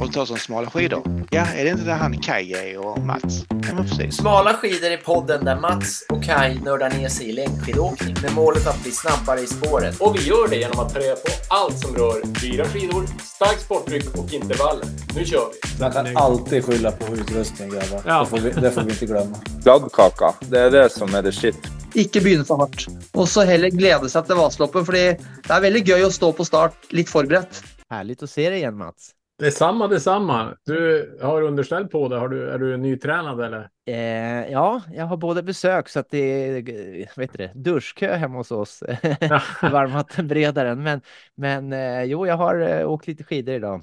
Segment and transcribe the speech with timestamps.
[0.00, 1.26] och tar som smala skidor.
[1.30, 3.44] Ja, är det inte där han Kaj är och Mats?
[3.48, 4.16] Ja, men precis.
[4.16, 8.66] Smala skidor är podden där Mats och Kai nördar ner sig i längdskidåkning med målet
[8.66, 10.00] att bli snabbare i spåret.
[10.00, 13.60] Och vi gör det genom att ta reda på allt som rör dyra skidor, starkt
[13.60, 14.86] sporttryck och intervaller.
[15.16, 15.80] Nu kör vi!
[15.80, 18.02] Man kan alltid skylla på utrustning grabbar.
[18.06, 18.20] Ja.
[18.20, 19.36] Det, får vi, det får vi inte glömma.
[19.62, 21.56] Kladdkaka, det är det som är det shit.
[21.94, 22.88] Ikke begynne for hardt.
[23.14, 26.46] Og så heller glede seg til Vasaloppet, fordi det er veldig gøy å stå på
[26.46, 27.62] start litt forberedt.
[27.90, 29.10] Härligt att se dig igen Mats.
[29.38, 30.56] Detsamma, detsamma.
[30.64, 32.18] Du har underställ på dig.
[32.18, 33.70] Har du, är du nytränad eller?
[33.86, 38.50] Eh, ja, jag har både besök så att det är heter det, duschkö hemma hos
[38.50, 38.82] oss.
[39.62, 40.82] Varmvattenberedaren.
[40.82, 41.00] Men,
[41.34, 43.82] men eh, jo, jag har eh, åkt lite skidor idag.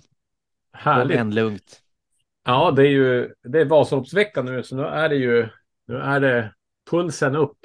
[0.73, 1.17] Härligt.
[1.17, 1.81] Men lugnt.
[2.45, 5.47] Ja, det är ju det är Vasaloppsvecka nu, så nu är det ju
[5.87, 6.53] nu är det
[6.91, 7.57] pulsen upp,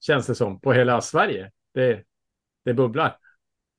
[0.00, 1.50] känns det som, på hela Sverige.
[1.74, 2.02] Det,
[2.64, 3.18] det bubblar.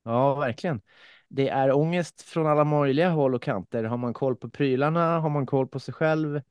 [0.03, 0.81] Ja, verkligen.
[1.27, 3.83] Det är ångest från alla möjliga håll och kanter.
[3.83, 5.19] Har man koll på prylarna?
[5.19, 6.41] Har man koll på sig själv?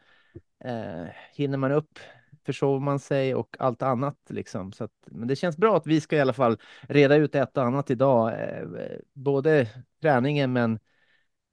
[0.65, 1.99] Eh, hinner man upp?
[2.47, 4.73] Försover man sig och allt annat liksom?
[4.73, 7.57] Så att, men det känns bra att vi ska i alla fall reda ut ett
[7.57, 8.33] och annat idag.
[8.33, 9.69] Eh, både
[10.01, 10.79] träningen men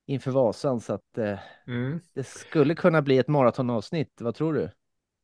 [0.05, 1.99] inför Vasan så att eh, Mm.
[2.13, 4.21] det skulle kunna bli ett maratonavsnitt.
[4.21, 4.69] Vad tror du?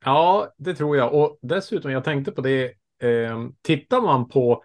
[0.06, 1.14] Ja, det tror jag.
[1.14, 2.74] Och dessutom, jag tänkte på det.
[3.00, 4.64] Eh, tittar man på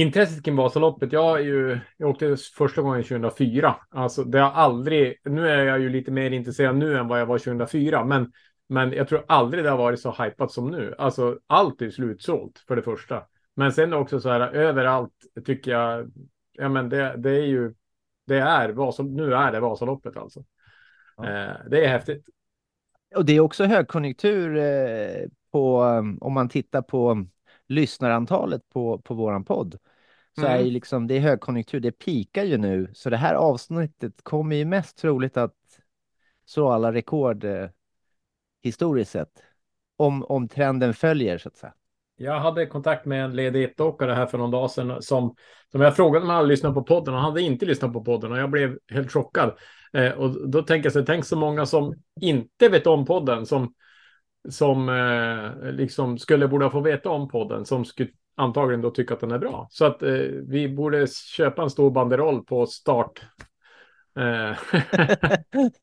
[0.00, 1.12] intresset kring Vasaloppet.
[1.12, 3.76] Jag, är ju, jag åkte första gången 2004.
[3.90, 5.20] Alltså, det har aldrig.
[5.24, 8.32] Nu är jag ju lite mer intresserad nu än vad jag var 2004, men
[8.68, 10.94] men jag tror aldrig det har varit så hypat som nu.
[10.98, 13.22] Alltså allt är slutsålt för det första.
[13.54, 15.12] Men sen också så här överallt
[15.46, 16.12] tycker jag.
[16.52, 17.74] Ja, men det, det är ju.
[18.26, 19.16] Det är Vasaloppet.
[19.16, 20.44] Nu är det Vasaloppet alltså.
[21.16, 21.24] Ja.
[21.24, 22.26] Eh, det är häftigt.
[23.16, 25.80] Och det är också högkonjunktur eh, på,
[26.20, 27.26] om man tittar på
[27.66, 29.78] lyssnarantalet på, på våran podd.
[30.38, 30.60] Så Mm.
[30.60, 32.90] är ju liksom, det är högkonjunktur, det pikar ju nu.
[32.92, 35.54] Så det här avsnittet kommer ju mest troligt att
[36.46, 37.68] slå alla rekord eh,
[38.62, 39.42] historiskt sett.
[39.96, 41.72] Om, om trenden följer så att säga.
[42.16, 45.34] Jag hade kontakt med en ledig ettåkare här för någon dag sedan som,
[45.72, 48.04] som jag frågade om han hade lyssnat på podden och han hade inte lyssnat på
[48.04, 49.58] podden och jag blev helt chockad.
[49.92, 53.74] Eh, och då tänker jag så tänk så många som inte vet om podden som,
[54.48, 59.20] som eh, liksom skulle borde få veta om podden som skulle antagligen då tycka att
[59.20, 59.68] den är bra.
[59.70, 60.10] Så att eh,
[60.48, 63.22] vi borde köpa en stor banderoll på start.
[64.18, 64.56] Eh,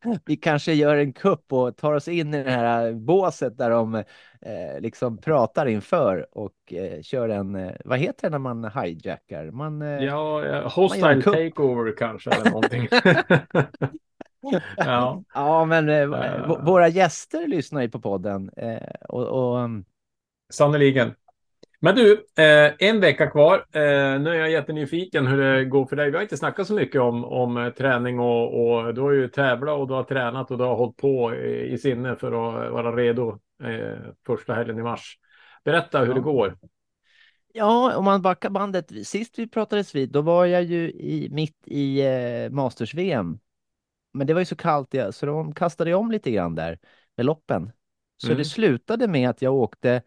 [0.25, 3.95] Vi kanske gör en kupp och tar oss in i det här båset där de
[3.95, 4.03] eh,
[4.79, 9.51] liksom pratar inför och eh, kör en, eh, vad heter det när man hijackar?
[9.51, 12.87] Man, eh, ja, hostile takeover kanske eller någonting.
[14.77, 15.23] ja.
[15.33, 16.47] Ja, men eh, Eh.
[16.47, 19.85] v- våra gäster lyssnar ju på podden eh, och, och um,
[20.53, 21.13] Sannerligen.
[21.79, 23.57] Men du, eh, en vecka kvar.
[23.71, 26.09] Eh, nu är jag jättenyfiken hur det går för dig.
[26.09, 29.27] Vi har inte snackat så mycket om, om eh, träning och, och du har ju
[29.27, 32.71] tävlat och du har tränat och du har hållit på i, i sinne för att
[32.71, 35.17] vara redo eh, första helgen i mars.
[35.63, 36.13] Berätta hur Ja.
[36.13, 36.57] det går.
[37.53, 39.07] ja, om man backar bandet.
[39.07, 43.39] Sist vi pratades vid, då var jag ju i, mitt i eh, Masters-VM.
[44.13, 46.79] Men det var ju så kallt, ja, så de kastade om lite grann där
[47.17, 47.71] med loppen.
[48.17, 48.37] Så Mm.
[48.37, 50.01] det slutade med att jag åkte,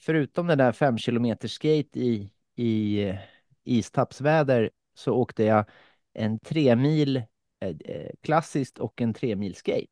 [0.00, 3.16] förutom den där fem kilometer skate i, i eh,
[3.64, 5.64] istappsväder, så åkte jag
[6.12, 9.86] en tre mil eh, eh, klassiskt och en tre mil skate.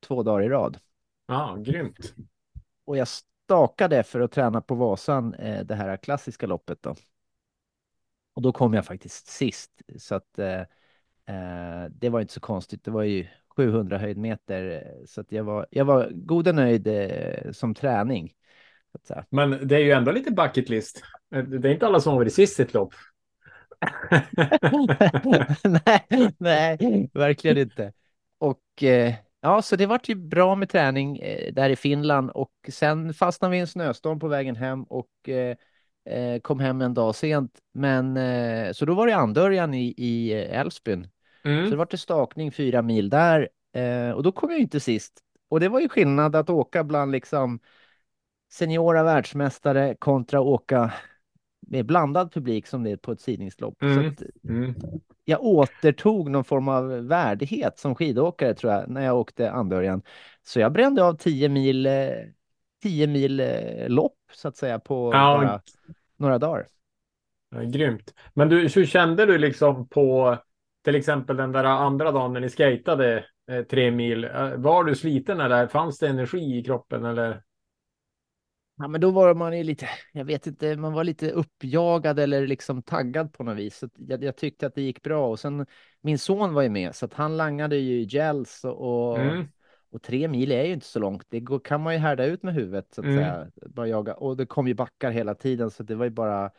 [0.00, 0.78] Två dagar i rad.
[1.26, 2.14] Ja, grymt.
[2.84, 6.94] Och jag stakade för att träna på Vasan, eh, det här klassiska loppet då.
[8.34, 10.60] Och då kom jag faktiskt sist, så att eh,
[11.26, 12.84] eh, det var inte så konstigt.
[12.84, 16.86] Det var ju 700 höjdmeter, eh, så att jag var, jag var god och nöjd
[16.86, 18.34] eh, som träning.
[19.30, 21.02] Men det är ju ändå lite bucket list.
[21.30, 22.94] Det är inte alla som har varit sist i ett lopp.
[25.64, 26.06] nej,
[26.38, 27.92] nej, verkligen inte.
[28.38, 32.52] Och eh, ja, så det vart ju bra med träning eh, där i Finland och
[32.68, 35.56] sen fastnade vi i en snöstorm på vägen hem och eh,
[36.42, 37.58] kom hem en dag sent.
[37.74, 38.18] Men
[38.74, 41.02] så då var det Andörjan i, i Älvsbyn.
[41.04, 41.08] Så
[41.48, 41.78] det Mm.
[41.78, 43.48] vart det stakning fyra mil där
[44.14, 45.20] och då kom jag inte sist.
[45.48, 47.60] Och det var ju skillnad att åka bland liksom
[48.50, 50.92] seniora världsmästare kontra åka
[51.60, 53.82] med blandad publik som det är på ett sidningslopp.
[53.82, 54.14] Mm.
[54.48, 54.74] Mm.
[55.24, 60.02] jag återtog någon form av värdighet som skidåkare tror jag när jag åkte Andörjan.
[60.42, 62.08] Så jag brände av 10 mil, eh,
[62.82, 65.38] 10 mil eh, lopp så att säga på Ja.
[65.38, 65.62] bara
[66.16, 66.66] några dagar.
[67.50, 68.14] Ja, grymt.
[68.34, 70.36] Men du, hur kände du liksom på
[70.84, 74.24] till exempel den där andra dagen när ni skejtade eh, tre mil?
[74.24, 77.42] Eh, Var du sliten eller fanns det energi i kroppen eller?
[78.80, 82.46] Ja, men då var man ju lite, jag vet inte, man var lite uppjagad eller
[82.46, 83.76] liksom taggad på något vis.
[83.78, 85.66] Så jag, jag tyckte att det gick bra och sen
[86.00, 89.46] min son var ju med så att han langade ju gels och, och, Mm.
[89.90, 91.26] och tre mil är ju inte så långt.
[91.28, 93.16] Det går, kan man ju härda ut med huvudet så att Mm.
[93.18, 93.50] säga.
[93.66, 96.50] Bara jaga och det kom ju backar hela tiden så det var ju bara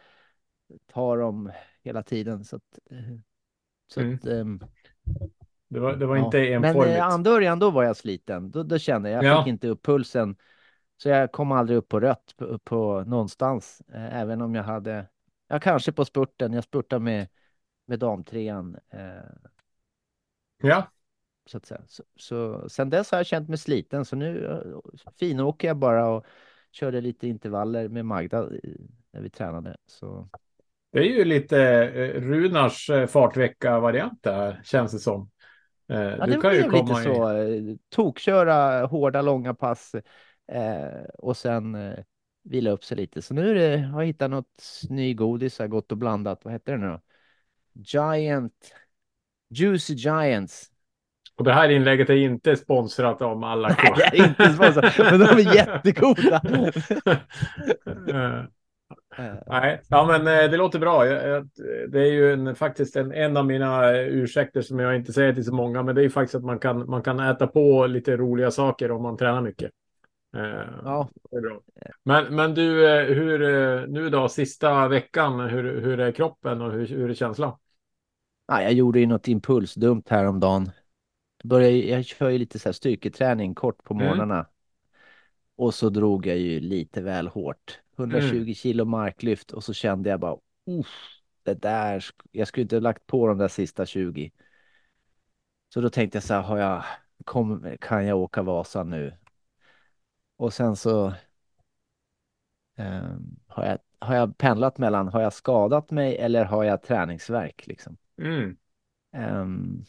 [0.94, 1.52] ta dem
[1.84, 2.80] hela tiden så att.
[3.88, 4.16] Så Mm.
[4.16, 4.60] att ehm,
[5.70, 6.26] Det var, det var Ja.
[6.26, 6.98] inte Men enformigt.
[6.98, 8.52] eh, andörjan, då var jag sliten.
[8.52, 9.44] Då, då kände jag, jag Ja.
[9.44, 10.36] fick inte upp pulsen.
[11.02, 13.82] Så jag kom aldrig upp på rött på, på någonstans.
[13.94, 15.08] Eh, även om jag hade,
[15.48, 17.28] ja kanske på spurten, jag spurtade med,
[17.86, 18.78] med damtrean.
[18.90, 19.50] Eh,
[20.64, 20.92] Ja,
[21.46, 21.82] så att säga.
[21.88, 24.06] Så, så sen dess har jag känt mig sliten.
[24.06, 26.26] Så nu eh, finåker jag bara och
[26.72, 29.78] körde lite intervaller med Magda i- när vi tränade.
[29.86, 30.28] Så
[30.92, 31.62] det är ju lite
[31.96, 35.30] eh, Runars eh, fartvecka-variant där, känns det som.
[35.90, 37.06] Eh, Ja, du det kan ju blev lite komma i...
[37.06, 37.30] så.
[37.30, 39.96] eh, Tokköra hårda, långa pass
[40.52, 42.00] eh, och sen eh,
[42.44, 43.22] vila upp sig lite.
[43.22, 46.46] Så nu det, har jag hittat något ny godis, har gått och blandat.
[46.46, 47.02] Vad heter det nu då?
[47.74, 48.74] Giant,
[49.50, 50.68] Juicy Giants.
[51.36, 55.20] Och det här inlägget är inte sponsrat av alla Nej, det är inte sponsrat, men
[55.20, 56.42] de är jättegoda.
[59.18, 61.04] Eh, Nej, ja, men eh, det låter bra.
[61.88, 65.34] Det är ju en, faktiskt en, en av mina eh, ursäkter som jag inte säger
[65.34, 67.86] till så många, men det är ju faktiskt att man kan, man kan äta på
[67.86, 69.72] lite roliga saker om man tränar mycket.
[70.34, 71.62] Eh, Ja, bra.
[72.04, 76.72] Men, men du, eh, hur eh, nu då, sista veckan, hur, hur är kroppen och
[76.72, 77.58] hur, hur är känslan?
[78.48, 80.72] ja, jag gjorde ju något impulsdumt häromdagen.
[81.44, 84.04] Jag, började, jag kör ju lite så här styrketräning kort på Mm.
[84.08, 84.48] morgnarna.
[85.56, 87.80] Och så drog jag ju lite väl hårt.
[87.98, 88.54] 120 Mm.
[88.54, 93.08] kilo marklyft och så kände jag bara, uff, det där, jag skulle inte ha lagt
[93.08, 94.32] på de där sista 20.
[95.74, 96.84] Så då tänkte jag så här, har jag,
[97.26, 99.14] kom, kan jag åka Vasa nu?
[100.42, 101.14] Och sen så
[102.76, 107.68] ehm, har, jag, har jag pendlat mellan, har jag skadat mig eller har jag träningsvärk
[107.68, 107.98] liksom?
[108.18, 108.58] Mm.
[109.12, 109.84] Ehm,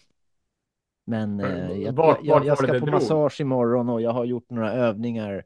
[1.04, 2.90] men eh, jag, vart- jag, jag var ska på drog?
[2.90, 5.44] massage imorgon och jag har gjort några övningar.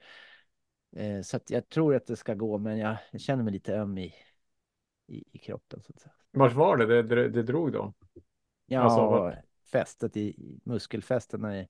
[0.96, 3.74] Eh, så att jag tror att det ska gå, men jag, jag känner mig lite
[3.74, 4.14] öm i,
[5.06, 5.82] i, i kroppen.
[5.82, 6.12] Så att säga.
[6.32, 7.92] Vart var det det, det, drog då?
[8.66, 9.36] Ja, Alltså, vad-
[9.72, 11.68] fästet i, i muskelfästena i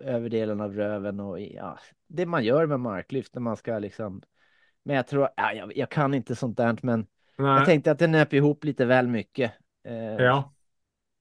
[0.00, 1.78] överdelen av röven och ja,
[2.08, 4.22] det man gör med marklyft när man ska liksom.
[4.84, 7.06] Men jag tror, ja, jag, jag kan inte sånt där, men
[7.36, 7.64] jag Nej.
[7.66, 9.52] tänkte att det nöp ihop lite väl mycket.
[9.84, 10.54] Eh, Ja,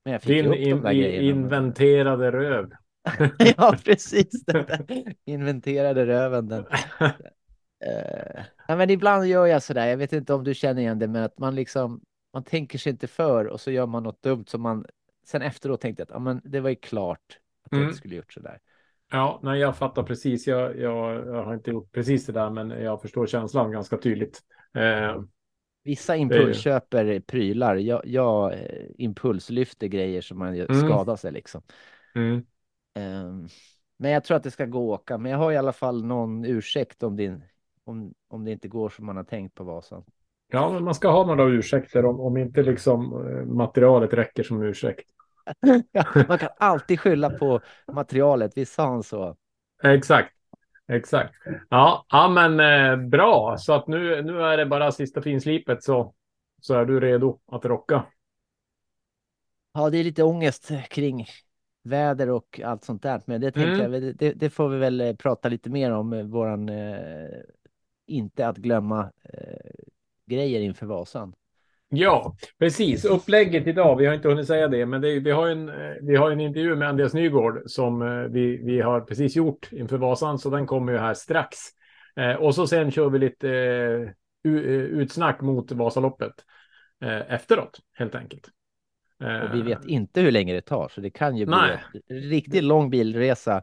[0.04, 1.36] Men jag fick din in, där i, grejerna.
[1.36, 2.70] men- inventerade röv.
[3.58, 4.46] ja, precis.
[4.46, 4.86] Den där
[5.26, 6.48] inventerade röven.
[6.48, 6.66] Den.
[7.86, 9.88] Eh, ja, men ibland gör jag sådär.
[9.88, 12.02] Jag vet inte om du känner igen det, men att man liksom
[12.34, 14.86] man tänker sig inte för och så gör man något dumt som man
[15.26, 17.40] sen efteråt tänkte att ja, men det var ju klart
[17.70, 17.88] att jag Mm.
[17.90, 18.60] inte skulle gjort sådär.
[19.12, 20.48] Ja, nej, jag fattar precis.
[20.48, 24.40] Jag, jag, jag har inte gjort precis det där, men jag förstår känslan ganska tydligt.
[24.74, 25.22] Eh,
[25.84, 27.76] Vissa impulsköper prylar.
[27.76, 30.68] Jag, jag eh, impulslyfter grejer som man Mm.
[30.70, 31.62] skadar sig liksom.
[32.16, 32.46] mm.
[32.94, 33.48] Ehm,
[33.98, 35.18] men jag tror att det ska gå att åka.
[35.18, 37.42] Men jag har i alla fall någon ursäkt om det,
[37.84, 40.04] om, om det inte går som man har tänkt på Vasan.
[40.52, 44.64] Ja, men man ska ha några ursäkter om, om inte liksom eh, materialet räcker som
[44.64, 45.10] ursäkt.
[46.28, 47.62] Man kan alltid skylla på
[47.92, 48.58] materialet.
[48.58, 49.36] Visst sa han så?
[49.84, 50.34] Exakt.
[50.88, 51.36] Exakt.
[51.70, 53.58] Ja, ja men eh, bra.
[53.58, 56.14] Så att nu, nu är det bara sista finslipet så,
[56.62, 58.06] så är du redo att rocka.
[59.74, 61.26] Ja, det är lite ångest kring
[61.84, 63.22] väder och allt sånt där.
[63.26, 63.84] Men det tänkte Mm.
[63.84, 66.14] jag, det, det får vi väl eh, prata lite mer om.
[66.14, 67.30] eh, Våran eh,
[68.06, 69.72] inte att glömma eh,
[70.26, 71.36] grejer inför Vasan.
[71.90, 73.06] Ja, precis.
[73.06, 76.16] Upplägget idag, vi har inte hunnit säga det, men det, vi, har en, eh, vi
[76.16, 80.40] har en intervju med Andreas Nygård som eh, vi, vi har precis gjort inför Vasan,
[80.40, 81.58] så den kommer ju här strax.
[82.16, 83.50] Eh, och så sen kör vi lite
[84.46, 86.34] eh, utsnack mot Vasaloppet
[87.02, 88.50] eh, efteråt, helt enkelt.
[89.20, 91.78] Och vi vet inte hur länge det tar, så det kan ju bli Nej.
[92.08, 93.62] en riktigt lång bilresa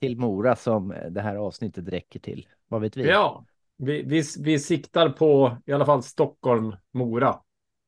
[0.00, 2.46] till Mora som det här avsnittet räcker till.
[2.68, 3.08] Vad vet vi?
[3.08, 3.44] Ja,
[3.78, 7.36] vi, vi, vi siktar på i alla fall Stockholm, Mora.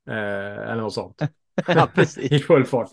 [0.09, 1.23] Eh, eller något sånt.
[1.67, 2.33] ja precis.
[2.33, 2.89] I full fart.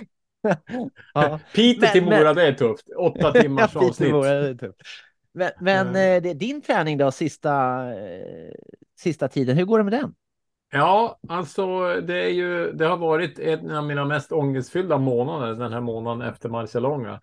[1.14, 1.40] Ja.
[1.54, 2.86] Piteå Men- till Mora, men- det är tufft.
[2.98, 4.12] Åtta timmars Ja, avsnitt.
[4.12, 4.82] Mora, det är tufft.
[5.34, 6.24] Men, men Mm.
[6.24, 8.52] eh, är din träning då, sista, eh,
[9.00, 10.14] sista tiden, hur går det med den?
[10.72, 15.74] Ja, alltså det är ju, det har varit en av mina mest ångestfyllda månader den
[15.74, 17.20] här månaden efter Marcialonga.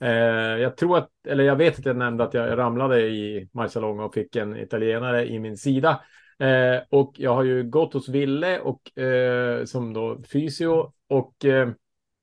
[0.00, 0.10] Eh,
[0.62, 4.14] jag tror att, eller jag vet att jag nämnde att jag ramlade i Marcialonga och
[4.14, 6.00] fick en italienare i min sida.
[6.40, 11.68] Eh, och jag har ju gått hos Ville och eh, som då fysio och eh,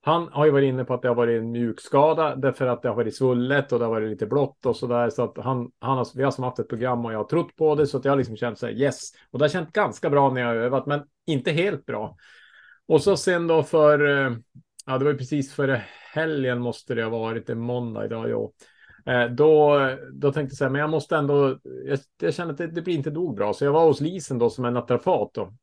[0.02, 2.90] han har ju varit inne på att det har varit en mjukskada därför att det
[2.90, 5.10] har varit svullet och det har varit lite blått och så där.
[5.10, 7.56] Så att han, han har, vi har som haft ett program och jag har trott
[7.56, 9.12] på det så att jag har liksom känt så här yes.
[9.32, 12.18] Och det har känt ganska bra när jag har övat, men inte helt bra.
[12.88, 14.38] Och så sen då för, eh,
[14.86, 15.84] ja det var ju precis före
[16.14, 18.52] helgen måste det ha varit, en måndag idag, ja.
[19.08, 19.80] Eh, Då,
[20.14, 22.82] då tänkte jag så här, men jag måste ändå, jag, jag känner att det, det
[22.82, 23.54] blir inte nog bra.
[23.54, 25.54] Så jag var hos Lisen då som är naprapat då.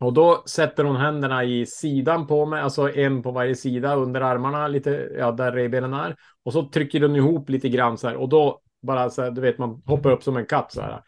[0.00, 4.20] Och då sätter hon händerna i sidan på mig, alltså en på varje sida under
[4.20, 6.16] armarna, lite, ja, där revbenen är.
[6.44, 8.16] Och så trycker hon ihop lite grann så här.
[8.16, 11.02] Och då bara så här, du vet, man hoppar upp som en katt så här.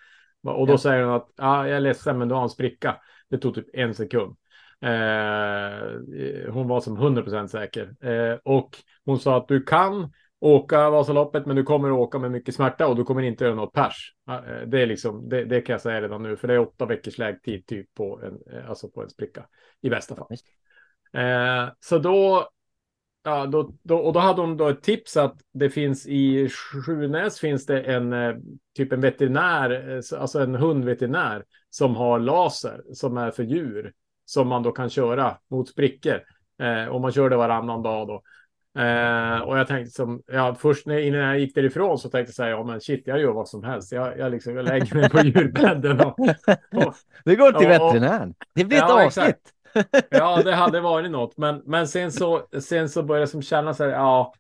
[0.47, 0.79] Och då Ja.
[0.79, 2.97] säger hon att, ja, jag är ledsen, men du har en spricka.
[3.31, 4.37] Det tog typ en sekund.
[4.83, 7.95] Eh, hon var som 100% säker.
[8.07, 12.54] Eh, och hon sa att du kan åka Vasaloppet, men du kommer åka med mycket
[12.54, 14.14] smärta och du kommer inte göra något pers.
[14.30, 16.87] Eh, Det är liksom, det, det kan jag säga redan nu, för det är åtta
[16.87, 19.47] veckors lägtid typ på en, eh, alltså på en spricka
[19.80, 20.26] i bästa fall.
[21.12, 22.49] Eh, så då,
[23.25, 26.49] ja, då, då, och då hade hon då ett tips att det finns i
[26.87, 28.35] Sjunäs finns det en eh,
[28.76, 33.92] typ en veterinär, så- alltså en hundveterinär som har laser som är för djur
[34.25, 36.20] som man då kan köra mot sprickor.
[36.62, 38.23] Eh, och man kör det varannan dag då.
[38.78, 42.34] Eh, och jag tänkte som, ja, först när, innan jag gick därifrån så tänkte jag
[42.34, 43.92] säga, ja men shit, jag gör vad som helst.
[43.92, 46.18] Jag, jag, liksom, jag lägger mig på djurbädden och,
[46.76, 48.34] och Du går till veterinären.
[48.54, 49.26] Det blir ett Ja, avsnitt.
[49.26, 49.54] exakt.
[50.10, 51.36] Ja, det hade varit något.
[51.36, 54.32] Men, men sen, så, sen så började jag som känna så här, ja.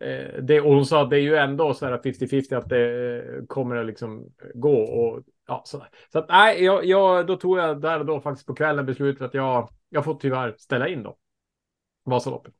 [0.00, 3.16] eh, Det, och hon sa att det är ju ändå så här 50-50 att det
[3.18, 4.80] eh, kommer att liksom gå.
[4.82, 8.46] Och, ja, så, så att nej, jag, jag, då tog jag där och då faktiskt
[8.46, 11.16] på kvällen beslutet att jag, jag får tyvärr ställa in då.
[12.04, 12.54] Vasaloppet.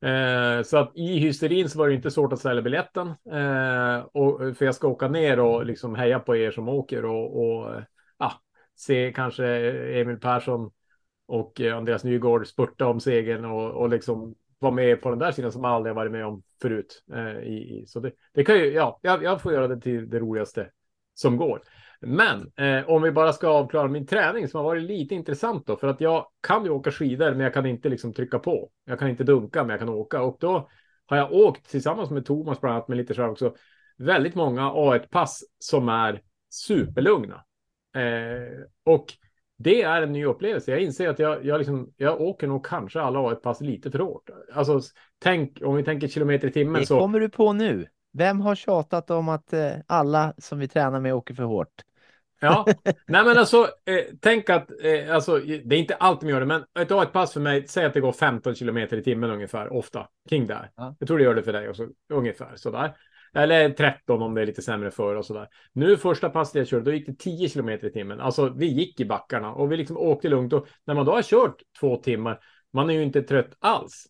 [0.00, 3.06] Eh, så att i hysterin så var det inte svårt att sälja biljetten.
[3.08, 7.42] Eh, och, för jag ska åka ner och liksom heja på er som åker och,
[7.42, 7.82] och
[8.16, 8.32] ah,
[8.76, 9.46] se kanske
[10.00, 10.70] Emil Persson
[11.26, 15.52] och Andreas Nygård spurta om segern och, och liksom vara med på den där sidan
[15.52, 17.04] som jag aldrig varit med om förut.
[17.14, 17.86] Eh, i, i.
[17.86, 20.70] Så det, det kan ju, ja, jag, jag får göra det till det roligaste
[21.14, 21.62] som går.
[22.08, 25.76] Men eh, om vi bara ska avklara min träning som har varit lite intressant då,
[25.76, 28.70] för att jag kan ju åka skidor, men jag kan inte liksom trycka på.
[28.84, 30.68] Jag kan inte dunka, men jag kan åka och då
[31.06, 33.54] har jag åkt tillsammans med Thomas bland annat, med lite så här också,
[33.98, 36.20] väldigt många A1-pass som är
[36.50, 37.44] superlugna.
[37.96, 39.06] Eh, och
[39.58, 40.70] det är en ny upplevelse.
[40.70, 44.30] Jag inser att jag, jag, liksom, jag åker nog kanske alla A1-pass lite för hårt.
[44.52, 44.80] Alltså,
[45.18, 46.98] tänk om vi tänker kilometer i timmen Det så.
[46.98, 47.86] kommer du på nu.
[48.12, 51.82] Vem har tjatat om att eh, alla som vi tränar med åker för hårt?
[52.40, 52.66] Ja,
[53.08, 56.46] nej men alltså, eh, tänk att, eh, alltså, det är inte alltid man gör det,
[56.46, 60.08] men ett A1-pass för mig, säg att det går 15 kilometer i timmen ungefär, ofta,
[60.28, 60.70] kring där.
[60.76, 60.96] Ja.
[60.98, 62.96] Jag tror det gör det för dig också, ungefär sådär.
[63.34, 65.48] Eller 13 om det är lite sämre för och sådär.
[65.72, 68.20] Nu första passet jag körde, då gick det 10 kilometer i timmen.
[68.20, 71.22] Alltså, vi gick i backarna och vi liksom åkte lugnt och när man då har
[71.22, 72.38] kört två timmar,
[72.72, 74.06] man är ju inte trött alls.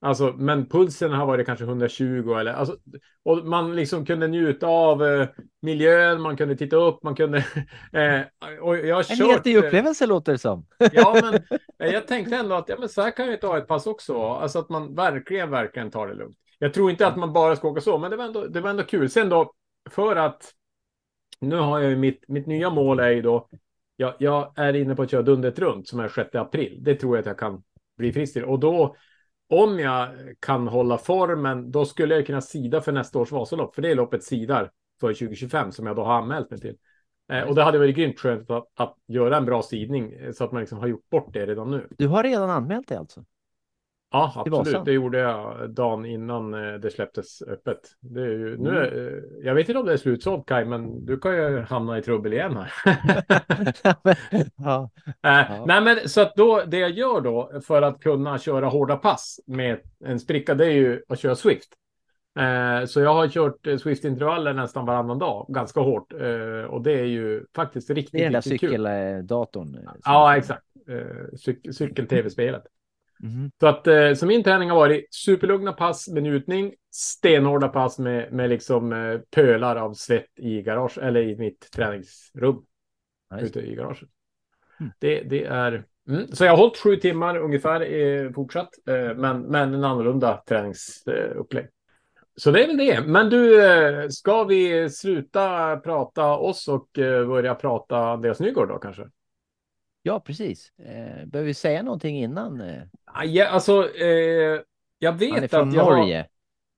[0.00, 2.76] Alltså, men pulsen har varit kanske 120 eller alltså,
[3.24, 5.28] och man liksom kunde njuta av eh,
[5.62, 7.44] miljön, man kunde titta upp, man kunde.
[7.92, 8.20] Eh,
[8.60, 9.44] och jag har En kört.
[9.44, 10.66] ny eh, upplevelse låter det som.
[10.92, 11.34] Ja, men
[11.88, 14.22] eh, jag tänkte ändå att ja, men så här kan ju ett A1-pass också.
[14.22, 16.36] Alltså att man verkligen, verkligen tar det lugnt.
[16.58, 18.70] Jag tror inte att man bara ska åka så, men det var ändå, det var
[18.70, 19.10] ändå kul.
[19.10, 19.52] Sen då,
[19.90, 20.52] för att
[21.40, 23.48] nu har jag ju mitt, mitt nya mål är ju då.
[23.96, 26.78] Jag, jag är inne på att köra Dundret runt som är 6 april.
[26.82, 27.62] Det tror jag att jag kan
[27.96, 28.44] bli frisk till.
[28.44, 28.96] Och då,
[29.48, 30.08] om jag
[30.40, 33.74] kan hålla formen, då skulle jag kunna sida för nästa års Vasalopp.
[33.74, 36.76] För det är loppet sidar för 2025 som jag då har anmält mig till.
[37.32, 40.44] Eh, och det hade varit grymt skönt att, att göra en bra sidning eh, så
[40.44, 41.88] att man liksom har gjort bort det redan nu.
[41.98, 43.24] Du har redan anmält dig alltså?
[44.10, 44.84] Ja, absolut.
[44.84, 47.78] Det gjorde jag dagen innan eh, det släpptes öppet.
[48.00, 48.82] Det är ju, nu, Mm.
[48.82, 51.98] är- eh, jag vet inte om det är slutsålt Kaj, men du kan ju hamna
[51.98, 52.72] i trubbel igen här.
[54.56, 54.90] ja.
[55.22, 58.96] Eh, Nej, men så att då det jag gör då för att kunna köra hårda
[58.96, 61.68] pass med en spricka, det är ju att köra Swift.
[62.38, 66.12] Eh, så jag har kört Swift-intervaller nästan varannan dag, ganska hårt.
[66.12, 68.50] Eh, och det är ju faktiskt riktigt, Det är den där kul.
[68.58, 69.78] cykeldatorn.
[70.04, 70.62] Ja, exakt.
[70.88, 70.94] Eh,
[71.36, 72.62] cyk- Cykel-tv-spelet.
[73.20, 73.50] Mhm.
[73.60, 78.32] Så att eh, så min träning har varit superlugna pass med njutning, stenhårda pass med,
[78.32, 82.64] med liksom eh, pölar av svett i garage eller i mitt träningsrum
[83.40, 84.08] just ute i garaget.
[84.80, 84.92] Mm.
[84.98, 86.26] Det, det är mm.
[86.32, 91.68] så jag har hållit sju timmar ungefär eh, fortsatt, eh, men, men en annorlunda träningsupplägg.
[92.36, 93.00] Så det är väl det.
[93.06, 99.08] Men du, eh, ska vi sluta prata oss och börja prata Andreas Nygård då kanske?
[100.08, 100.72] Ja, precis.
[100.78, 102.60] Eh, behöver vi säga någonting innan?
[102.60, 104.60] Eh, Ah, Ja, alltså, eh,
[104.98, 106.26] jag vet han är från att jag Norge.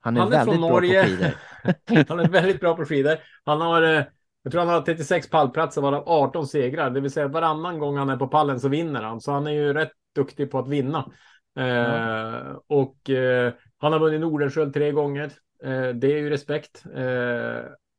[0.00, 1.02] Han är Han är väldigt från bra Norge.
[1.02, 1.34] på skidor.
[2.08, 3.16] Han är väldigt bra på skidor.
[3.44, 4.04] Han har, eh,
[4.42, 6.90] jag tror han har 36 pallplatser varav 18 segrar.
[6.90, 9.20] Det vill säga varannan gång han är på pallen så vinner han.
[9.20, 11.12] Så han är ju rätt duktig på att vinna.
[11.58, 15.24] Eh, Och eh, han har vunnit Nordenskiöld tre gånger.
[15.64, 16.82] Eh, det är ju respekt.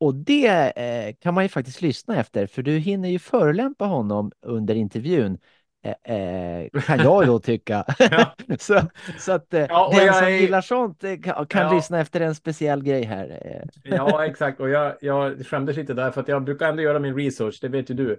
[0.02, 4.32] Och det eh, kan man ju faktiskt lyssna efter, för du hinner ju förolämpa honom
[4.46, 5.38] under intervjun.
[5.84, 7.84] Eh, eh, kan jag då tycka.
[7.98, 8.34] Ja.
[8.58, 8.80] så,
[9.18, 11.72] så att eh, Ja, den jag som är- gillar sånt eh, kan, kan Ja.
[11.74, 13.40] lyssna efter en speciell grej här.
[13.44, 14.60] Eh, Ja, exakt.
[14.60, 17.68] Och jag, jag skämdes lite där för att jag brukar ändå göra min research, det
[17.68, 18.18] vet ju du.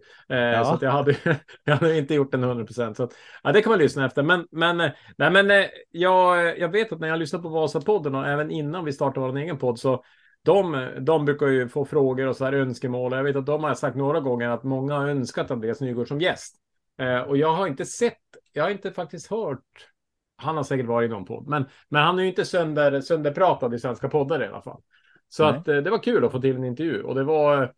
[0.66, 1.16] Så att jag hade,
[1.64, 3.00] jag hade inte gjort den 100 procent.
[3.44, 4.24] Ja, det kan man lyssna efter.
[4.24, 4.78] Men, men,
[5.18, 8.94] nej, men jag, jag vet att när jag lyssnar på Vasapodden och även innan vi
[8.94, 10.04] startade vår egen podd så
[10.46, 13.12] de, de brukar ju få frågor och så här önskemål.
[13.12, 16.22] Jag vet att de har sagt några gånger att många har önskat Andreas Nygård som
[16.22, 16.56] gäst.
[17.00, 18.18] Eh, och jag har inte sett,
[18.54, 19.90] jag har inte faktiskt hört
[20.36, 23.74] han har säkert varit i någon podd, men, men han är ju inte sönder, sönderpratad
[23.74, 24.82] i svenska poddar i alla fall.
[25.30, 25.60] Så Nej.
[25.60, 27.74] att eh, det var kul att få till en intervju och det var,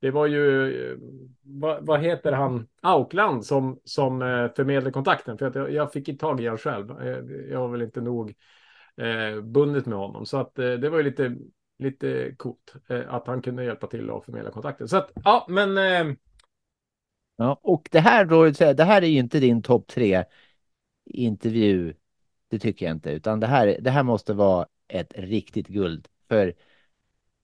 [0.00, 0.96] det var ju, eh,
[1.42, 5.38] vad, vad heter han, Aukland som, som eh, förmedlade kontakten.
[5.38, 6.90] För att jag, jag fick inte tag i honom själv.
[6.90, 8.34] Eh, Jag var väl inte nog
[8.96, 10.26] eh, bundet med honom.
[10.26, 11.36] Så att det var ju lite,
[11.80, 14.88] lite coolt eh, att han kunde hjälpa till att förmedla kontakten.
[14.88, 16.16] Så att, ja, men eh,
[17.40, 20.24] Ja, och det här då, det här är ju inte din topp tre
[21.04, 21.94] intervju.
[22.48, 26.08] Det tycker jag inte, utan det här, det här måste vara ett riktigt guld.
[26.28, 26.54] För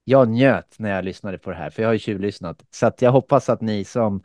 [0.03, 2.65] jag njöt när jag lyssnade på det här, för jag har ju tjuvlyssnat.
[2.69, 4.23] Så att jag hoppas att ni som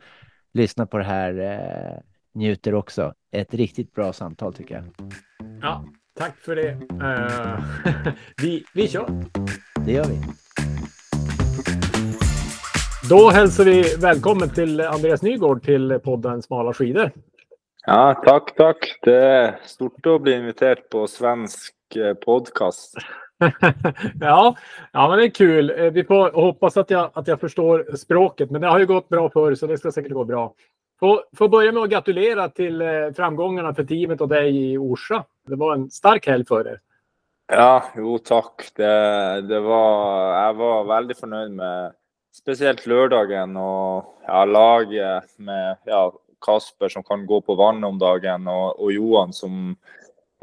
[0.53, 2.01] lyssnar på det här eh,
[2.33, 3.13] njuter också.
[3.31, 5.11] Ett riktigt bra samtal tycker jag.
[5.61, 6.69] ja, tack för det.
[7.03, 9.25] Eh, vi, vi kör.
[9.85, 10.19] Det gör vi.
[13.09, 17.11] Då hälsar vi välkommen till Andreas Nygård till podden Smala skidor.
[17.85, 18.99] Ja, tack, tack.
[19.01, 22.93] Det är stort att bli inviterad på svensk eh, podcast.
[24.19, 24.55] ja,
[24.91, 25.73] ja, men det är kul.
[25.77, 29.09] Eh, Vi får hoppas att jag, att jag förstår språket, men det har ju gått
[29.09, 30.53] bra förr så det ska säkert gå bra.
[30.99, 35.23] Får, får börja med att gratulera till eh, framgångarna för teamet och dig i Orsa.
[35.47, 36.79] Det var en stark helg för er.
[37.47, 38.71] Ja, jo tack.
[38.75, 41.93] Det, det var, jag var väldigt fornøyd med
[42.33, 46.13] speciellt lördagen och ja, laget med ja,
[46.45, 49.75] Kasper som kan gå på vannet om dagen och, og Johan som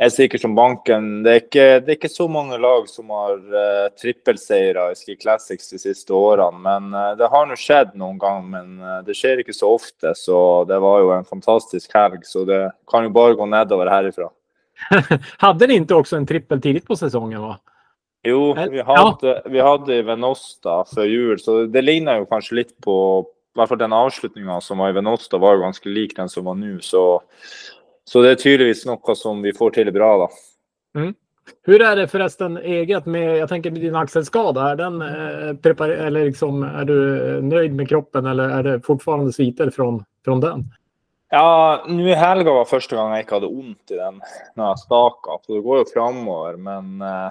[0.00, 1.23] er sikker som banken.
[1.23, 4.95] Det är, inte, det er ikke, så många lag som har eh, uh, trippelseire i
[4.97, 9.02] Ski Classics de siste åren, men uh, det har nog skett någon gång, men uh,
[9.04, 13.04] det sker inte så ofta, så det var ju en fantastisk helg, så det kan
[13.04, 14.30] ju bara gå nedover härifrån.
[15.36, 17.40] Hade ni inte också en trippel tidigt på säsongen?
[17.43, 17.58] va?
[18.23, 19.19] Jo, vi ja.
[19.21, 23.26] hade, vi hade Venosta för jul, så det liknar ju kanske lite på,
[23.69, 27.23] fall den avslutningen som var i Venosta var ganska lik den som var nu, så,
[28.04, 30.30] så det är tydligtvis något som vi får till bra då.
[31.62, 36.25] Hur är det förresten eget med, jag tänker med din axelskada, är den eh, eller
[36.25, 40.64] liksom, är du nöjd med kroppen eller är det fortfarande sviter från, från den?
[41.30, 44.21] Ja, nu i helgen var första gången jag inte hade ont i den
[44.54, 47.28] när jag stakade, så det går ju framåt, men eh,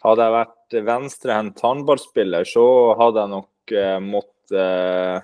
[0.00, 5.22] hade jag varit vänsterhänt handbollsspelare så hade jag nog eh, mått eh,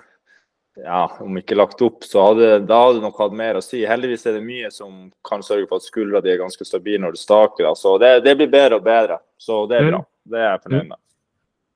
[0.85, 3.89] ja, om inte lagt upp så hade hade nog haft mer att säga.
[3.89, 7.17] Heldigvis är det mycket som kan sörja för att skuldra är ganska stabila när du
[7.17, 7.75] stakar.
[7.75, 9.17] Så det, det blir bättre och bättre.
[9.37, 9.91] Så det är Mm.
[9.91, 10.05] bra.
[10.23, 10.97] Det är jag förnöjd med.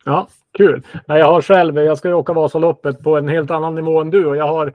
[0.06, 0.27] Ja,
[0.58, 0.82] kul.
[1.08, 4.10] Nej, Jag har själv, jag ska ju åka Vasaloppet på en helt annan nivå än
[4.10, 4.73] du och jag har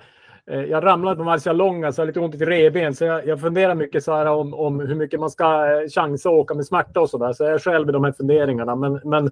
[0.50, 3.40] Eh, jag ramlade på Marcialonga så jag har lite ont i revben så jag, jag
[3.40, 6.66] funderar mycket så här om, om hur mycket man ska eh, chansa att åka med
[6.66, 7.32] smärta och så där.
[7.32, 8.76] Så jag är själv i de här funderingarna.
[8.76, 9.26] Men, men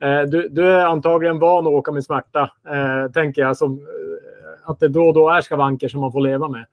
[0.00, 3.56] eh, du, du är antagligen van att åka med smärta, eh, tänker jag.
[3.56, 6.66] Som, eh, att det då och då är skavanker som man får leva med.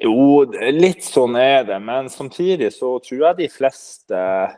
[0.00, 4.50] Jo, lite så är det, men samtidigt så tror jag de flesta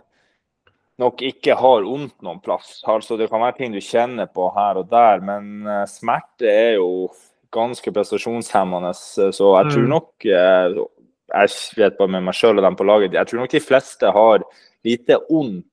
[0.98, 2.84] nog inte har ont någon plats.
[2.84, 7.08] Alltså det kan vara ting du känner på här och där, men smärta är ju
[7.54, 8.94] ganska prestationshämmande.
[8.94, 9.90] Så jag tror Mm.
[9.90, 10.84] nog, eh,
[11.26, 14.10] jag vet bara med mig själv och den på laget, jag tror nog de flesta
[14.10, 14.42] har
[14.84, 15.66] lite ont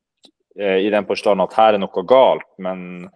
[0.59, 3.09] eh, i den förstånd att här är något galt, men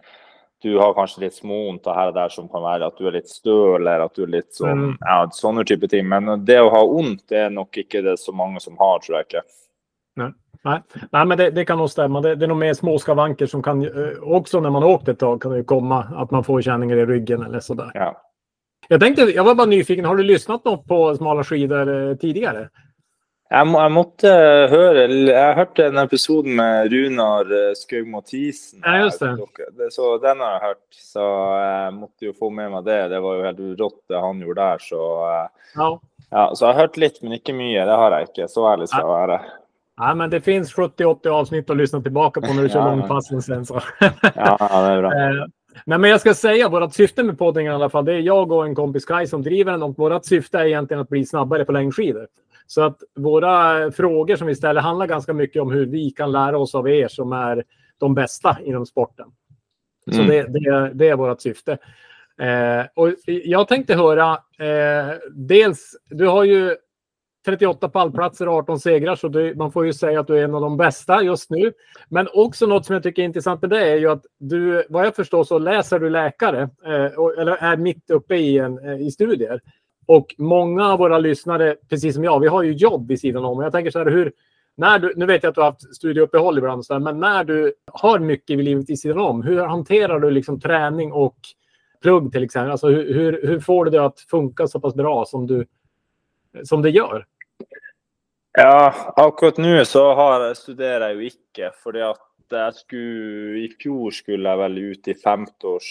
[0.62, 3.28] du har kanske lite småont här och där som kan vara att du är lite
[3.28, 4.96] stö eller att du är lite sån, Mm.
[5.00, 6.08] ja, sådana typer av ting.
[6.08, 9.16] Men det att ha ont det är nog inte det så många som har tror
[9.18, 9.42] jag inte.
[10.64, 10.80] Nej,
[11.12, 12.20] Nej men det, det kan nog stämma.
[12.20, 15.08] Det, det är nog mer små skavanker som kan eh, också när man har åkt
[15.08, 17.90] ett tag kan det komma att man får känningar i ryggen eller sådär.
[17.94, 18.22] Ja.
[18.92, 20.04] Jag tänkte, jag var bara nyfiken.
[20.04, 22.68] Har du lyssnat något på smala skidor eh, tidigare?
[23.50, 24.28] Jag, må, jag måste
[24.70, 27.46] höra, jag har hört en episod med Runar
[27.98, 28.80] eh, Mathisen.
[28.82, 29.36] Ja, just det.
[29.90, 30.86] Så den har jag hört.
[30.90, 33.08] Så jag måste ju få med mig det.
[33.08, 34.78] Det var ju helt rått det han gjorde där.
[34.80, 36.00] Så, eh, Ja.
[36.30, 37.86] ja, så jag har hört lite men inte mycket.
[37.86, 38.48] Det har jag inte.
[38.48, 39.40] Så ärligt ska jag vara.
[40.00, 43.42] Nej, men det finns 70-80 avsnitt att lyssna tillbaka på när du kör Ja, långpassen
[43.42, 43.66] sen.
[43.66, 43.80] Så.
[44.34, 45.12] Ja, det är bra.
[45.86, 48.04] Nej, men jag ska säga vårt syfte med podden i alla fall.
[48.04, 51.00] Det är jag och en kompis Kai som driver den och vårt syfte är egentligen
[51.00, 52.28] att bli snabbare på längdskidor.
[52.66, 56.58] Så att våra frågor som vi ställer handlar ganska mycket om hur vi kan lära
[56.58, 57.64] oss av er som är
[57.98, 59.26] de bästa inom sporten.
[60.10, 60.26] Så Mm.
[60.28, 61.78] det, det, det är vårt syfte.
[62.40, 66.76] Eh, och jag tänkte höra, eh, dels, du har ju
[67.44, 70.54] 38 pallplatser och 18 segrar, så du, man får ju säga att du är en
[70.54, 71.72] av de bästa just nu.
[72.08, 75.06] Men också något som jag tycker är intressant med det är ju att du, vad
[75.06, 79.10] jag förstår så läser du läkare, eh, eller är mitt uppe i, en, eh, i
[79.10, 79.60] studier.
[80.06, 83.62] Och många av våra lyssnare, precis som jag, vi har ju jobb vid sidan om.
[83.62, 84.32] Jag tänker så här, hur,
[84.76, 87.44] när du, nu vet jag att du har haft studieuppehåll ibland, så här, men när
[87.44, 91.36] du har mycket i livet vid sidan om, hur hanterar du liksom träning och
[92.02, 92.70] plugg till exempel?
[92.70, 95.66] Alltså hur, hur, hur får du det att funka så pass bra som, du,
[96.64, 97.26] som det gör?
[98.58, 101.70] Ja, akkurat nå så har studerer jeg jo ikke.
[101.82, 105.90] fordi at jeg skulle, I fjor skulle jeg vel ut i femteårs,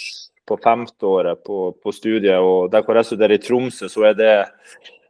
[0.50, 2.40] på femteåret på, på studiet.
[2.40, 4.34] og Der hvor jeg studerer i Tromsø, så er det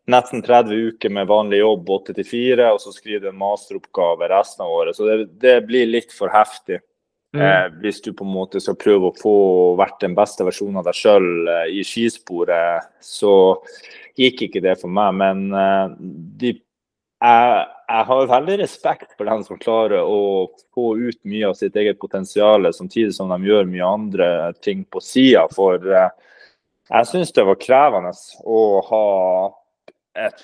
[0.09, 4.29] nesten 30 uker med vanlig jobb 8 til 4, og så skriver du en masteroppgave
[4.29, 4.97] resten av året.
[4.97, 6.81] Så det, det blir litt for heftig.
[7.37, 9.33] Eh, hvis du på en måte skal prøve å få
[9.77, 13.33] vært den beste versjonen av deg sjøl eh, i skisporet, så
[14.17, 15.13] gikk ikke det for meg.
[15.21, 15.93] Men eh,
[16.41, 16.55] de,
[17.19, 21.57] Eh, jeg, jeg har veldig respekt for dem som klarer å få ut mye av
[21.59, 24.27] sitt eget potensial, samtidig som de gjør mye andre
[24.63, 25.47] ting på sida.
[25.55, 26.11] For eh,
[26.89, 28.13] jeg syns det var krevende
[28.47, 29.07] å ha
[30.19, 30.41] et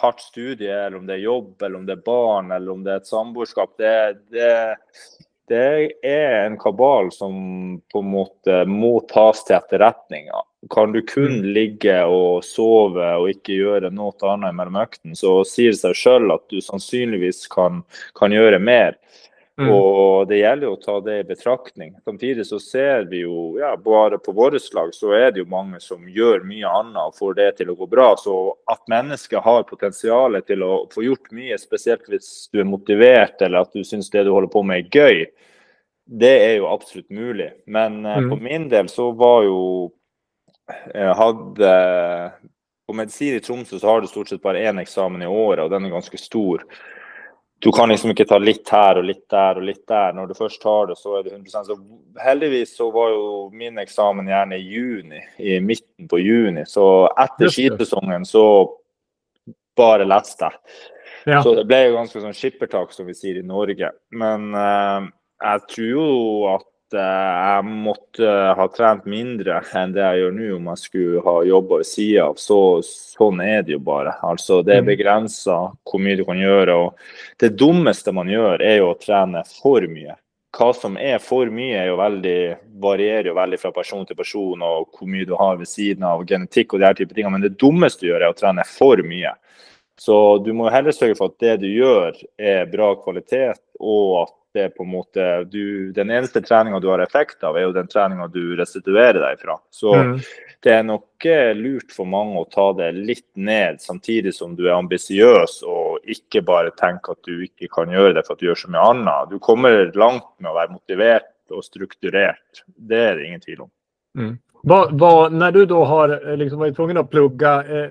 [0.00, 2.92] hardt studie, eller om det er jobb, eller om det er barn, eller om det
[2.92, 3.74] er et samboerskap.
[3.80, 3.94] Det,
[4.32, 4.52] det,
[5.50, 5.64] det
[6.06, 7.34] er en kabal som
[7.92, 10.30] på en måte må tas til etterretning.
[10.30, 10.44] Ja.
[10.70, 15.74] Kan du kun ligge og sove og ikke gjøre noe annet mellom øktene, så sier
[15.74, 17.82] det seg sjøl at du sannsynligvis kan,
[18.16, 18.96] kan gjøre mer.
[19.54, 19.68] Mm.
[19.70, 21.92] Og det gjelder jo å ta det i betraktning.
[22.02, 25.78] Samtidig så ser vi jo, ja, bare på vårt lag, så er det jo mange
[25.78, 28.08] som gjør mye annet og får det til å gå bra.
[28.18, 28.34] Så
[28.66, 33.62] at mennesket har potensial til å få gjort mye, spesielt hvis du er motivert eller
[33.62, 35.26] at du syns det du holder på med er gøy,
[36.04, 37.52] det er jo absolutt mulig.
[37.66, 38.30] Men eh, Mm.
[38.30, 39.92] på min del så var jo
[40.94, 41.70] hadde
[42.86, 45.72] På medisin i Tromsø så har du stort sett bare én eksamen i året, og
[45.72, 46.64] den er ganske stor.
[47.64, 50.12] Du kan liksom ikke ta litt her og litt der og litt der.
[50.12, 51.76] Når du først tar det, så er det 100 Så
[52.20, 56.66] heldigvis så var jo min eksamen gjerne i juni, i midten på juni.
[56.68, 58.44] Så etter skisesongen så
[59.80, 60.60] bare leste jeg.
[61.24, 61.40] Ja.
[61.40, 63.94] Så det ble jo ganske sånn skippertak, som vi sier i Norge.
[64.12, 65.08] Men eh,
[65.48, 66.08] jeg tror jo
[66.52, 71.22] at eh, jeg måtte ha trent mindre enn det jeg gjør nå om jeg skulle
[71.26, 72.36] ha jobba ved sida av.
[72.36, 74.16] Så, sånn er det jo bare.
[74.22, 74.90] Altså, det er Mm.
[74.92, 76.74] begrensa hvor mye du kan gjøre.
[76.74, 76.94] Og
[77.38, 80.16] det dummeste man gjør, er jo å trene for mye.
[80.54, 84.62] Hva som er for mye, er jo veldig, varierer jo veldig fra person til person,
[84.62, 87.32] og hvor mye du har ved siden av genetikk og de her type tingene.
[87.32, 89.32] Men det dummeste du gjør, er å trene for mye.
[89.98, 94.32] Så du må heller sørge for at det du gjør er bra kvalitet, og at
[94.54, 97.88] det på en måte du, Den eneste treninga du har effekt av, er jo den
[97.90, 99.58] treninga du restituerer deg fra.
[99.70, 100.20] Så Mm.
[100.62, 104.66] det er nok eh, lurt for mange å ta det litt ned, samtidig som du
[104.68, 108.46] er ambisiøs og ikke bare tenker at du ikke kan gjøre det for at du
[108.46, 109.30] gjør så mye annet.
[109.30, 112.64] Du kommer langt med å være motivert og strukturert.
[112.66, 113.70] Det er det ingen tvil om.
[114.62, 117.90] Vad, vad, när du då har eh, liksom varit tvungen att plugga, eh,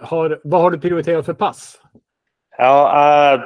[0.00, 1.80] har, vad har du prioriterat för pass?
[2.58, 3.40] Ja, eh,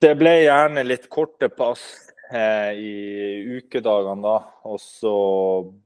[0.00, 4.36] det ble gjerne litt korte pass i ukedagene da.
[4.68, 5.14] Og så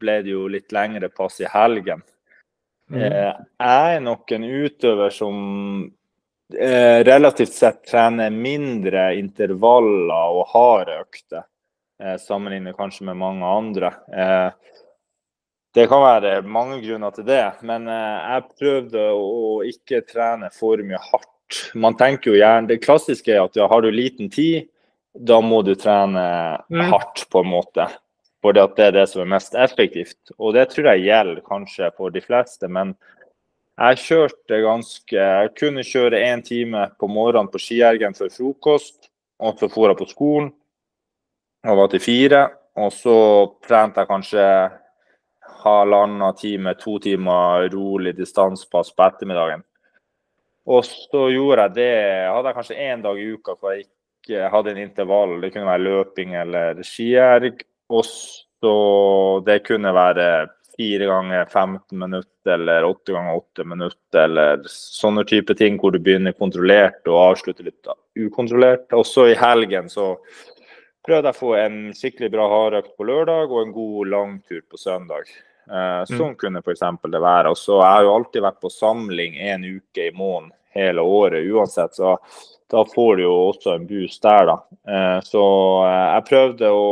[0.01, 2.03] ble det jo litt lengre pass i helgen.
[2.93, 3.01] Mm.
[3.01, 5.37] Eh, jeg er nok en utøver som
[6.59, 11.47] eh, relativt sett trener mindre intervaller og harde økter.
[12.03, 13.95] Eh, sammenlignet kanskje med mange andre.
[14.13, 14.51] Eh,
[15.75, 20.83] det kan være mange grunner til det, men eh, jeg prøvde å ikke trene for
[20.85, 21.31] mye hardt.
[21.77, 24.69] Man tenker jo gjerne, Det klassiske er at ja, har du liten tid,
[25.19, 26.91] da må du trene Mm.
[26.91, 27.89] hardt, på en måte.
[28.45, 30.33] At det er det som er mest effektivt.
[30.39, 32.69] Og det tror jeg gjelder kanskje for de fleste.
[32.69, 32.97] Men
[33.79, 39.11] jeg kjørte ganske Jeg kunne kjøre én time på morgenen på Skiergen før frokost.
[39.41, 40.53] Og så for jeg på skolen
[41.65, 42.51] og var til fire.
[42.77, 44.73] Og så trente jeg kanskje
[45.63, 49.63] halvannen time, to timer rolig distansepass på ettermiddagen.
[50.67, 52.29] Og så gjorde jeg det.
[52.31, 55.41] Hadde jeg kanskje én dag i uka hvor jeg ikke hadde en intervall.
[55.43, 57.63] Det kunne være løping eller skierg.
[57.93, 58.75] Og så
[59.47, 60.27] det kunne være
[60.77, 66.01] fire ganger 15 minutter eller åtte ganger åtte minutter eller sånne type ting hvor du
[66.01, 68.89] begynner kontrollert og avslutter litt ukontrollert.
[68.97, 70.15] Og så i helgen så
[71.07, 74.81] prøvde jeg å få en skikkelig bra hardøkt på lørdag og en god langtur på
[74.81, 75.29] søndag.
[75.71, 76.83] Eh, sånn kunne f.eks.
[77.11, 77.53] det være.
[77.53, 81.45] Og så Jeg har jo alltid vært på samling en uke i måneden hele året
[81.53, 82.17] uansett, så
[82.73, 84.57] da får du jo også en boost der, da.
[84.89, 85.43] Eh, så
[85.87, 86.87] eh, jeg prøvde å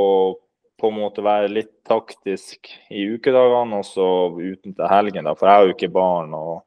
[0.81, 4.07] på en måte være litt taktisk i ukedagene og så
[4.39, 5.35] uten til helgen, da.
[5.37, 6.63] For jeg har jo ikke barn og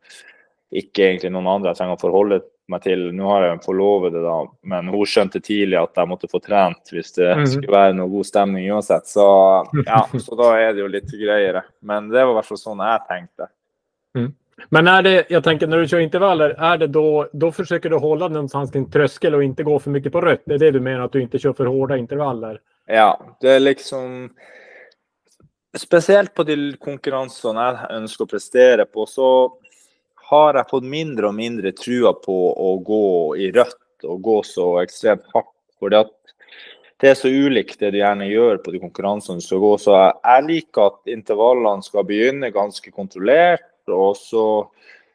[0.73, 2.37] ikke egentlig noen andre jeg trenger å forholde
[2.69, 3.07] meg til.
[3.13, 4.35] Nå har jeg en forlovede, da,
[4.69, 7.47] men hun skjønte tidlig at jeg måtte få trent hvis det Mhm.
[7.55, 9.09] skulle være noe god stemning uansett.
[9.09, 9.25] Så
[9.85, 11.63] ja, så da er det jo litt greiere.
[11.81, 13.49] Men det var i hvert fall sånn jeg tenkte.
[14.69, 17.95] Men är det, jag tänker när du kör intervaller, är det då, då försöker du
[17.95, 20.41] hålla någonstans kring tröskel och inte gå för mycket på rött?
[20.45, 22.59] Det är det du menar, att du inte kör för hårda intervaller?
[22.85, 24.29] Ja, det är liksom
[25.77, 29.27] Spesielt på de konkurransene jeg ønsker å prestere på, så
[30.29, 33.07] har jeg fått mindre og mindre trua på å gå
[33.41, 35.49] i rødt og gå så ekstremt hardt.
[35.81, 36.13] Fordi at
[37.01, 39.73] det er så ulikt det du gjerne gjør på de konkurransene du skal gå.
[39.81, 44.45] Så jeg, jeg liker at intervallene skal begynne ganske kontrollert, og så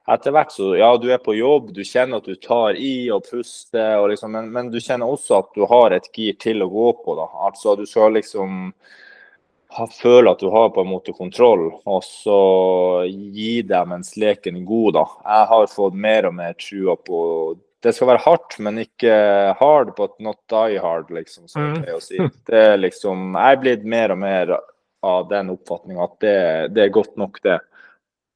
[0.09, 3.27] etter hvert så Ja, du er på jobb, du kjenner at du tar i og
[3.29, 6.71] puster, og liksom, men, men du kjenner også at du har et gir til å
[6.73, 7.17] gå på.
[7.19, 7.27] da.
[7.45, 8.73] Altså du skal liksom
[9.77, 12.39] ha, føle at du har på en måte kontroll, og så
[13.13, 15.05] gi deg mens leken er god, da.
[15.29, 17.23] Jeg har fått mer og mer trua på
[17.85, 19.13] Det skal være hardt, men ikke
[19.61, 21.75] hard, but not die hard, liksom, som Mm.
[21.75, 22.17] jeg pleier å si.
[22.49, 24.57] Det er liksom Jeg er blitt mer og mer
[25.05, 27.61] av den oppfatninga at det, det er godt nok, det.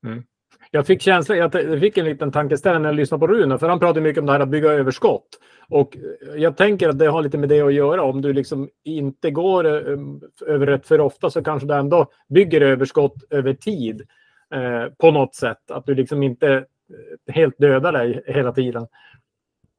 [0.04, 0.22] Mm.
[0.70, 3.78] Jag fick känsla, jag fick en liten tankeställare när jag lyssnade på Rune, för han
[3.78, 5.28] pratade mycket om det här att bygga överskott.
[5.68, 8.02] Och eh, jag tänker att det har lite med det att göra.
[8.02, 12.06] Om du liksom inte går eh, um, över rätt för ofta så kanske du ändå
[12.28, 14.02] bygger överskott över tid
[14.54, 15.70] eh, på något sätt.
[15.70, 18.86] Att du liksom inte eh, helt dödar dig hela tiden.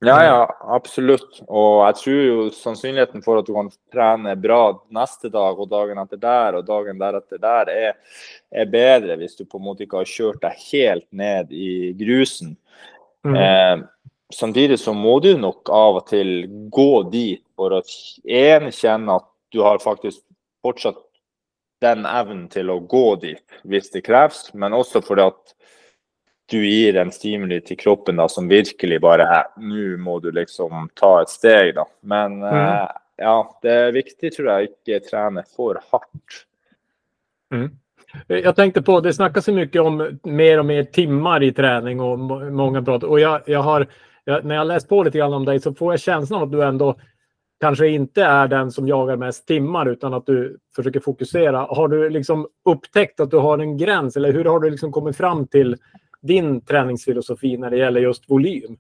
[0.03, 0.39] Ja, ja,
[0.75, 1.37] absolutt.
[1.47, 6.01] Og jeg tror jo sannsynligheten for at du kan trene bra neste dag og dagen
[6.01, 8.19] etter der og dagen deretter der, er,
[8.51, 12.57] er bedre hvis du på en måte ikke har kjørt deg helt ned i grusen.
[13.23, 13.37] Mm.
[13.39, 13.77] Eh,
[14.35, 17.81] samtidig så må du nok av og til gå dit for å
[18.27, 20.19] en, kjenne at du har faktisk
[20.65, 20.99] fortsatt
[21.83, 25.55] den evnen til å gå dit hvis det kreves, men også fordi at
[26.51, 30.89] du gir en stimuli til kroppen da, som virkelig bare er Nå må du liksom
[30.99, 31.85] ta et steg, da.
[32.01, 32.87] Men eh,
[33.23, 36.43] ja, det er viktig, tror jeg, ikke trene for hardt.
[38.27, 42.19] Jag tänkte på, det snackas så mycket om mer och mer timmar i träning och
[42.19, 43.07] må- många pratar.
[43.07, 43.87] Och jag, jag har,
[44.23, 46.51] jag, när jag läst på lite grann om dig så får jag känslan av att
[46.51, 46.95] du ändå
[47.59, 51.59] kanske inte är den som jagar mest timmar utan att du försöker fokusera.
[51.59, 55.17] Har du liksom upptäckt att du har en gräns eller hur har du liksom kommit
[55.17, 55.77] fram till
[56.23, 58.77] din träningsfilosofi när det gäller just volym?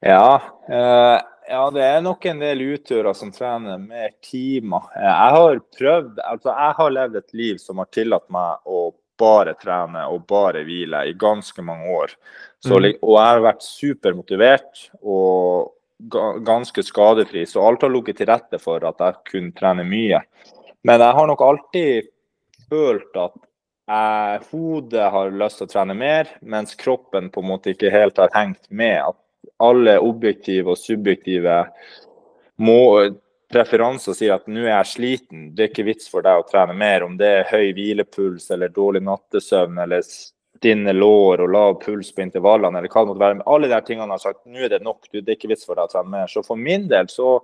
[0.00, 4.86] Ja, eh, ja, det er nok en del utøvere som trener mer timer.
[4.96, 8.92] Eh, jeg har prøvd Altså, jeg har levd et liv som har tillatt meg å
[9.18, 12.12] bare trene og bare hvile i ganske mange år.
[12.60, 15.72] Så, li- Og jeg har vært supermotivert og
[16.12, 20.20] ga, ganske skadefri, så alt har ligget til rette for at jeg kunne trene mye.
[20.84, 22.10] Men jeg har nok alltid
[22.68, 23.32] følt at
[23.88, 28.18] eh, hodet har lyst til å trene mer, mens kroppen på en måte ikke helt
[28.22, 28.98] har hengt med.
[29.02, 31.62] At alle objektive og subjektive
[32.62, 32.80] må,
[33.52, 36.76] preferanser sier at nå er jeg sliten, det er ikke vits for deg å trene
[36.76, 37.06] mer.
[37.06, 42.24] Om det er høy hvilepuls eller dårlig nattesøvn eller stinne lår og lav puls på
[42.24, 43.38] intervallene eller hva det måtte være.
[43.38, 45.66] Men alle de tingene har sagt nå er det nok, du, det er ikke vits
[45.68, 46.30] for deg å trene mer.
[46.32, 47.38] Så for min del så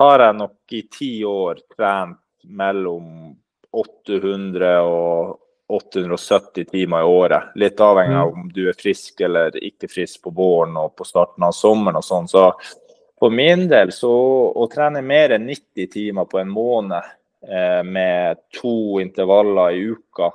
[0.00, 3.34] har jeg nok i ti år trent mellom
[3.76, 5.36] 800 og
[5.68, 7.42] 870 timer i året.
[7.54, 11.46] Litt avhengig av om du er frisk eller ikke frisk på våren og på starten
[11.46, 12.28] av sommeren og sånn.
[12.30, 12.46] Så
[13.18, 14.12] for min del så
[14.54, 17.00] å trene mer enn 90 timer på en måned
[17.48, 20.30] eh, med to intervaller i uka,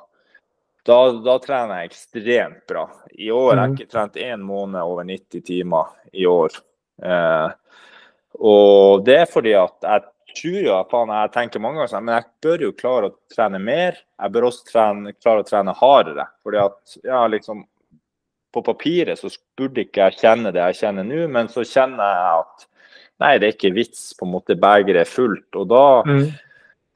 [0.84, 2.88] da, da trener jeg ekstremt bra.
[3.14, 6.58] I år har jeg ikke trent én måned over 90 timer i år.
[7.06, 7.50] Eh,
[8.42, 12.16] og det er fordi at jeg tror jo faen, jeg tenker mange ganger sånn, men
[12.18, 13.98] jeg bør jo klare å trene mer.
[14.22, 16.28] Jeg bør også trene, klare å trene hardere.
[16.44, 17.66] Fordi at ja, liksom
[18.52, 22.42] På papiret så burde ikke jeg kjenne det jeg kjenner nå, men så kjenner jeg
[22.42, 22.66] at
[23.24, 24.10] nei, det er ikke vits.
[24.20, 25.48] På en måte begeret er fullt.
[25.56, 25.84] Og da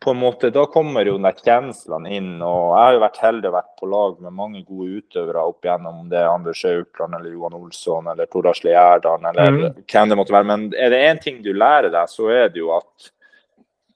[0.04, 2.42] på en måte, da kommer jo de kjenslene inn.
[2.44, 5.64] og Jeg har jo vært heldig og vært på lag med mange gode utøvere opp
[5.66, 9.74] igjennom om det er Anders Aukland eller Johan Olsson eller Tor Asle Gjerdalen eller Mm.
[9.88, 10.46] hvem det måtte være.
[10.46, 13.12] Men er det én ting du lærer deg, så er det jo at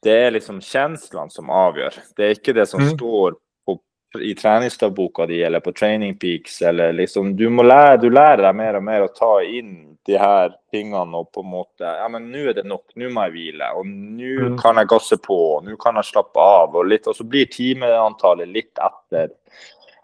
[0.03, 1.97] det er liksom kjenslene som avgjør.
[2.15, 2.97] Det er ikke det som Mm.
[2.97, 3.35] står
[3.65, 3.75] på
[4.23, 8.55] i treningsdagboka di eller på Training Peaks eller liksom Du må lære, du lærer deg
[8.55, 12.49] mer og mer å ta inn de her tingene og på måte Ja, men nå
[12.49, 12.85] er det nok.
[12.95, 13.75] Nå må jeg hvile.
[13.77, 14.57] Og nå Mm.
[14.57, 15.61] kan jeg gasse på.
[15.63, 16.75] Nå kan jeg slappe av.
[16.75, 19.29] Og, litt, og så blir timeantallet litt etter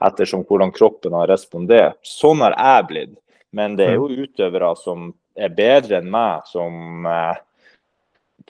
[0.01, 1.95] ettersom hvordan kroppen har respondert.
[2.03, 3.17] Sånn har jeg blitt.
[3.53, 7.35] Men det er jo utøvere som er bedre enn meg, som eh,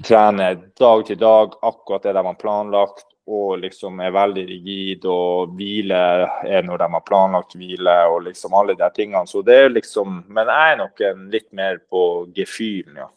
[0.03, 5.55] trener dag til dag akkurat det de har planlagt, og liksom er veldig rigid og
[5.57, 5.97] hvile
[6.45, 9.25] er når de har planlagt hvile og liksom alle de tingene.
[9.27, 13.09] Så det er liksom Men jeg er nok en litt mer på gefühlen, ja.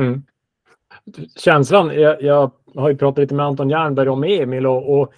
[0.00, 0.22] Mm.
[1.36, 5.12] Känslan, jag, jag har ju pratat lite med Anton Jernberg om Emil och, och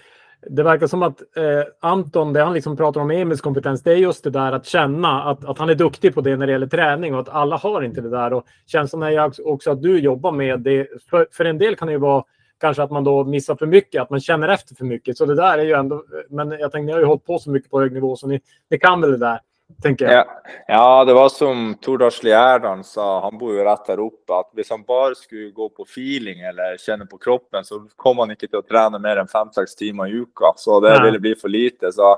[0.50, 3.96] det verkar som att eh, Anton, det han liksom pratar om Emils kompetens, det är
[3.96, 6.66] just det där att känna att, att han är duktig på det när det gäller
[6.66, 8.32] träning och att alla har inte det där.
[8.32, 10.88] Och känslan är ju också att du jobbar med det.
[11.10, 12.24] För, för en del kan det ju vara
[12.60, 15.16] kanske att man då missar för mycket, att man känner efter för mycket.
[15.16, 17.50] Så det där är ju ändå, men jag tänkte, ni har ju hållit på så
[17.50, 19.40] mycket på hög nivå så ni, ni kan väl det där,
[19.82, 20.14] tänker jag.
[20.14, 24.50] Ja, ja, det var som Tordals Lierdal sa, han bor jo rett her oppe, at
[24.52, 28.48] hvis han bare skulle gå på feeling eller kjenne på kroppen, så kom han ikke
[28.48, 30.52] til å trene mer enn fem-seks timer i uka.
[30.56, 31.02] Så det Nei.
[31.06, 31.92] ville bli for lite.
[31.92, 32.12] Så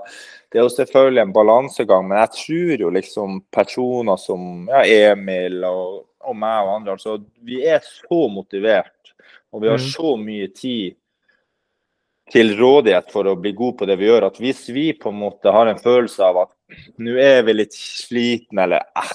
[0.53, 5.63] det er jo selvfølgelig en balansegang, men jeg tror jo liksom personer som ja, Emil
[5.65, 8.93] og, og meg og andre, altså vi er så motivert,
[9.53, 9.91] og vi har Mm.
[9.93, 10.95] så mye tid
[12.33, 15.21] til rådighet for å bli god på det vi gjør, at hvis vi på en
[15.21, 16.53] måte har en følelse av at
[16.99, 19.13] nå er vi litt sliten, eller eh,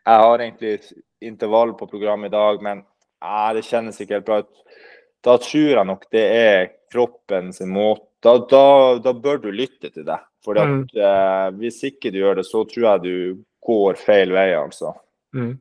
[0.00, 0.78] jeg har egentlig
[1.24, 2.80] intervall på programmet i dag, men
[3.24, 4.80] eh, det kjennes ikke helt bra ut,
[5.24, 8.08] da tror jeg nok det er kroppen sin måte.
[8.24, 8.66] Da, da,
[9.04, 10.16] da bør du lytte til det.
[10.44, 10.86] For Mm.
[10.96, 14.94] eh, hvis ikke du gjør det, så tror jeg du går feil vei, altså.
[15.34, 15.58] Mm.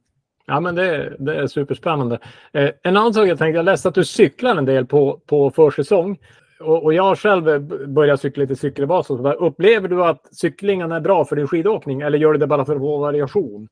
[0.47, 2.19] Ja, men det, det är superspännande.
[2.53, 5.51] Eh, en annan sak jag tänkte, jag läste att du cyklar en del på, på
[5.51, 6.17] försäsong.
[6.63, 9.09] Och, och jag har själv börjat cykla lite cykelbas.
[9.39, 12.75] Upplever du att cyklingen är bra för din skidåkning eller gör du det bara för
[12.75, 13.67] att få variation?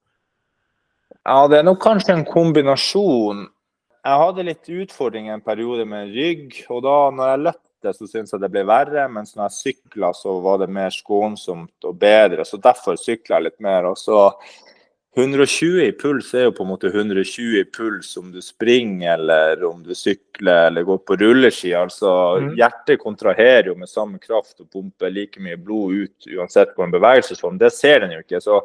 [1.23, 3.47] Ja, det är nog kanske en kombination.
[4.03, 8.33] Jag hade lite utfordringar en period med rygg, och då när jag løpte, så syntes
[8.33, 9.07] att det blev värre.
[9.07, 12.45] Men när jag cyklade så var det mer skonsamt och bättre.
[12.45, 13.85] Så därför cyklade jag lite mer.
[13.85, 14.33] Och så
[15.17, 19.63] 120 i puls er jo på en måte 120 i puls om du springer eller
[19.67, 21.73] om du sykler eller går på rulleski.
[21.75, 22.53] Altså Mhm.
[22.55, 27.57] hjertet kontraherer jo med samme kraft og pumper like mye blod ut uansett hvordan bevegelsesform.
[27.59, 28.39] Det ser den jo ikke.
[28.41, 28.61] Så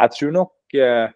[0.00, 1.08] jeg tror nok eh,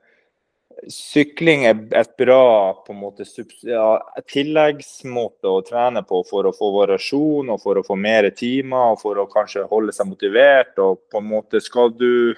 [0.89, 3.27] Sykling er et bra på en måte,
[3.69, 3.99] ja,
[4.33, 9.01] tilleggsmåte å trene på for å få variasjon og for å få mer timer og
[9.03, 10.79] for å kanskje holde seg motivert.
[10.79, 12.35] og på en måte Skal du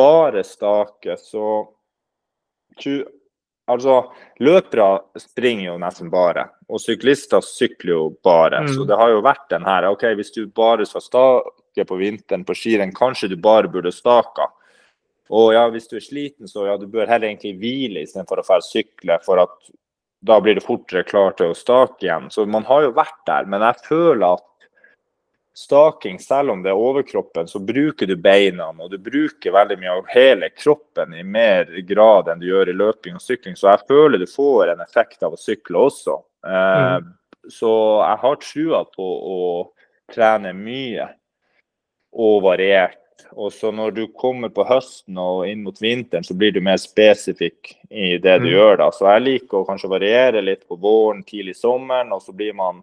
[0.00, 1.46] bare stake, så
[3.70, 3.96] Altså,
[4.42, 4.86] løpere
[5.20, 8.64] springer jo nesten bare, og syklister sykler jo bare.
[8.64, 8.70] Mm.
[8.74, 9.86] Så det har jo vært den her.
[9.92, 14.48] ok, Hvis du bare skal stake på vinteren på skirenn, kanskje du bare burde staka.
[15.30, 18.46] Og ja, hvis du er sliten, så ja, du bør heller egentlig hvile istedenfor å
[18.48, 19.70] fære sykle, for at
[20.26, 22.26] da blir du fortere klar til å stake igjen.
[22.34, 24.46] Så man har jo vært der, men jeg føler at
[25.54, 29.96] staking, selv om det er overkroppen, så bruker du beina, og du bruker veldig mye
[29.98, 33.56] av hele kroppen i mer grad enn du gjør i løping og sykling.
[33.58, 36.22] Så jeg føler du får en effekt av å sykle også.
[36.46, 37.00] Eh,
[37.48, 37.70] Så
[38.04, 39.68] jeg har trua på å
[40.12, 41.08] trene mye
[42.12, 42.96] og variert.
[43.32, 46.76] Og så når du kommer på høsten og inn mot vinteren, så blir du mer
[46.76, 48.52] spesifikk i det du Mm.
[48.54, 48.90] gjør da.
[48.90, 52.82] Så jeg liker å kanskje variere litt på våren, tidlig sommeren, og så blir man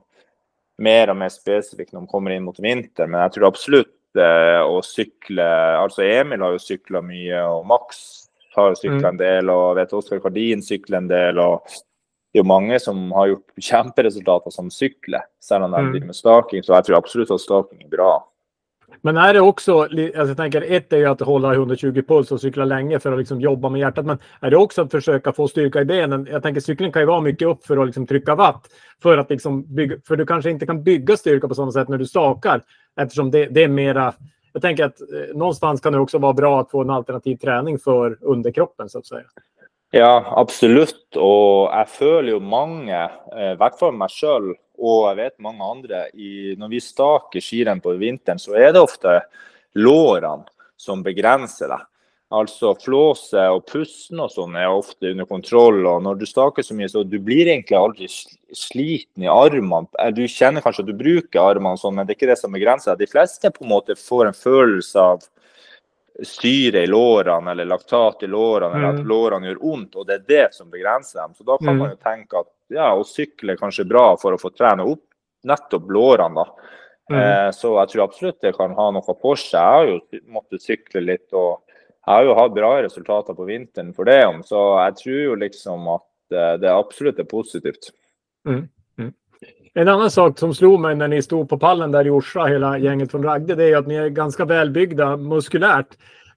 [0.79, 3.09] mer og mer spesifikk når man kommer inn mot vinteren.
[3.11, 5.45] Men jeg tror absolutt eh, å sykle
[5.81, 9.09] Altså Emil har jo sykla mye, og Max har sykla Mm.
[9.11, 11.39] en del, og jeg vet Oskar Kardin sykler en del.
[11.39, 15.91] og det er jo mange som har gjort kjemperesultater som sykler, selv om de Mm.
[15.93, 16.63] driver med staking.
[16.63, 18.23] Så jeg tror absolutt at staking er bra.
[19.01, 22.41] Men är det också, alltså jag tänker ett är ju att hålla 120 puls och
[22.41, 24.05] cykla länge för att liksom jobba med hjärtat.
[24.05, 26.27] Men är det också att försöka få styrka i benen?
[26.31, 28.67] Jag tänker cykling kan ju vara mycket upp för att liksom trycka watt.
[29.01, 31.97] För att liksom bygga, för du kanske inte kan bygga styrka på samma sätt när
[31.97, 32.61] du stakar.
[32.99, 34.13] Eftersom det, det är mera,
[34.53, 37.79] jag tänker att eh, någonstans kan det också vara bra att få en alternativ träning
[37.79, 39.23] för underkroppen så att säga.
[39.91, 41.15] Ja, absolut.
[41.15, 43.09] Och jag följer ju många, i
[43.41, 47.81] eh, i fall mig själv, og jeg vet mange andre, i, når vi staker skirenn
[47.83, 49.19] på vinteren, så er det ofte
[49.77, 50.45] lårene
[50.77, 51.85] som begrenser deg.
[52.27, 55.85] Altså flåset og pusten og sånn er ofte under kontroll.
[55.87, 58.09] og Når du staker så mye, så du blir egentlig aldri
[58.51, 59.87] sliten i armene.
[59.95, 62.51] Eh, du kjenner kanskje at du bruker armene, sånn, men det er ikke det som
[62.51, 63.05] begrenser deg.
[63.05, 65.23] De fleste på en måte får en følelse av
[66.23, 68.99] syre i lårene eller laktat i lårene, eller Mm.
[68.99, 71.33] at lårene gjør vondt, og det er det som begrenser dem.
[71.33, 71.77] Så da kan Mm.
[71.77, 75.03] man jo tenke at ja, å sykle er kanskje bra for å få trene opp
[75.45, 76.45] nettopp lårene, da.
[77.09, 77.15] Mm.
[77.19, 79.51] Eh, så jeg tror absolutt det kan ha noe for seg.
[79.51, 83.93] Jeg har jo måttet sykle litt, og jeg har jo hatt bra resultater på vinteren
[83.95, 84.25] for det.
[84.25, 87.91] om, Så jeg tror jo liksom at eh, det absolutt er positivt.
[89.77, 92.77] En annan sak som slog mig när ni stod på pallen där i Orsa, hela
[92.77, 95.87] gänget från Ragde, det är ju att ni är ganska välbyggda muskulärt.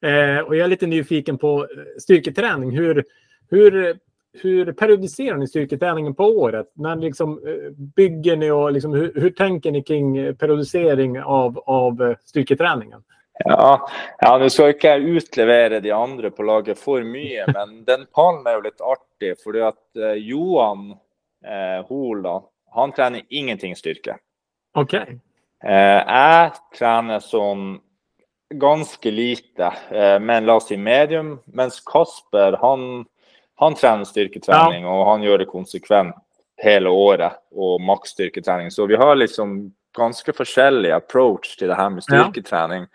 [0.03, 1.67] Eh, och jag är lite nyfiken på eh,
[1.99, 2.71] styrketräning.
[2.71, 3.05] Hur,
[3.51, 3.99] hur,
[4.43, 6.67] hur periodiserar ni styrketräningen på året?
[6.75, 12.03] När liksom, eh, bygger ni och liksom, hur, hur tänker ni kring periodisering av, av
[12.03, 13.03] eh, styrketräningen?
[13.45, 13.89] Ja,
[14.21, 18.45] ja nå skal ikke jeg utlevere de andre på laget for mye, men den pallen
[18.45, 19.37] er jo litt artig.
[19.45, 20.91] fordi at eh, Johan
[21.45, 22.41] eh, Hoel, da,
[22.73, 24.19] han trener ingenting styrke.
[24.79, 25.19] Okej.
[25.65, 27.81] Eh, jeg trener sånn
[28.51, 31.41] ganske lite, eh, men la oss si medium.
[31.55, 33.05] Mens Kasper, han,
[33.61, 36.17] han trener styrketrening, og han gjør det konsekvent
[36.63, 37.39] hele året.
[37.55, 38.71] Og maksstyrketrening.
[38.71, 42.25] Så vi har liksom ganske forskjellig approach til det her med Ja.
[42.25, 42.87] styrketrening,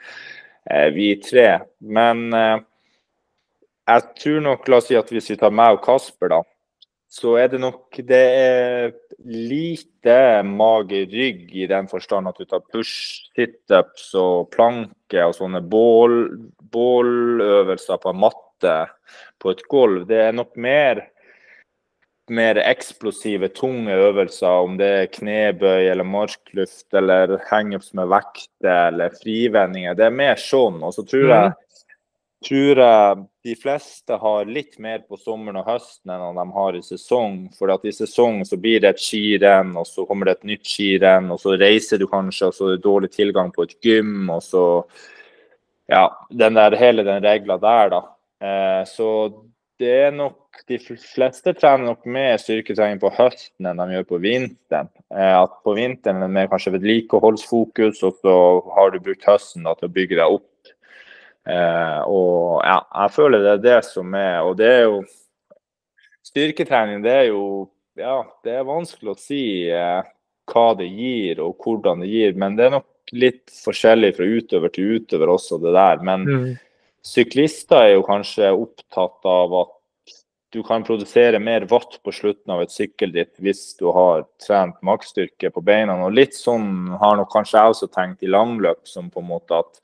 [0.71, 1.61] eh, vi tre.
[1.82, 2.59] Men eh,
[3.88, 6.41] jeg tror nok, la oss si at hvis vi tar meg og Kasper, da,
[7.22, 8.93] så är det nog det är
[9.26, 16.38] lite mage-rygg i den förstånd att du tar push, situps och planke och sådana bål,
[16.72, 18.89] på en matte
[19.39, 20.05] på ett golv.
[20.05, 21.07] Det är nog mer
[22.28, 29.11] mer explosiva, tunga övningar, om det är knäböj eller marklyft eller hangups med vakter eller
[29.24, 29.95] frivändningar.
[29.95, 30.84] Det är mer sånt.
[30.84, 31.53] Och så tror jeg, mm
[32.46, 36.84] tror jeg de fleste har litt mer på sommeren og høsten enn de har i
[36.86, 37.39] sesong.
[37.58, 40.70] For at i sesong så blir det et skirenn, og så kommer det et nytt
[40.70, 44.30] skirenn, og så reiser du kanskje, og så er det dårlig tilgang på et gym,
[44.30, 44.66] og så
[45.86, 48.00] Ja, den der, hele den regla der, da.
[48.41, 49.10] Eh, så
[49.78, 54.20] det er nok De fleste trener nok mer styrketrening på høsten enn de gjør på
[54.24, 54.88] vinteren.
[55.12, 58.36] Eh, at på vinteren er det mer kanskje vedlikeholdsfokus, og så
[58.78, 60.48] har du brukt høsten da, til å bygge deg opp.
[61.46, 65.04] Eh, og ja, jeg føler det er det som er Og det er jo
[66.26, 70.02] Styrketrening, det er jo Ja, det er vanskelig å si eh,
[70.52, 74.74] hva det gir og hvordan det gir, men det er nok litt forskjellig fra utøver
[74.74, 76.02] til utøver også, det der.
[76.04, 76.58] Men Mm.
[77.06, 79.72] syklister er jo kanskje opptatt av at
[80.52, 85.52] du kan produsere mer watt på slutten av et sykkelritt hvis du har trent maksstyrke
[85.54, 85.96] på beina.
[86.06, 89.58] Og litt sånn har nok kanskje jeg også tenkt i langløp, som på en måte
[89.64, 89.82] at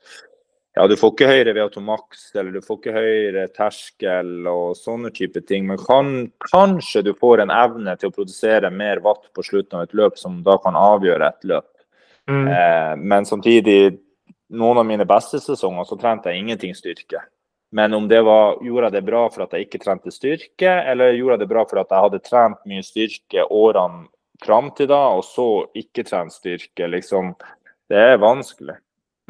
[0.74, 5.10] ja, du får ikke høyere VO2 max, eller du får ikke høyere terskel og sånne
[5.12, 5.66] type ting.
[5.68, 6.14] Men kan,
[6.48, 10.16] kanskje du får en evne til å produsere mer watt på slutten av et løp
[10.20, 11.68] som da kan avgjøre et løp.
[12.30, 12.48] Mm.
[12.48, 13.98] Eh, men samtidig,
[14.56, 17.20] noen av mine beste sesonger så trente jeg ingenting styrke.
[17.72, 21.16] Men om det var, gjorde jeg det bra for at jeg ikke trente styrke, eller
[21.16, 24.06] gjorde jeg det bra for at jeg hadde trent mye styrke årene
[24.42, 27.34] fram til da, og så ikke trent styrke, liksom.
[27.88, 28.74] Det är vanskelig.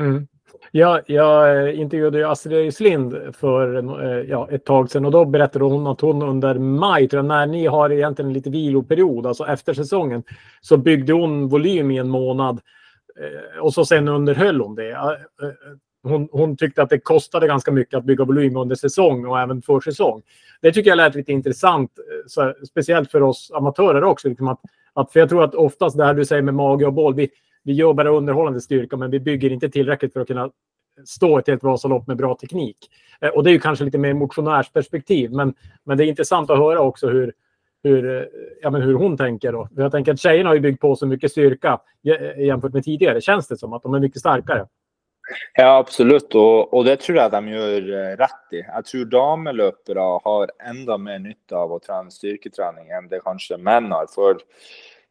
[0.01, 0.27] Mm.
[0.71, 5.25] Ja, jag eh, intervjuade ju Astrid Öjslind för eh, ja, ett tag sedan och då
[5.25, 9.47] berättade hon att hon under maj, tror jag, när ni har egentligen lite viloperiod, alltså
[9.47, 10.23] efter säsongen,
[10.61, 12.61] så byggde hon volym i en månad
[13.21, 15.19] eh, och så sen underhöll hon det.
[16.03, 19.63] Hon, hon tyckte att det kostade ganska mycket att bygga volym under säsong och även
[19.63, 20.23] för säsong.
[20.63, 21.91] Det tycker jag lät lite intressant,
[22.27, 24.29] så, speciellt för oss amatörer också.
[24.29, 24.61] Liksom att,
[24.93, 27.31] att, för jag tror att oftast det här du säger med mage och boll, vi,
[27.65, 30.51] vi gör bara underhållande styrka, men vi bygger inte tillräckligt för att kunna
[31.07, 32.77] stå ett helt Vasalopp med bra teknik.
[33.21, 35.55] Eh, och det är ju kanske lite mer motionärsperspektiv, men,
[35.85, 37.33] men det är intressant att höra också hur,
[37.83, 38.25] hur, eh,
[38.63, 39.53] ja, men hur hon tänker.
[39.53, 39.69] Då.
[39.77, 43.21] Jag tänker att tjejerna har ju byggt på så mycket styrka eh, jämfört med tidigare,
[43.21, 43.73] känns det som.
[43.73, 44.67] Att de är mycket starkare.
[45.55, 46.35] Ja, absolut.
[46.35, 47.81] Och, och det tror jeg de gör
[48.17, 48.65] rätt i.
[48.75, 53.93] Jag tror dameløpere har ändå mer nytta av att träna styrketräning än det kanske män
[53.93, 54.07] har.
[54.07, 54.37] För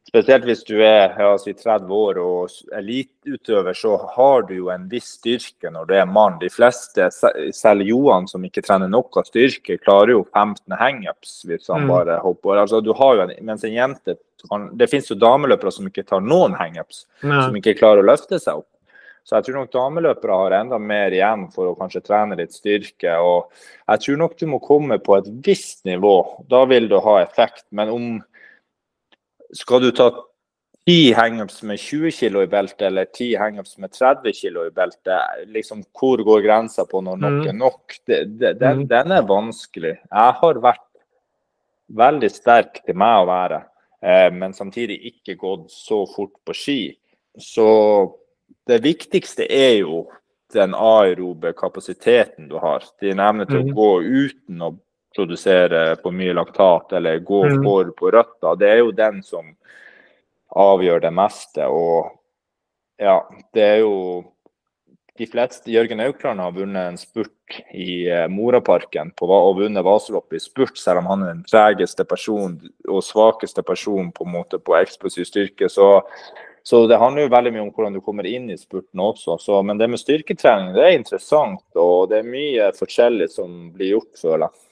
[0.08, 5.14] spesielt hvis du ja, si 30 år og eliteutøver, så har du jo en viss
[5.20, 6.40] styrke når du er mann.
[6.42, 11.68] De fleste, se- selv Johan som ikke trener noe styrke, klarer jo 15 hangups hvis
[11.72, 11.88] han Mm.
[11.88, 12.58] bare hopper.
[12.64, 14.18] Altså, du har jo en, mens en jente
[14.76, 18.56] Det finnes jo dameløpere som ikke tar noen hangups som ikke klarer å løfte seg
[18.58, 18.66] opp.
[19.24, 23.20] Så jeg tror nok dameløpere har enda mer igjen for å kanskje trene litt styrke.
[23.22, 23.52] Og
[23.88, 26.44] jeg tror nok du må komme på et visst nivå.
[26.50, 27.66] Da vil du ha effekt.
[27.72, 28.24] Men om
[29.54, 30.10] skal du ta
[30.88, 35.48] 10 hangups med 20 kg i beltet, eller 10 hangups med 30 kg i beltet,
[35.54, 37.48] liksom hvor går grensa på når nok Mm.
[37.50, 37.98] er nok?
[38.08, 38.88] Det, det, den, Mm.
[38.88, 39.98] den er vanskelig.
[40.12, 40.88] Jeg har vært
[41.94, 43.64] veldig sterk til meg å være,
[44.02, 46.98] eh, men samtidig ikke gått så fort på ski.
[47.38, 48.16] Så
[48.68, 50.08] det viktigste er jo
[50.54, 52.84] den aerobe kapasiteten du har.
[53.00, 53.72] Din evne til Mm.
[53.72, 54.78] å gå uten å
[55.16, 57.64] produsere for mye laktat eller gå Mm.
[57.64, 58.56] for på røtta.
[58.58, 59.56] Det er jo den som
[60.56, 61.68] avgjør det meste.
[61.68, 62.12] Og
[63.00, 63.22] Ja,
[63.54, 64.24] det er jo
[65.18, 67.30] De fleste Jørgen Aukland har vunnet en spurt
[67.76, 72.06] i eh, Moraparken på, og vunnet Vasaloppet i spurt, selv om han er den tregeste
[72.08, 72.56] person
[72.88, 75.70] og svakeste person på en måte på eksplosiv styrke.
[75.70, 76.02] Så,
[76.64, 79.38] så det handler jo veldig mye om hvordan du kommer inn i spurten også.
[79.40, 83.98] Så, men det med styrketrening det er interessant, og det er mye forskjellig som blir
[83.98, 84.71] gjort, føler jeg.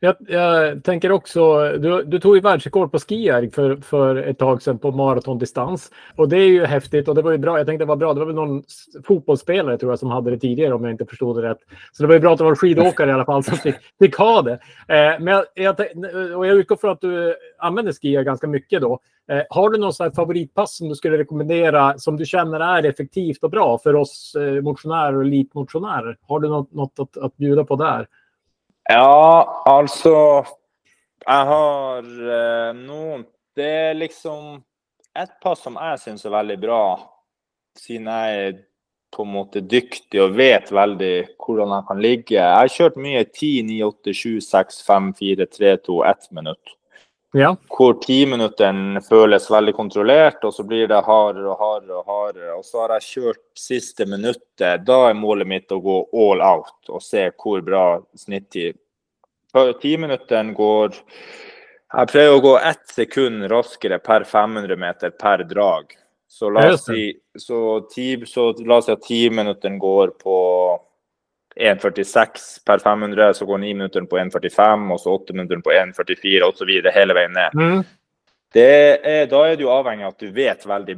[0.00, 4.62] Jag, jag tänker också, du, du tog ju världsrekord på skijärg för, för ett tag
[4.62, 5.90] sedan på maratondistans.
[6.16, 7.58] Och det är ju häftigt och det var ju bra.
[7.58, 8.14] Jag tänkte det var bra.
[8.14, 8.62] Det var väl någon
[9.04, 11.58] fotbollsspelare tror jag som hade det tidigare om jag inte förstod det rätt.
[11.92, 13.74] Så det var ju bra att det var en skidåkare i alla fall som fick,
[13.98, 14.52] fick ha det.
[14.88, 15.80] Eh, men jag, jag,
[16.36, 19.00] och jag utgår från att du använder skijärg ganska mycket då.
[19.30, 23.44] Eh, har du någon sån favoritpass som du skulle rekommendera som du känner är effektivt
[23.44, 26.16] och bra för oss eh, motionärer och elitmotionärer?
[26.22, 28.06] Har du något, något att, att bjuda på där?
[28.88, 30.44] Ja, alltså,
[31.26, 33.22] Jeg har eh, noen
[33.56, 34.58] Det er liksom
[35.16, 36.80] et pass som jeg syns er veldig bra,
[37.78, 38.56] siden jeg er
[39.14, 42.34] på en måte dyktig og vet veldig hvordan jeg kan ligge.
[42.34, 46.74] Jeg har kjørt mye 10, 9, 8, 7, 6, 5, 4, 3, 2, 1 minutt.
[47.34, 47.56] Ja.
[47.66, 51.96] Hvor timinutteren føles veldig kontrollert, og så blir det hardere og hardere.
[51.98, 52.54] og hardere.
[52.54, 54.84] Og så har jeg kjørt siste minuttet.
[54.86, 58.78] Da er målet mitt å gå all out og se hvor bra snittid
[59.54, 65.92] Timinutteren går Jeg prøver å gå ett sekund raskere per 500 meter per drag.
[66.26, 70.38] Så la oss si, så ti, så la oss si at timinutteren går på
[71.56, 76.72] 1,46 per 500, så går niminutteren på 1,45, og så åtteminutteren på 1,44 osv.
[76.94, 77.54] hele veien ned.
[77.54, 77.84] Mm.
[78.54, 78.70] Det
[79.02, 80.96] er, da er du avhengig av at du vet veldig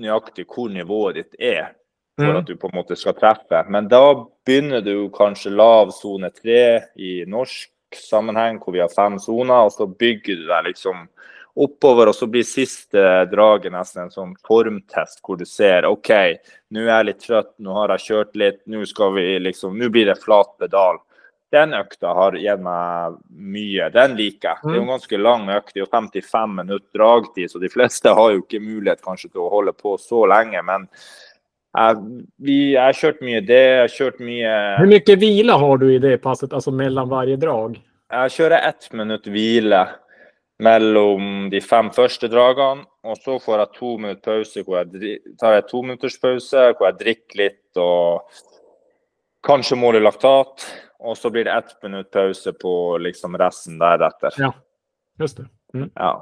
[0.00, 1.72] nøyaktig hvor nivået ditt er,
[2.18, 2.36] for Mm.
[2.36, 3.64] at du på en måte skal treffe.
[3.68, 4.14] Men da
[4.46, 9.72] begynner du kanskje lav sone tre i norsk sammenheng, hvor vi har fem soner, og
[9.72, 11.08] så bygger du deg liksom
[11.54, 13.00] oppover, og så blir siste
[13.30, 16.10] draget nesten en sånn formtest hvor du ser OK,
[16.74, 19.90] nå er jeg litt trøtt, nå har jeg kjørt litt, nå skal vi liksom Nå
[19.94, 20.98] blir det flat pedal.
[21.54, 23.86] Den økta har gitt meg mye.
[23.94, 24.58] Den liker jeg.
[24.64, 25.70] Det er jo en ganske lang økt.
[25.70, 29.44] Det er jo 55 minutter dragtid, så de fleste har jo ikke mulighet kanskje til
[29.44, 30.58] å holde på så lenge.
[30.66, 32.00] Men jeg,
[32.42, 33.62] vi, jeg har kjørt mye det.
[33.62, 37.38] Jeg har kjørt mye Hur mycket vila har du i det passet, alltså mellan varje
[37.38, 37.78] drag?
[38.14, 39.84] Jeg kjører ett minutt hvile
[40.62, 42.84] mellom de fem første dragene.
[43.04, 46.66] Og så får jeg to minutter pause hvor jeg dri- tar jeg to minutters pause,
[46.78, 48.22] hvor jeg drikker litt og
[49.44, 50.64] kanskje måler laktat.
[51.04, 54.32] Og så blir det ett minutt pause på liksom resten deretter.
[54.40, 54.52] Ja.
[55.20, 55.48] Just det.
[55.74, 55.90] Mm.
[55.94, 56.14] Ja.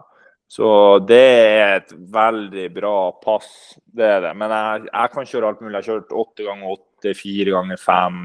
[0.53, 4.33] Så det er et veldig bra pass, det er det.
[4.37, 5.73] Men jeg, jeg kan kjøre alt mulig.
[5.73, 8.19] Jeg har kjørt åtte ganger åtte, fire ganger fem.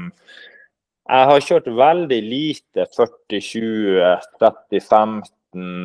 [1.08, 4.02] Jeg har kjørt veldig lite 40, 20,
[4.42, 5.22] 30, 15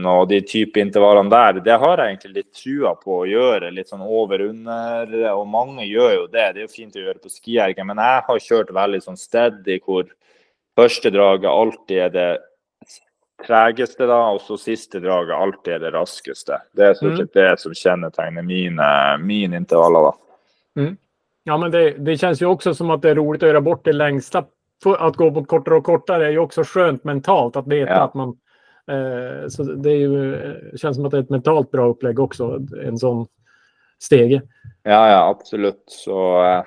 [0.06, 1.60] og de type intervallene der.
[1.66, 3.72] Det har jeg egentlig litt trua på å gjøre.
[3.74, 5.14] Litt sånn over-under.
[5.34, 6.48] Og mange gjør jo det.
[6.54, 9.80] Det er jo fint å gjøre på skiergen, men jeg har kjørt veldig sånn steady
[9.86, 10.06] hvor
[10.78, 12.32] første draget alltid er det
[13.44, 16.60] tregeste, da, og så siste draget alltid er det raskeste.
[16.78, 17.18] Det er stort Mm.
[17.18, 20.12] sett det som kjennetegner mine, mine intervaller.
[20.76, 20.96] da.
[21.46, 23.86] Ja, men det, det känns ju också som att det är roligt att göra bort
[23.86, 24.46] det längsta.
[24.86, 28.04] Att gå mot kortare och kortare är ju också skönt mentalt att veta Ja.
[28.04, 28.38] att man...
[28.92, 32.20] Eh, så det är ju, eh, känns som att det är ett mentalt bra upplägg
[32.20, 33.28] också, en sån
[34.00, 34.42] stege.
[34.84, 35.84] Ja, ja, absolutt.
[35.88, 36.64] Så, eh,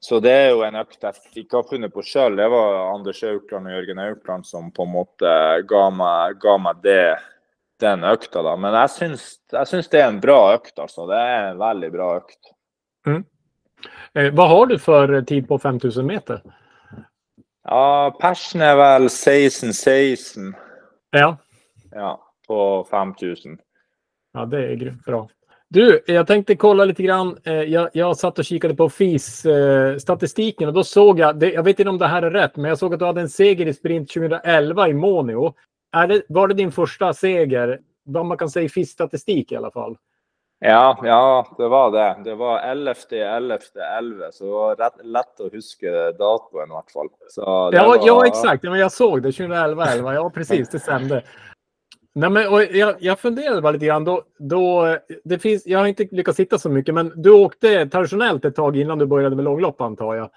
[0.00, 2.36] så det er jo en økt jeg ikke har funnet på sjøl.
[2.36, 5.34] Det var Anders Aukland og Jørgen Aukland som på en måte
[5.68, 7.18] ga meg, ga meg det,
[7.80, 8.42] den økta.
[8.42, 8.56] da.
[8.56, 11.06] Men jeg syns, jeg syns det er en bra økt, altså.
[11.10, 12.40] Det er en veldig bra økt.
[14.14, 16.42] Eh, vad har du för tid på 5000 meter?
[17.64, 20.52] Ja, persen er vel 16-16
[21.12, 21.36] Ja,
[21.90, 23.58] ja, på 5000.
[24.32, 25.28] ja det är grymt bra.
[25.68, 27.38] Du, jag tänkte kolla lite grann.
[27.44, 31.80] Eh, jag, jag satt och kikade på FIS-statistiken och då såg jag, det, jag vet
[31.80, 33.74] inte om det här är rätt, men jag såg att du hade en seger i
[33.74, 35.54] sprint 2011 i Monio.
[35.92, 37.80] Är det, var det din första seger?
[38.04, 39.96] Vad man kan säga i FIS-statistik i alla fall.
[40.64, 42.30] Ja, ja, det var det.
[42.30, 42.94] Det var 11.
[43.10, 43.58] 11.
[43.98, 44.32] 11.
[44.32, 47.08] Så det var rett, lett å huske datoen, i hvert fall.
[47.36, 48.62] Ja, var, ja exakt.
[48.62, 50.14] Men jag såg det 2011 11.
[50.14, 50.68] Ja, precis.
[50.68, 51.22] Det stämde.
[52.14, 52.42] Nej, men,
[52.78, 54.04] jag, jag funderade bara lite grann.
[54.04, 58.44] Då, då, det finns, jag har inte lyckats hitta så mycket, men du åkte traditionellt
[58.44, 60.30] ett tag innan du började med långlopp antar jag.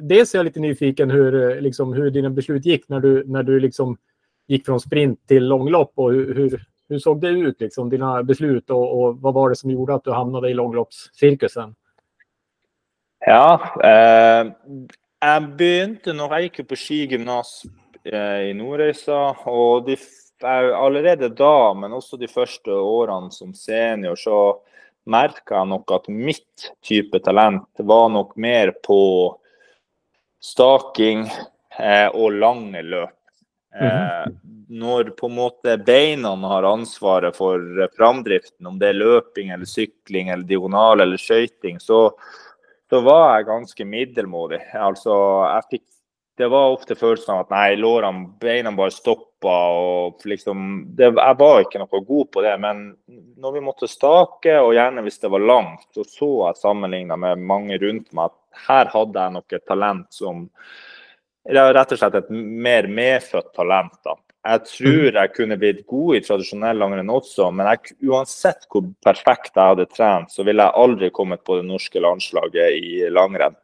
[0.00, 3.60] Dels är jag lite nyfiken hur, liksom, hur dina beslut gick när du, när du
[3.60, 3.96] liksom
[4.48, 8.70] gick från sprint till långlopp och hur, hur, hur såg det ut, liksom, dina beslut
[8.70, 11.74] och, och vad var det som gjorde att du hamnade i långloppscirkusen?
[13.26, 13.60] Ja.
[13.84, 14.52] Eh,
[15.20, 17.62] jag började när jag gick på skigymnas
[18.04, 19.30] eh, i Nordreisa.
[19.30, 19.96] och de,
[20.74, 24.62] allerede då, men också de första åren som senior, så
[25.04, 29.36] merka jag nog att mitt type talent var nog mer på
[30.40, 31.30] staking
[31.78, 33.21] eh, och lange løp.
[33.72, 33.86] Mhm.
[33.86, 34.26] Eh,
[34.72, 39.68] når på en måte beina har ansvaret for eh, framdriften, om det er løping eller
[39.68, 42.10] sykling eller diagonal eller skøyting, så,
[42.90, 44.60] så var jeg ganske middelmådig.
[44.76, 45.16] Altså,
[45.48, 45.86] jeg fikk
[46.40, 49.52] det var ofte følelsen av at nei, lårene, beina bare stoppa.
[49.76, 52.54] og liksom, det, Jeg var ikke noe god på det.
[52.60, 52.80] Men
[53.36, 57.44] når vi måtte stake, og gjerne hvis det var langt, så så jeg sammenligna med
[57.44, 60.48] mange rundt meg at her hadde jeg noe talent som
[61.48, 63.96] Rett og slett et mer medfødt talent.
[64.04, 64.14] da.
[64.42, 69.54] Jeg tror jeg kunne blitt god i tradisjonell langrenn også, men jeg, uansett hvor perfekt
[69.54, 73.54] jeg hadde trent, så ville jeg aldri kommet på det norske landslaget i langrenn.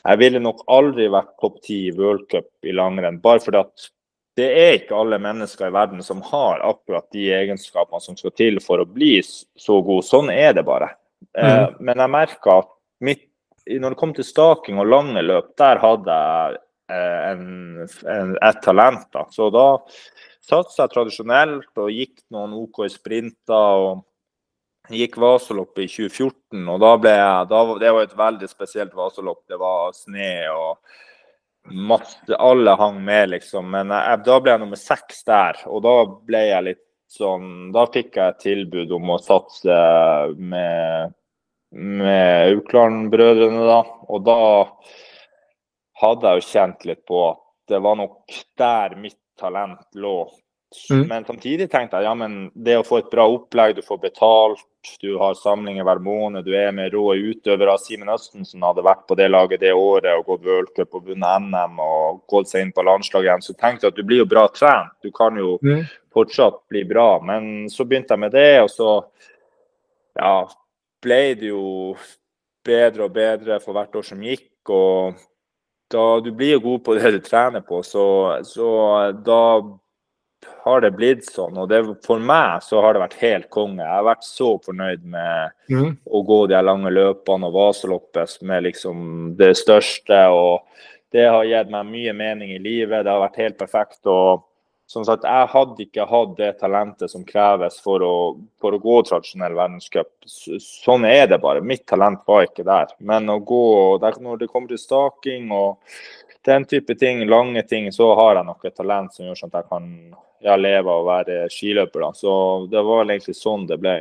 [0.00, 3.90] Jeg ville nok aldri vært topp ti i worldcup i langrenn, bare fordi at
[4.38, 8.58] det er ikke alle mennesker i verden som har akkurat de egenskapene som skal til
[8.64, 10.06] for å bli så god.
[10.06, 10.94] Sånn er det bare.
[11.36, 11.76] Eh, Mm.
[11.80, 13.26] Men jeg merka at mitt,
[13.68, 16.58] når det kom til staking og lange løp, der hadde jeg
[16.90, 19.06] Eh, en, en, et talent.
[19.12, 19.26] Da.
[19.30, 19.66] Så da
[20.42, 23.84] satsa jeg tradisjonelt og gikk noen OK sprinter.
[23.90, 24.06] og
[24.90, 29.44] gikk Vasaloppet i 2014, og da ble jeg da, Det var et veldig spesielt Vasalopp.
[29.46, 30.78] Det var sne og
[31.70, 33.70] masse Alle hang med, liksom.
[33.70, 37.72] Men eh, jeg, da ble jeg nummer seks der, og da ble jeg litt sånn
[37.74, 39.78] Da fikk jeg et tilbud om å satse
[40.38, 41.14] med,
[41.70, 43.80] med Aukland-brødrene, da.
[44.10, 44.40] Og da
[46.00, 50.30] hadde jeg jo kjent litt på at det var nok der mitt talent lå.
[50.90, 51.08] Mm.
[51.10, 54.60] Men samtidig tenkte jeg ja, men det å få et bra opplegg, du får betalt,
[55.02, 57.74] du har samlinger hver måned, du er med rå utøvere.
[57.82, 61.80] Simen Østensen hadde vært på det laget det året og gått worldcup og vunnet NM
[61.82, 63.42] og gått seg inn på landslaget igjen.
[63.48, 65.82] Så tenkte jeg at du blir jo bra trent, du kan jo Mm.
[66.14, 67.20] fortsatt bli bra.
[67.20, 69.04] Men så begynte jeg med det, og så
[70.18, 70.46] ja,
[71.02, 71.96] ble det jo
[72.64, 74.46] bedre og bedre for hvert år som gikk.
[74.68, 75.14] og
[75.90, 78.04] da, Du blir god på det du trener på, så,
[78.46, 78.68] så
[79.26, 79.42] da
[80.64, 81.56] har det blitt sånn.
[81.60, 83.80] Og det, for meg så har det vært helt konge.
[83.82, 85.96] Jeg har vært så fornøyd med Mm.
[86.10, 90.18] å gå de lange løpene og Vasaloppet som er liksom det største.
[90.30, 90.62] og
[91.12, 93.04] Det har gitt meg mye mening i livet.
[93.04, 94.00] Det har vært helt perfekt.
[94.06, 94.42] og
[94.90, 98.14] som sagt, Jeg hadde ikke hatt det talentet som kreves for å,
[98.60, 100.08] for å gå tradisjonell verdenscup.
[100.26, 101.62] S- Sånn er det bare.
[101.62, 102.90] Mitt talent var ikke der.
[102.98, 103.62] Men å gå,
[104.02, 105.78] der, når det kommer til staking og
[106.48, 109.60] den type ting, lange ting, så har jeg nok et talent som gjør sånn at
[109.60, 109.86] jeg kan
[110.40, 112.08] ja, leve av å være skiløper.
[112.08, 112.10] Da.
[112.16, 112.32] Så
[112.72, 113.98] det var vel egentlig sånn det ble.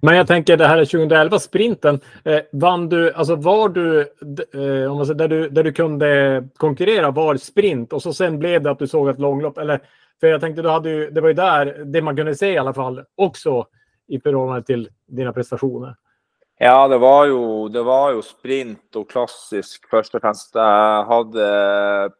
[0.00, 2.00] Men jag tänker det här 2011-sprinten.
[2.24, 4.00] Eh, vann du, alltså var du,
[4.54, 8.38] eh, om man säger, där, du, där du kunde konkurrera var sprint och så sen
[8.38, 9.58] blev det att du såg ett långlopp?
[9.58, 9.80] Eller,
[10.20, 12.58] för jag tänkte, du hade ju, det var ju där det man kunde se i
[12.58, 13.66] alla fall också
[14.08, 15.94] i förhållande till dina prestationer.
[16.58, 20.54] Ja, det var ju det var ju sprint och klassisk först och främst.
[20.54, 22.10] Jag hade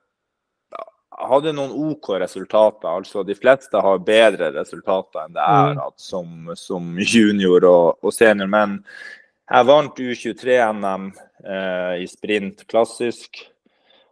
[1.29, 2.89] hadde noen OK resultater.
[2.89, 5.93] altså De fleste har bedre resultater enn det har Mm.
[5.97, 8.49] som, som junior og, og senior.
[8.49, 8.85] Men
[9.51, 11.11] jeg vant U23-NM
[11.45, 13.47] eh, i sprint klassisk.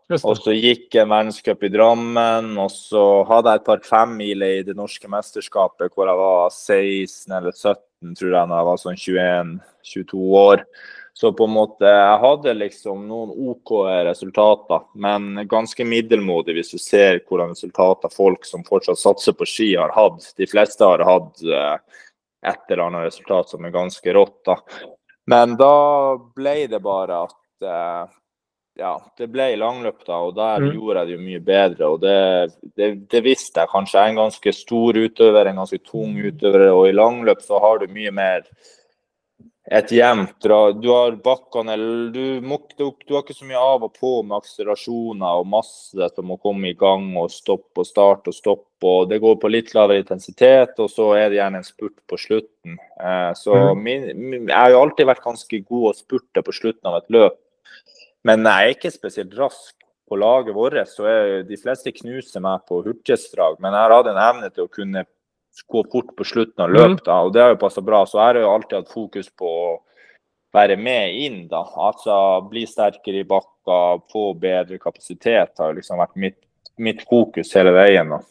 [0.08, 4.62] Og så gikk jeg verdenscup i Drammen, og så hadde jeg et par femmile i
[4.64, 9.02] det norske mesterskapet hvor jeg var 16 eller 17, tror jeg, da jeg var sånn
[9.02, 10.64] 21-22 år.
[11.18, 13.72] Så på en måte, jeg hadde liksom noen OK
[14.06, 19.72] resultater, men ganske middelmådig hvis du ser hvordan resultater folk som fortsatt satser på ski,
[19.74, 20.28] har hatt.
[20.38, 21.74] De fleste har hatt eh,
[22.46, 24.38] et eller annet resultat som er ganske rått.
[24.46, 24.60] da.
[25.26, 25.72] Men da
[26.38, 28.14] ble det bare at eh,
[28.78, 30.70] ja, det ble langløp da, og der Mm.
[30.78, 31.88] gjorde jeg det jo mye bedre.
[31.90, 32.16] Og det,
[32.78, 33.98] det, det visste jeg kanskje.
[33.98, 37.82] Jeg er en ganske stor utøver, en ganske tung utøver, og i langløp så har
[37.82, 38.46] du mye mer
[39.70, 40.72] et jevnt dra.
[40.72, 44.38] Du har bakkene eller du, du, du har ikke så mye av og på med
[44.38, 48.86] akselerasjoner og masse som må komme i gang og stoppe og starte og stoppe.
[48.88, 52.16] og Det går på litt lavere intensitet, og så er det gjerne en spurt på
[52.16, 52.78] slutten.
[53.00, 53.82] Eh, så Mhm.
[53.82, 57.10] min, min, jeg har jo alltid vært ganske god å spurte på slutten av et
[57.10, 57.36] løp.
[58.24, 59.74] Men jeg er ikke spesielt rask.
[60.08, 64.06] På laget vårt så er de fleste knuser meg på hurtighetsdrag, men jeg har hatt
[64.06, 65.04] en evne til å kunne
[65.66, 68.04] gå fort på slutten av løpet, da, og det har jo passa bra.
[68.06, 69.76] Så jeg har jo alltid hatt fokus på å
[70.54, 71.62] være med inn, da.
[71.76, 72.18] Altså
[72.50, 73.78] bli sterkere i bakka,
[74.12, 76.38] få bedre kapasitet har liksom vært mitt,
[76.78, 78.14] mitt fokus hele veien.
[78.16, 78.22] da.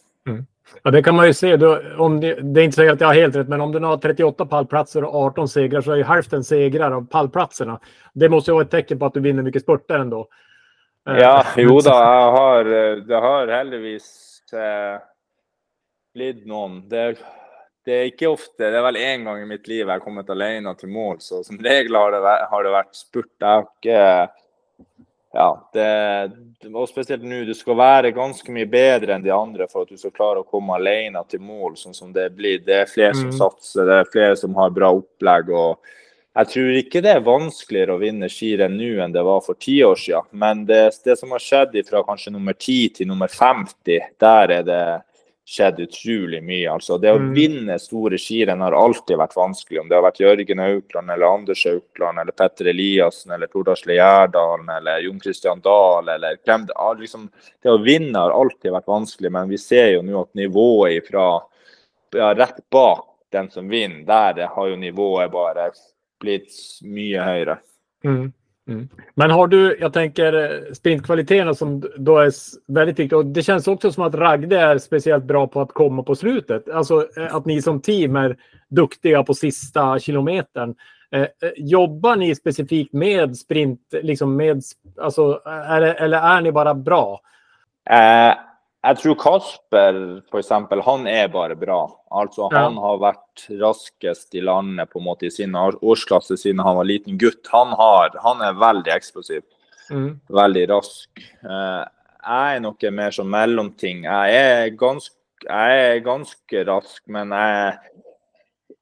[0.84, 1.57] Ja, det kan man ju se.
[1.57, 3.80] Då, om det, det är inte säkert att jag har helt rätt, men om du
[3.80, 7.80] har 38 pallplatser och 18 segrar så är ju hälften segrar av pallplatserna.
[8.13, 10.28] Det måste ju vara ett tecken på att du vinner mycket spurter ändå.
[11.09, 12.63] Eh, Ja, jo da, jeg har,
[13.07, 14.07] det har heldigvis
[14.53, 14.99] eh,
[16.18, 16.82] blitt noen.
[16.89, 17.03] Det,
[17.88, 18.65] det er ikke ofte.
[18.65, 21.43] Det er vel én gang i mitt liv jeg har kommet alene til mål, så
[21.45, 23.32] som regel har det vært, har det vært spurt.
[23.39, 24.03] Jeg har ikke
[25.38, 29.86] Ja, det Og spesielt nå, du skal være ganske mye bedre enn de andre for
[29.86, 32.63] at du skal klare å komme alene til mål, sånn som det blir.
[32.65, 33.38] Det er flere som Mm.
[33.38, 35.49] satser, det er flere som har bra opplegg.
[35.53, 35.78] og
[36.38, 39.80] jeg tror ikke det er vanskeligere å vinne skirenn nå enn det var for ti
[39.82, 40.26] år siden.
[40.32, 44.63] Men det, det som har skjedd fra kanskje nummer 10 til nummer 50, der er
[44.63, 44.84] det
[45.48, 46.68] skjedd utrolig mye.
[46.74, 47.34] Altså, det å Mm.
[47.34, 49.80] vinne store skirenn har alltid vært vanskelig.
[49.80, 54.68] Om det har vært Jørgen Aukland eller Anders Aukland eller Petter Eliassen eller Tordasle Gjerdalen
[54.76, 56.95] eller Jon Christian Dahl eller hvem det er.
[57.00, 57.30] Liksom,
[57.64, 61.41] det å vinne har alltid vært vanskelig, men vi ser jo nå at nivået ifra
[62.14, 65.72] ja, rett bak den som vinner, der har jo nivået bare
[66.20, 66.52] blitt
[66.84, 67.60] mye høyere.
[68.04, 68.34] Mm.
[68.68, 68.89] Mm.
[69.15, 72.32] Men har du, jag tänker eh, sprintkvaliteterna som då är
[72.68, 73.18] väldigt viktiga.
[73.18, 76.70] Och det känns också som att Ragde är speciellt bra på att komma på slutet.
[76.70, 78.38] Alltså eh, att ni som team är
[78.70, 80.76] duktiga på sista kilometern.
[81.11, 84.61] Eh, eh, jobbar ni specifikt med sprint, liksom med,
[85.01, 87.22] alltså, är eller är ni bara bra?
[87.89, 88.38] Eh,
[88.88, 89.97] jeg tror Kasper,
[90.31, 91.81] for eksempel, han er bare bra.
[92.11, 92.63] Altså, Ja.
[92.65, 96.75] Han har vært raskest i landet på en måte i sin år- årsklasse siden han
[96.77, 97.45] var liten gutt.
[97.51, 99.43] Han, har, han er veldig eksplosiv,
[99.89, 100.19] Mm.
[100.29, 101.09] veldig rask.
[101.43, 101.85] Eh,
[102.27, 104.03] jeg er nok en mer sånn mellomting.
[104.03, 107.79] Jeg er ganske, jeg er ganske rask, men jeg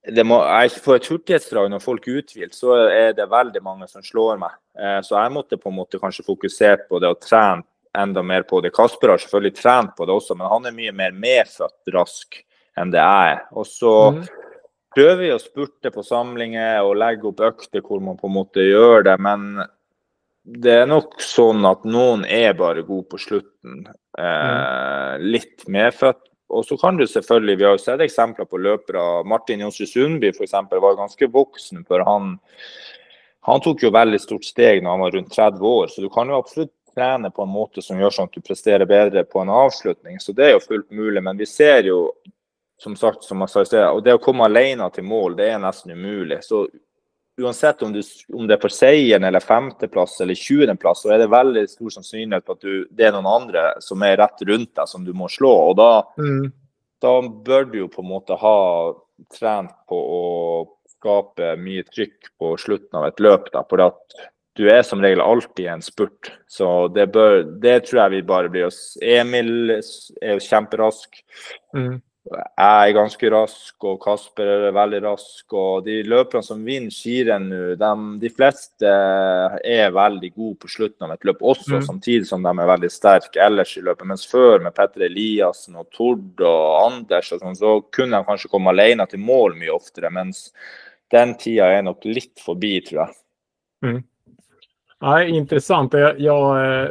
[0.07, 3.87] det må, jeg, For et hurtighetsdrag når folk er uthvilt, så er det veldig mange
[3.89, 4.51] som slår meg.
[4.77, 7.65] Eh, så jeg måtte på en måte kanskje fokusert på det og trent
[7.97, 8.73] enda mer på det.
[8.75, 12.41] Kasper har selvfølgelig trent på det også, men han er mye mer medfødt rask
[12.77, 13.45] enn det er.
[13.55, 14.27] Og så Mm.
[14.95, 18.63] prøver vi å spurte på samlinger og legge opp økter hvor man på en måte
[18.63, 19.65] gjør det, men
[20.45, 23.87] det er nok sånn at noen er bare gode på slutten.
[24.17, 26.21] Eh, litt medfødt.
[26.53, 29.25] Og så kan du selvfølgelig, Vi har jo sett eksempler på løpere.
[29.25, 32.39] Martin Jonsrud Sundby eksempel, var ganske voksen før han
[33.47, 36.27] Han tok jo veldig stort steg når han var rundt 30 år, så du kan
[36.27, 39.51] jo absolutt trene på en måte som gjør sånn at du presterer bedre på en
[39.53, 40.19] avslutning.
[40.23, 41.21] Så det er jo fullt mulig.
[41.23, 41.99] Men vi ser jo,
[42.81, 45.49] som sagt, som jeg sa i sted, og det å komme alene til mål, det
[45.53, 46.41] er nesten umulig.
[46.43, 46.65] Så
[47.41, 48.01] uansett om, du,
[48.33, 52.45] om det er for seieren eller femteplass eller tjuendeplass, så er det veldig stor sannsynlighet
[52.47, 55.27] for at du, det er noen andre som er rett rundt deg, som du må
[55.31, 55.51] slå.
[55.71, 56.51] Og da, Mm.
[57.03, 58.93] da bør du jo på en måte ha
[59.35, 60.23] trent på å
[60.95, 63.51] skape mye trykk på slutten av et løp.
[63.51, 64.15] Da, for at
[64.55, 66.31] du er som regel alltid i en spurt.
[66.47, 68.97] Så det, bør, det tror jeg vi bare blir oss.
[69.03, 71.19] Emil jo kjemperask.
[71.75, 71.97] Mm.
[72.25, 75.43] Jeg er ganske rask, og Kasper er veldig rask.
[75.53, 77.89] Og de løperne som vinner skirenn nå, de,
[78.23, 81.85] de fleste er veldig gode på slutten av et løp også, Mm.
[81.85, 84.07] samtidig som de er veldig sterke ellers i løpet.
[84.09, 88.49] Mens før, med Petter Eliassen og Tord og Anders, og sånn, så kunne de kanskje
[88.49, 90.09] komme alene til mål mye oftere.
[90.09, 90.47] Mens
[91.13, 93.15] den tida er nok litt forbi, tror jeg.
[94.99, 95.93] Ja, intressant.
[95.93, 96.89] Jag, jag, eh,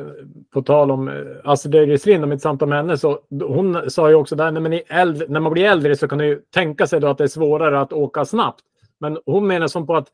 [0.52, 4.36] på tal om Astrid Lind och mitt samtal med henne, så hon sa ju också
[4.36, 7.18] där, men äldre, när man blir äldre så kan du ju tänka sig då att
[7.18, 8.60] det är svårare att åka snabbt.
[9.00, 10.08] Men hon menar som på att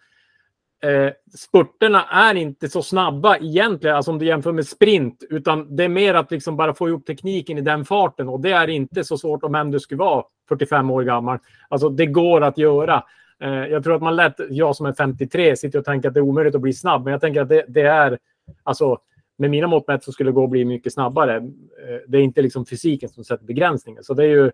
[0.83, 5.85] eh, spurterna är inte så snabba egentligen, alltså om du jämför med sprint, utan det
[5.85, 9.05] är mer att liksom bara få ihop tekniken i den farten och det är inte
[9.05, 11.39] så svårt om än du skulle vara 45 år gammal.
[11.69, 13.05] Alltså det går att göra.
[13.41, 16.21] Eh, jag tror att man lätt, jag som är 53, sitter och tänker att det
[16.21, 17.05] är omöjligt att bli snabb.
[17.05, 18.19] Men jag tänker att det, det är,
[18.63, 18.99] alltså
[19.39, 21.37] med mina mått mätt så skulle det gå att bli mycket snabbare.
[21.37, 24.05] Eh, det är inte liksom fysiken som sätter begränsningen.
[24.05, 24.51] Så det är ju,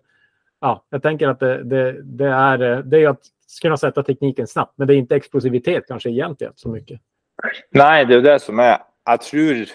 [0.61, 3.21] ja, jag tänker att det, det, det är, eh, det är ju att
[3.61, 4.73] kunna sätta tekniken snabbt.
[4.75, 7.01] Men det är inte explosivitet kanske egentligen så mycket.
[7.69, 9.65] Nej, det är det som är, jag tror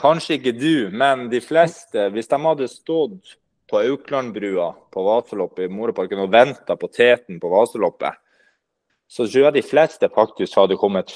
[0.00, 3.22] kanske inte du, men de flesta, om de hade stått
[3.72, 8.18] på Auklandbrua på Vasaloppet i Moroparken og venta på teten på Vasaloppet,
[9.08, 11.12] så tror jeg de fleste faktisk hadde kommet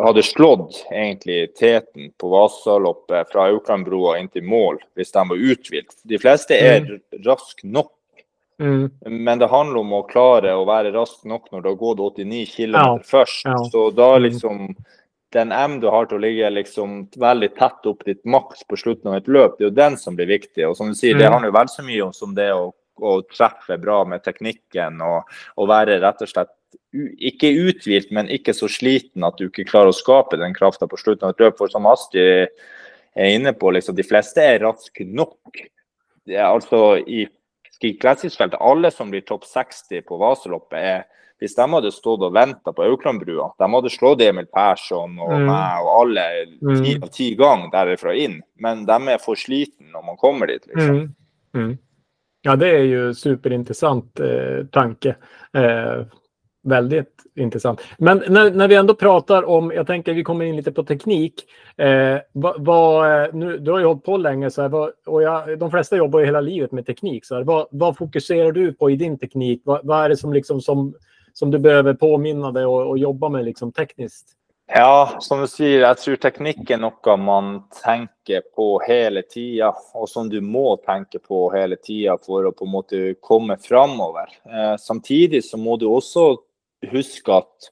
[0.00, 5.94] hadde slått egentlig teten på Vasaloppet fra Auklandbrua inn til mål hvis de var uthvilt.
[6.08, 6.88] De fleste er
[7.26, 7.92] raske nok.
[8.62, 8.86] Mm.
[9.10, 12.46] Men det handler om å klare å være rask nok når du har gått 89
[12.54, 13.44] km Ja, først.
[13.44, 13.56] ja.
[13.70, 14.22] Så da Mm.
[14.30, 14.76] liksom
[15.34, 19.10] Den M du har til å ligge liksom veldig tett opp ditt maks på slutten
[19.10, 20.62] av et løp, det er jo den som blir viktig.
[20.68, 21.32] Og som du sier, det Mm.
[21.32, 22.68] handler jo vel så mye om som det å,
[23.02, 25.24] å treffe bra med teknikken og,
[25.58, 26.54] og være rett og slett
[26.94, 30.98] ikke uthvilt, men ikke så sliten at du ikke klarer å skape den krafta på
[30.98, 31.58] slutten av et løp.
[31.58, 32.50] For som Astrid
[33.14, 35.58] er inne på, liksom, de fleste er raske nok.
[36.26, 37.26] Det er altså i
[37.74, 41.02] Ski alle som blir topp 60 på Vasaloppet, er
[41.40, 45.46] hvis de hadde stått og venta på Auklandbrua, de hadde slått Emil Persson og Mm.
[45.46, 47.02] meg og alle ti Mm.
[47.02, 48.40] av ti ganger derifra inn.
[48.58, 50.96] Men de er for slitne når man kommer dit, liksom.
[50.96, 51.14] Mm.
[51.54, 51.78] Mm.
[52.42, 55.16] Ja, det är ju superintressant eh, tanke.
[55.52, 56.04] Eh,
[56.64, 57.80] väldigt intressant.
[57.98, 61.34] Men när, när vi ändå pratar om, jag tänker vi kommer in lite på teknik.
[61.76, 62.18] Eh,
[63.32, 66.20] nu, du har ju hållit på länge så här, vad, och jag, de flesta jobbar
[66.20, 67.24] ju hela livet med teknik.
[67.24, 69.62] Så här, vad, fokuserar du på i din teknik?
[69.64, 70.94] Vad är det som, liksom, som,
[71.34, 74.26] som du behöver påminna dig och, och jobba med liksom, tekniskt?
[74.66, 79.72] Ja, som du säger, jag tror tekniken är något man tänker på hela tiden.
[79.92, 84.28] Och som du må tänka på hela tiden för att på något sätt komma framöver.
[84.44, 86.36] Eh, samtidigt så måste du också
[86.90, 87.70] huska att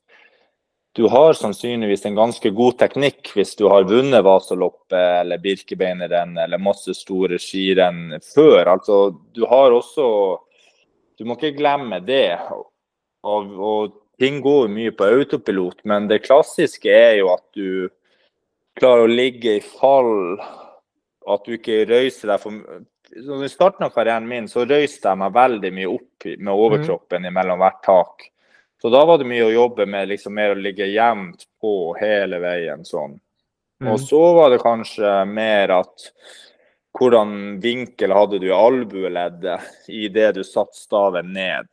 [0.94, 6.58] du har sannolikt en ganska god teknik om du har vunnit Vasaloppet eller Birkebeineren eller
[6.58, 8.66] massor store skirenn før.
[8.66, 10.38] Altså, du har också...
[11.18, 12.38] Du måste inte glömma det.
[13.22, 17.88] Og, og ting går mye på autopilot, men det klassiske er jo at du
[18.78, 20.40] klarer å ligge i fall.
[21.30, 22.82] At du ikke røyser deg for
[23.46, 27.60] I starten av karrieren min så røyste jeg meg veldig mye opp med overkroppen mellom
[27.62, 28.28] hvert tak.
[28.82, 32.40] Så da var det mye å jobbe med liksom mer å ligge jevnt på hele
[32.42, 33.14] veien sånn.
[33.82, 36.08] Og så var det kanskje mer at
[36.98, 41.70] hvordan vinkel hadde du i albueleddet idet du satte staven ned?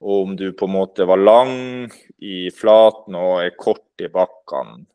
[0.00, 1.90] Og om du på en måte var lang
[2.24, 4.86] i flaten og er kort i bakkene.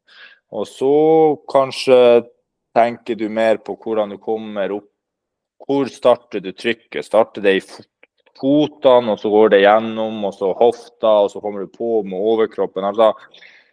[0.55, 0.93] Og så
[1.51, 1.97] kanskje
[2.75, 4.89] tenker du mer på hvordan du kommer opp.
[5.65, 7.05] Hvor starter du trykket?
[7.05, 7.63] Starter det i
[8.35, 12.19] fotene, og så går det gjennom, og så hofta, og så kommer du på med
[12.19, 12.85] overkroppen.
[12.85, 13.13] Altså,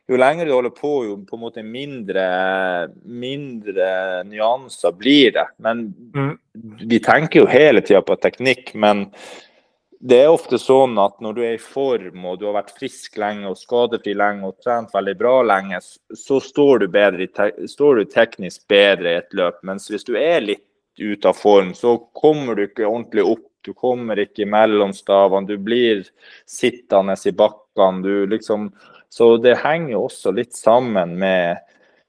[0.09, 2.27] jo lenger du holder på, jo på en måte mindre,
[3.05, 5.47] mindre nyanser blir det.
[5.59, 6.39] Men Mm.
[6.89, 9.11] vi tenker jo hele tida på teknikk, men
[10.05, 13.17] det är ofte sånn at når du är i form och du har varit frisk
[13.17, 15.79] länge och skadefri länge,- och tränat väldigt bra länge,
[16.15, 17.29] så står du, bedre
[17.69, 19.63] står du teknisk bedre i et løp.
[19.63, 20.63] Mens hvis du är lite
[20.99, 23.47] ute av form, så kommer du inte ordentlig upp.
[23.61, 25.47] Du kommer inte mellom stavene.
[25.47, 26.05] Du blir
[26.47, 28.03] sittande i backen.
[28.03, 28.73] Du liksom
[29.09, 31.59] Så det hänger också lite samman med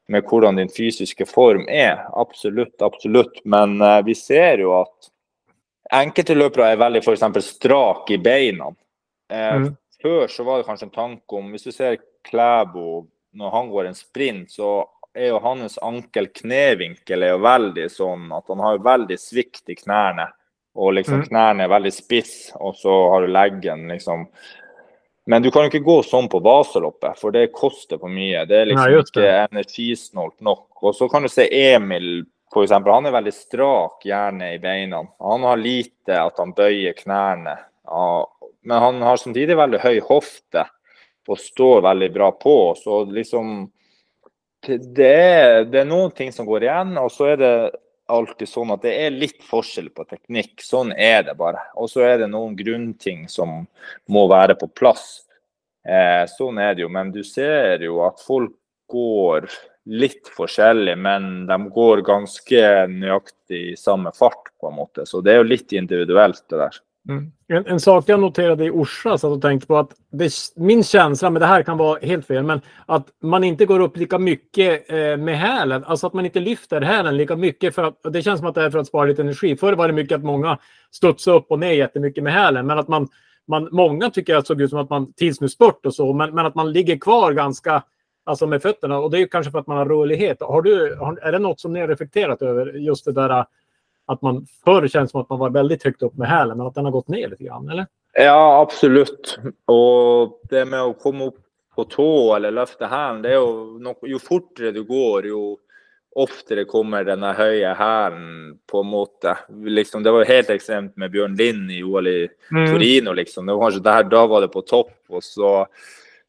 [0.07, 2.21] med hvordan din fysiska form är.
[2.21, 3.41] Absolut, absolut.
[3.43, 5.12] Men eh, vi ser ju att
[5.93, 8.71] enkelte løpere er veldig eksempel strak i beina.
[9.29, 9.77] Eh, Mm.
[10.03, 13.85] Før så var det kanskje en tanke om Hvis du ser Klæbo når han går
[13.87, 14.83] en sprint, så
[15.15, 20.27] er jo hans ankel-knevinkel er jo veldig sånn at han har veldig svikt i knærne.
[20.75, 21.27] Og liksom Mm.
[21.29, 24.27] knærne er veldig spiss, og så har du leggen liksom
[25.25, 28.45] Men du kan jo ikke gå sånn på Vasaloppet, for det koster for mye.
[28.45, 29.05] Det er liksom Nei, det.
[29.05, 30.67] ikke energisnålt nok.
[30.83, 32.93] Og så kan du se Emil, for eksempel.
[32.93, 35.03] Han er veldig strak gjerne i beina.
[35.23, 37.57] Han har lite at han bøyer knærne.
[37.89, 38.07] Ja,
[38.63, 40.67] men han har samtidig veldig høy hofte
[41.27, 42.57] og står veldig bra på.
[42.79, 43.71] Så liksom
[44.63, 47.55] det er, det er noen ting som går igjen, og så er det
[48.13, 50.55] alltid sånn at det er litt forskjell på teknikk.
[50.63, 51.61] Sånn er det bare.
[51.79, 53.63] Og så er det noen grunnting som
[54.11, 55.25] må være på plass.
[55.83, 56.91] Eh, sånn er det jo.
[56.91, 58.55] Men du ser jo at folk
[58.91, 59.49] går
[59.85, 65.05] litt forskjellig, men de går ganske nøyaktig i samme fart, på en måte.
[65.05, 66.81] Så det er jo litt individuelt, det der.
[67.09, 67.31] Mm.
[67.47, 71.29] En, en sak jag noterade i Orsa satt att tänkte på att det, min känsla,
[71.29, 74.91] men det här kan vara helt fel, men att man inte går upp lika mycket
[74.91, 75.83] eh, med hälen.
[75.83, 77.75] Alltså att man inte lyfter hälen lika mycket.
[77.75, 79.57] För att, det känns som att det är för att spara lite energi.
[79.57, 80.57] Förr var det mycket att många
[80.91, 82.67] studsade upp och ner jättemycket med hälen.
[82.67, 83.07] Men att man,
[83.47, 86.45] man många tycker att det såg ut som att man tidsspurt och så, men, men
[86.45, 87.83] att man ligger kvar ganska
[88.23, 88.99] alltså med fötterna.
[88.99, 90.41] Och det är ju kanske för att man har rörlighet.
[90.41, 92.73] Har du, har, är det något som ni har reflekterat över?
[92.73, 93.45] Just det där
[94.05, 96.75] att man förr känns som att man var väldigt högt upp med hälen, men att
[96.75, 97.87] den har gått ner lite grann, eller?
[98.13, 99.39] Ja, absolutt.
[99.65, 101.39] Og det med å komme opp
[101.75, 105.43] på tå eller løfte hælen, det jo noe Jo fortere du går, jo
[106.13, 109.33] oftere kommer denne høye hælen, på en måte.
[109.49, 112.19] Liksom, det var helt ekstremt med Bjørn Lind i OL i
[112.51, 113.47] Torino, liksom.
[113.47, 115.55] Det var kanskje der, da var det på topp, og så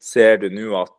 [0.01, 0.95] ser du nå at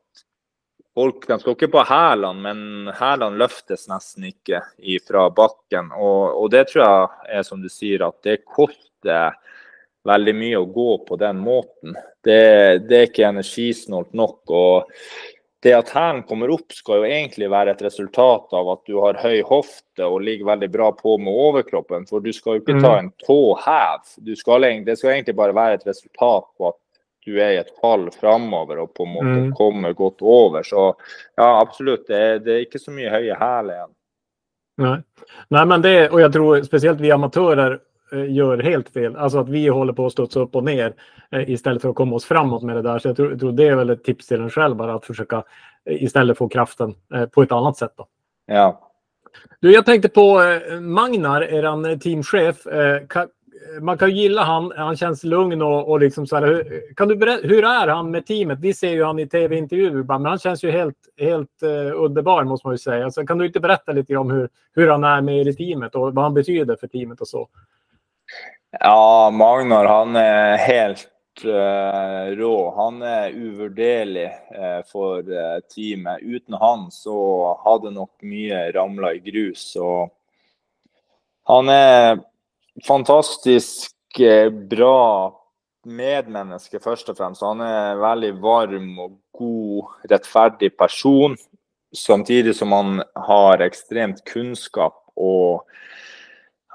[0.97, 4.63] folk de ikke på hælene, men hælene løftes nesten ikke
[5.05, 5.93] fra bakken.
[5.93, 9.37] Og, og det tror jeg er som du sier, at det koster
[10.07, 11.97] veldig mye å gå på den måten.
[12.25, 14.43] Det, det er ikke energisnålt nok.
[14.49, 14.93] og
[15.67, 19.19] det at hælen kommer opp, skal jo egentlig være et resultat av at du har
[19.19, 22.07] høy hofte og ligger veldig bra på med overkroppen.
[22.07, 24.05] For du skal jo ikke ta en tåhev.
[24.23, 26.79] Du skal, det skal egentlig bare være et resultat på at
[27.27, 29.53] du er i et fall framover og på en måte Mm.
[29.59, 30.63] kommer godt over.
[30.63, 30.95] Så
[31.37, 32.07] ja, absolutt.
[32.07, 33.91] Det, er- det är ikke så mye høye hæl igjen.
[34.79, 35.03] Nej.
[35.49, 37.81] Nej, men det, och jag tror speciellt vi amatörer
[38.13, 39.17] eh, gör helt fel.
[39.17, 40.95] Alltså att vi håller på att studsa upp och ner
[41.33, 42.99] eh, istället för att komma oss framåt med det där.
[42.99, 45.05] Så jag tror, jag tror det är väl ett tips till en själv bara att
[45.07, 45.43] försöka
[45.91, 46.95] eh, istället få kraften
[47.35, 47.93] på ett annat sätt.
[47.97, 48.07] Då.
[48.47, 48.81] Ja.
[49.61, 50.41] Du, jag tänkte på
[50.81, 51.43] Magnar,
[51.91, 52.67] eh, teamchef.
[53.81, 54.73] Man kan gilla han.
[54.77, 56.47] Han känns lugn och, och liksom så här.
[56.47, 58.59] hur- Kan du berätta, hur är han med teamet?
[58.61, 62.45] Vi ser ju han i tv-intervjuer ibland, men han känns ju helt, helt uh, underbar
[62.45, 63.05] måste man ju säga.
[63.05, 66.15] Alltså, kan du inte berätta lite om hur, hur han är med i teamet och
[66.15, 67.49] vad han betyder för teamet och så?
[68.81, 71.09] Ja, Magnar han är helt
[71.45, 72.75] uh, rå.
[72.77, 76.19] Han är ovärderlig uh, eh, för teamet.
[76.21, 79.77] Utan han så hade nog mycket ramlat i grus.
[79.77, 80.13] Och
[81.45, 82.19] han är
[82.85, 85.33] fantastisk eh, bra
[85.87, 87.45] medmenneske, først og fremst.
[87.47, 91.37] Han er veldig varm og god, rettferdig person.
[91.97, 95.65] Samtidig som han har ekstremt kunnskap og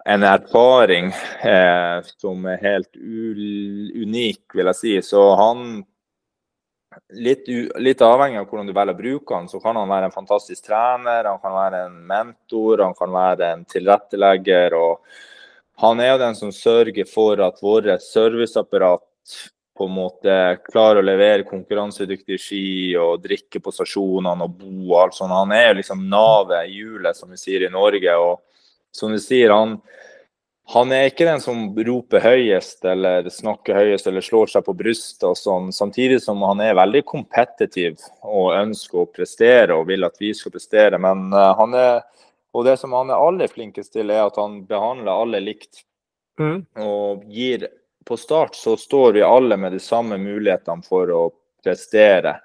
[0.10, 1.12] en erfaring
[1.46, 4.94] eh, som er helt unik, vil jeg si.
[5.06, 5.84] Så han
[7.14, 10.10] litt, u, litt avhengig av hvordan du velger å bruke han, så kan han være
[10.10, 14.80] en fantastisk trener, han kan være en mentor, han kan være en tilrettelegger.
[14.80, 15.30] og
[15.82, 19.02] han er jo den som sørger for at våre serviceapparat
[19.78, 20.36] på en måte
[20.68, 22.66] klarer å levere konkurransedyktige ski
[23.02, 25.34] og drikke på stasjonene og bo og alt sånt.
[25.34, 28.14] Han er jo liksom navet i hjulet, som vi sier i Norge.
[28.18, 28.42] og
[28.92, 29.78] som du sier, han,
[30.74, 35.26] han er ikke den som roper høyest eller snakker høyest eller slår seg på brystet
[35.30, 40.20] og sånn, samtidig som han er veldig kompetitiv og ønsker å prestere og vil at
[40.20, 41.00] vi skal prestere.
[41.02, 42.04] Men eh, han er,
[42.54, 45.84] og det som han er aller flinkest til, er at han behandler alle likt
[46.40, 46.66] Mm.
[46.80, 47.68] og gir
[48.06, 51.32] På start så står vi alle med de samme mulighetene for å
[51.64, 52.40] prestere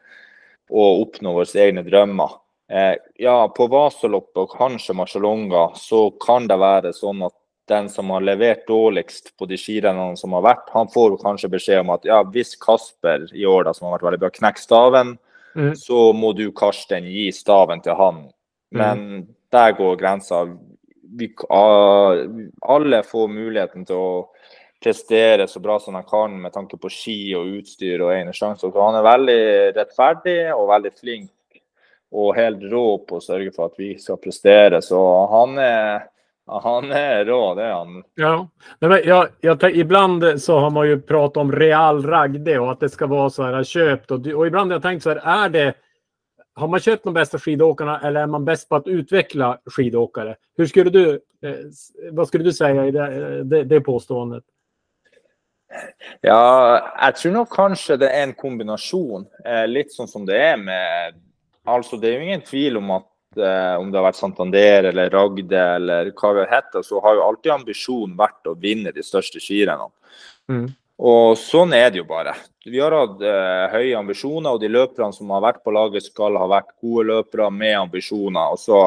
[0.69, 2.35] og oppnå våre egne drømmer.
[2.69, 7.33] Eh, ja, på Vasaloppet og kanskje Marcialonga så kan det være sånn at
[7.71, 11.81] den som har levert dårligst på de skirennene som har vært, han får kanskje beskjed
[11.81, 15.19] om at ja, hvis Kasper i år da, som har vært veldig bra, knekker staven,
[15.57, 15.73] Mm.
[15.75, 18.31] så må du, Karsten, gi staven til han.
[18.73, 20.45] Men der går grensa.
[21.19, 21.31] Vi,
[22.67, 24.11] alle får muligheten til å
[24.83, 28.71] prestere så bra som de kan med tanke på ski og utstyr og egne sjanser.
[28.71, 29.43] Så han er veldig
[29.79, 31.33] rettferdig og veldig flink
[32.17, 34.83] og helt rå på å sørge for at vi skal prestere.
[34.83, 35.01] Så
[35.33, 36.07] han är,
[36.47, 38.03] han är rå, det är han.
[38.15, 42.81] Ja, men jag, jag, ibland så har man ju pratat om real ragde och att
[42.81, 45.49] det ska vara så här köpt och, och ibland har jag tänkt så här, är
[45.49, 45.75] det
[46.57, 50.37] har man köpt de bästa skidåkarna eller är man bäst på att utveckla skidåkare?
[50.57, 51.55] Hur skulle du, eh,
[52.11, 54.45] vad skulle du säga i det, det, det påståendet?
[56.21, 59.27] Ja, jeg tror nok kanskje det er en kombinasjon.
[59.45, 61.23] Eh, litt sånn som det er med
[61.67, 65.11] Altså, det er jo ingen tvil om at eh, om det har vært Santander eller
[65.11, 69.43] Ragde eller hva det heter, så har jo alltid ambisjonen vært å vinne de største
[69.43, 69.91] skirennene.
[70.47, 70.69] Mm.
[70.97, 72.33] Og sånn er det jo bare.
[72.65, 76.39] Vi har hatt eh, høye ambisjoner, og de løperne som har vært på laget, skal
[76.41, 78.55] ha vært gode løpere med ambisjoner.
[78.55, 78.81] Og så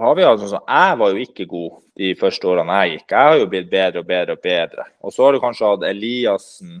[0.00, 2.94] har vi hatt sånn som äh, Jeg var jo ikke god de første årene jeg
[2.94, 3.08] gikk.
[3.10, 4.86] Jeg har jo blitt bedre og bedre og bedre.
[5.02, 6.78] Og så har du kanskje hatt Eliassen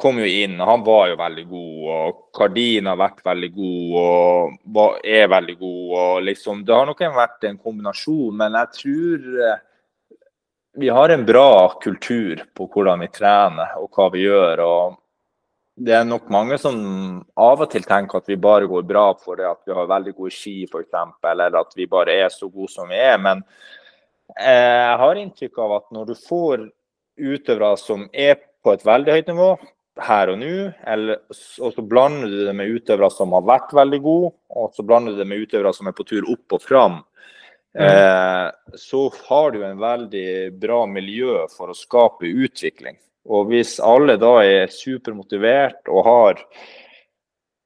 [0.00, 1.80] kom jo inn, og han var jo veldig god.
[1.94, 5.82] Og Kardin har vært veldig god og var, er veldig god.
[6.02, 9.60] og liksom, Det har nok vært en kombinasjon, men jeg tror eh,
[10.72, 14.60] vi har en bra kultur på hur vi tränar och vad vi gör.
[14.60, 14.96] Och
[15.76, 19.36] det är nog många som av och till tänker att vi bara går bra för
[19.36, 22.72] det att vi har väldigt god ski, exempel, eller att vi bara är så gode
[22.72, 23.18] som vi är.
[23.18, 23.42] Men
[24.40, 26.70] eh, har intryck av att när du får
[27.16, 29.58] utövare som är på ett väldigt högt nivå
[30.00, 31.18] här och nu, eller,
[31.60, 35.12] och så blandar du det med utövare som har varit väldigt gode, och så blandar
[35.12, 36.92] du det med utövare som är på tur upp och fram,
[37.78, 37.86] Mm.
[37.86, 42.98] Eh, så har du en veldig bra miljø for å skape utvikling.
[43.30, 46.40] Og hvis alle da er supermotivert og har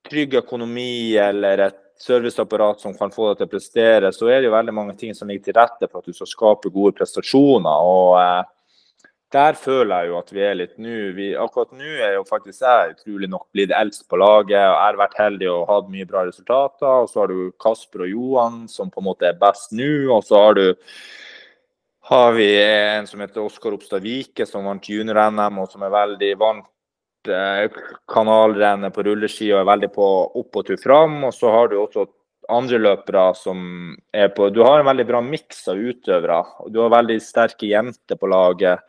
[0.04, 4.50] trygg økonomi eller et serviceapparat som kan få deg til å prestere, så er det
[4.50, 7.70] jo veldig mange ting som ligger til rette for at du skal skape gode prestasjoner.
[7.70, 8.18] og
[9.34, 10.96] der føler jeg jo at vi er litt nå.
[11.16, 14.54] Vi, akkurat nå er jo faktisk jeg utrolig nok blitt eldst på laget.
[14.54, 17.02] og Jeg har vært heldig og hatt mye bra resultater.
[17.02, 19.90] Og så har du Kasper og Johan som på en måte er best nå.
[20.14, 20.66] Og så har du
[22.04, 26.32] har vi en som heter Oskar Opstad Vike, som vant junior-NM, og som er veldig
[26.36, 27.78] vant eh,
[28.12, 30.08] kanalrennet på rulleski og er veldig på
[30.42, 31.22] opp og tur fram.
[31.24, 32.04] Og så har du også
[32.52, 33.58] andre løpere som
[34.12, 36.40] er på Du har en veldig bra miks av utøvere.
[36.60, 38.80] og Du har veldig sterke jenter på laget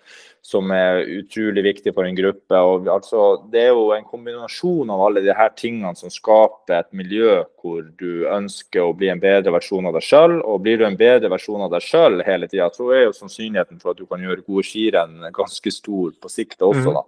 [0.45, 2.53] som er utrolig viktig for en gruppe.
[2.53, 6.93] og altså, Det er jo en kombinasjon av alle de her tingene som skaper et
[6.93, 10.41] miljø hvor du ønsker å bli en bedre versjon av deg sjøl.
[10.43, 13.81] Og blir du en bedre versjon av deg sjøl hele tida, så er jo sannsynligheten
[13.81, 17.03] for at du kan gjøre gode skirenn ganske stor på sikt også, da.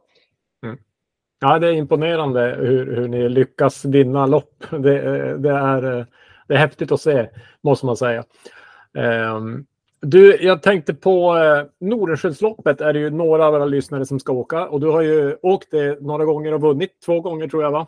[1.39, 4.63] Ja, det är imponerande hur, hur ni lyckas vinna lopp.
[4.71, 6.05] Det, det, är,
[6.47, 7.29] det är häftigt att se,
[7.63, 8.23] måste man säga.
[8.97, 9.65] Ehm,
[10.01, 14.33] Du, jag tänkte på eh, Nordenskiöldsloppet är det ju några av våra lyssnare som ska
[14.33, 16.91] åka och du har ju åkt det några gånger och vunnit.
[17.05, 17.87] Två gånger tror jag va?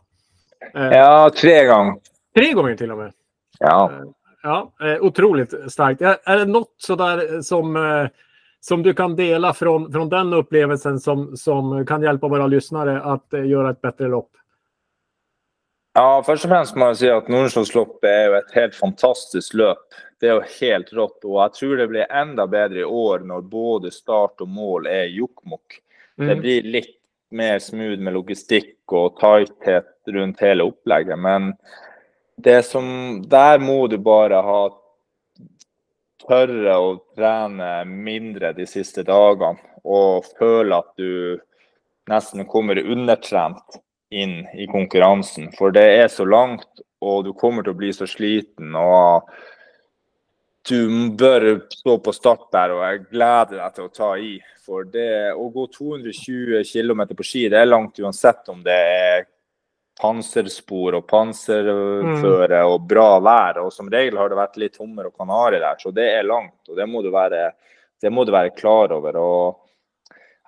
[0.75, 1.95] Eh, Ja, tre gånger.
[2.35, 3.11] Tre gånger till och med.
[3.59, 3.91] Ja.
[4.43, 6.01] Ja, eh, otroligt starkt.
[6.01, 8.07] Är, det något sådär som, eh,
[8.59, 13.33] som du kan dela från, från den upplevelsen som, som kan hjälpa våra lyssnare att
[13.33, 14.29] eh, göra ett bättre lopp?
[15.97, 19.97] Ja, først og fremst må jeg si at Nordensjøsloppet er jo et helt fantastisk løp.
[20.21, 21.25] Det er jo helt rått.
[21.25, 25.09] Og jeg tror det blir enda bedre i år når både start og mål er
[25.15, 25.79] Jokkmokk.
[26.19, 26.41] Det Mm.
[26.41, 26.95] blir litt
[27.31, 31.17] mer smooth med logistikk og tighthet rundt hele opplegget.
[31.17, 31.53] Men
[32.39, 34.69] det som Der må du bare ha
[36.27, 41.39] tørre å trene mindre de siste dagene og føle at du
[42.09, 43.79] nesten kommer undertrent
[44.09, 45.51] inn i konkurransen.
[45.57, 46.67] For det er så langt,
[47.01, 48.75] og du kommer til å bli så sliten.
[48.75, 49.29] og
[50.69, 54.35] du bør stå på start der, og jeg gleder deg til å ta i.
[54.65, 59.23] For det å gå 220 km på ski, det er langt uansett om det er
[59.99, 63.63] panserspor og panserføre og bra vær.
[63.63, 66.59] Og som regel har det vært litt hummer og kanari der, så det er langt.
[66.69, 67.49] Og det må du være,
[68.01, 69.17] det må du være klar over.
[69.17, 69.68] og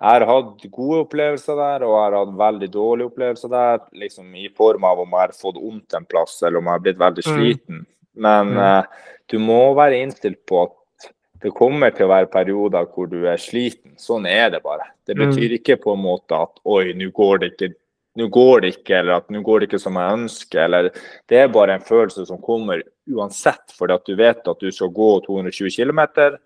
[0.02, 3.80] jeg har hatt gode opplevelser der, og jeg har hatt veldig dårlige opplevelser der.
[3.94, 6.80] liksom I form av om jeg har fått vondt en plass, eller om jeg har
[6.86, 7.34] blitt veldig Mm.
[7.36, 7.86] sliten.
[8.16, 8.58] Men Mm.
[8.58, 8.84] eh,
[9.28, 13.36] du må være innstilt på at det kommer til å være perioder hvor du er
[13.36, 13.96] sliten.
[13.96, 14.84] Sånn er det bare.
[15.06, 15.30] Det Mm.
[15.30, 17.74] betyr ikke på en måte at oi, nå går det ikke
[18.14, 20.60] nå går det ikke, eller at nå går det ikke som jeg ønsker.
[20.64, 20.90] eller
[21.26, 24.88] Det er bare en følelse som kommer uansett, fordi at du vet at du skal
[24.88, 26.36] gå 220 km.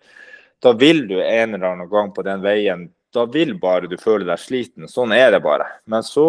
[0.62, 4.26] Da vil du en eller annen gang på den veien Da vil bare du føle
[4.28, 4.88] deg sliten.
[4.92, 5.66] Sånn er det bare.
[5.88, 6.26] Men så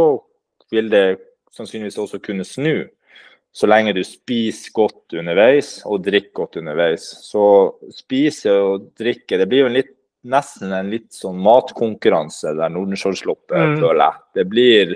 [0.72, 1.06] vil det
[1.56, 2.86] sannsynligvis også kunne snu.
[3.58, 7.08] Så lenge du spiser godt underveis og drikker godt underveis.
[7.26, 7.44] Så
[7.96, 9.94] spise og drikke Det blir jo en litt,
[10.28, 13.80] nesten en litt sånn matkonkurranse der Nordenskjoldsloppet, Mm.
[13.82, 14.22] føler jeg.
[14.36, 14.96] Det blir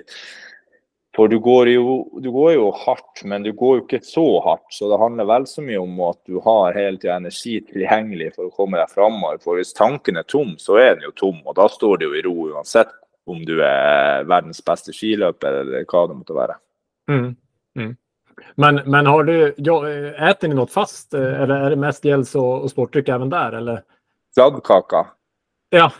[1.15, 4.67] For du går, jo, du går jo hardt, men du går jo ikke så hardt.
[4.71, 8.47] Så det handler vel så mye om at du har hele tida energi tilgjengelig for
[8.47, 9.41] å komme deg framover.
[9.43, 12.15] For hvis tanken er tom, så er den jo tom, og da står det jo
[12.15, 12.93] i ro uansett
[13.29, 16.55] om du er verdens beste skiløper eller hva det måtte være.
[17.11, 17.27] Mm.
[17.77, 17.91] Mm.
[18.55, 19.75] Men, men har du, ja,
[20.29, 23.51] äter ni något fast eller är det mest gels och, och sportdryck även där?
[23.51, 23.83] Eller?
[24.33, 25.07] Kladdkaka.
[25.69, 25.91] Ja,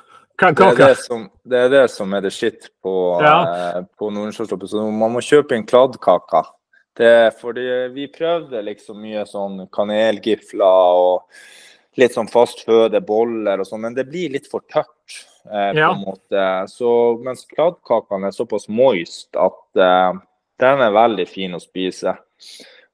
[0.41, 0.87] Det er kaka.
[0.87, 3.35] det, som, det er det som er det shit på, Ja.
[3.77, 4.69] eh, på Nordensjøsloppet.
[4.73, 6.49] Så man må kjøpe inn kladdkaker.
[6.97, 11.23] Det er fordi vi prøvde liksom mye sånn kanelgifler og
[11.97, 15.27] litt sånn fast føde, boller og sånn, men det blir litt for tørt.
[15.51, 15.89] Eh, Ja.
[15.93, 16.69] på en måte.
[16.69, 20.13] Så, mens kladdkakene er såpass moist at eh,
[20.59, 22.17] den er veldig fin å spise.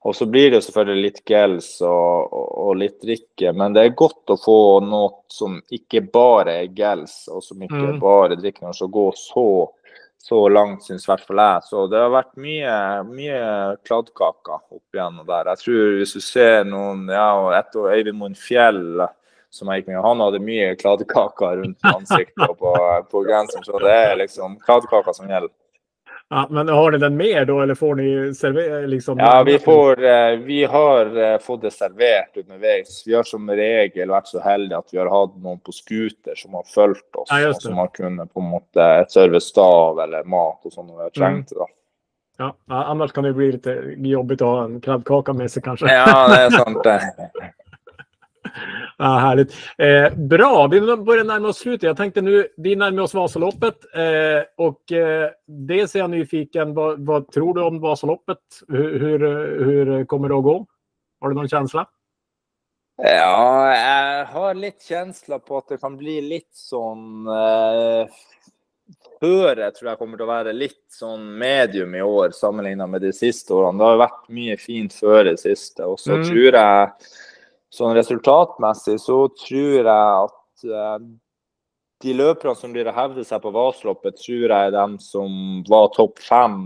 [0.06, 3.96] Og så blir det selvfølgelig litt gels og, og, og litt drikke, men det er
[3.98, 7.90] godt å få noe som ikke bare er gels, og som ikke Mm.
[7.96, 9.48] er bare drikke når det skal gå så,
[10.22, 11.66] så langt, syns i hvert fall jeg.
[11.66, 12.78] Så det har vært mye,
[13.10, 13.42] mye
[13.90, 15.52] kladdkaker opp igjennom der.
[15.56, 19.08] Jeg tror hvis du ser noen, ja, og et år Øyvind Moen Fjell,
[19.50, 22.74] som jeg gikk med, han hadde mye kladdkaker rundt ansiktet og på,
[23.12, 25.54] på genseren, så det er liksom kladdkaker som gjelder.
[26.30, 28.80] Ja, men har ni den med då eller får ni servera?
[28.88, 33.04] Liksom, Ja, vi, får, eh, vi har eh, fått det servert underveis.
[33.06, 36.54] Vi har som regel vært så heldige at vi har hatt noen på scooter som
[36.54, 37.62] har fulgt oss, Ja, det.
[37.62, 41.50] som har kunnet på en måte serve stav eller mat och sånt vi har trängt.
[41.50, 41.68] Då.
[42.38, 45.86] Ja, annars kan det bli lite jobbigt att ha en kladdkaka med sig kanske.
[45.94, 46.84] Ja, det är sant.
[48.98, 49.54] Ja, härligt.
[49.78, 51.84] Eh, bra, vi börjar närma oss slutet.
[51.84, 56.74] Jag tänkte nu, vi närmar oss Vasaloppet eh, och eh, dels är jag nyfiken.
[56.74, 58.38] Vad, vad tror du om Vasaloppet?
[58.68, 59.20] Hur, hur,
[59.66, 60.66] hur kommer det att gå?
[61.22, 61.88] Har du någon känsla?
[63.04, 68.10] Ja, jeg har litt kjensler på at det kan bli litt sånn eh,
[69.22, 73.10] Føret tror jeg kommer til å være litt sånn medium i år sammenlignet med de
[73.14, 73.78] siste årene.
[73.82, 75.84] Det har vært mye fint føre det siste.
[75.86, 76.24] Og så Mm.
[76.30, 76.92] tror jeg
[77.74, 81.08] sånn resultatmessig så tror jeg at eh,
[82.04, 85.90] de løperne som blir å hevde seg på Vasaloppet, tror jeg er dem som var
[85.96, 86.60] topp fem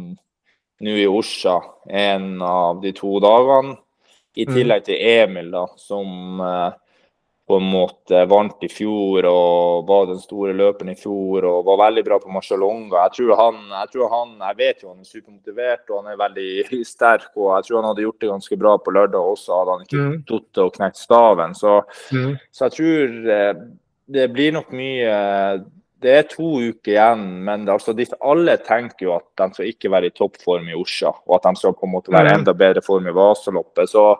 [0.82, 3.78] nå i Orsa en av de to dagene.
[4.36, 4.54] I Mm.
[4.56, 6.72] tillegg til Emil, da, som eh,
[7.52, 11.82] på en måte vant i fjor og var den store løperen i fjor og var
[11.84, 13.02] veldig bra på Marcialonga.
[13.10, 16.22] Jeg tror han, jeg tror han, jeg vet jo han er supermotivert og han er
[16.24, 17.28] veldig sterk.
[17.36, 20.02] og Jeg tror han hadde gjort det ganske bra på lørdag også, hadde han ikke
[20.02, 20.18] Mm.
[20.66, 21.54] og knekt staven.
[21.60, 21.76] Så,
[22.16, 22.34] Mm.
[22.52, 23.54] så jeg tror eh,
[24.12, 25.14] det blir nok mye
[26.02, 29.68] Det er to uker igjen, men det, altså, de, alle tenker jo at de skal
[29.70, 32.40] ikke være i toppform i Orsa, og at de skal på en måte være Mm.
[32.40, 33.90] enda bedre form i Vasaloppet.
[33.92, 34.18] Så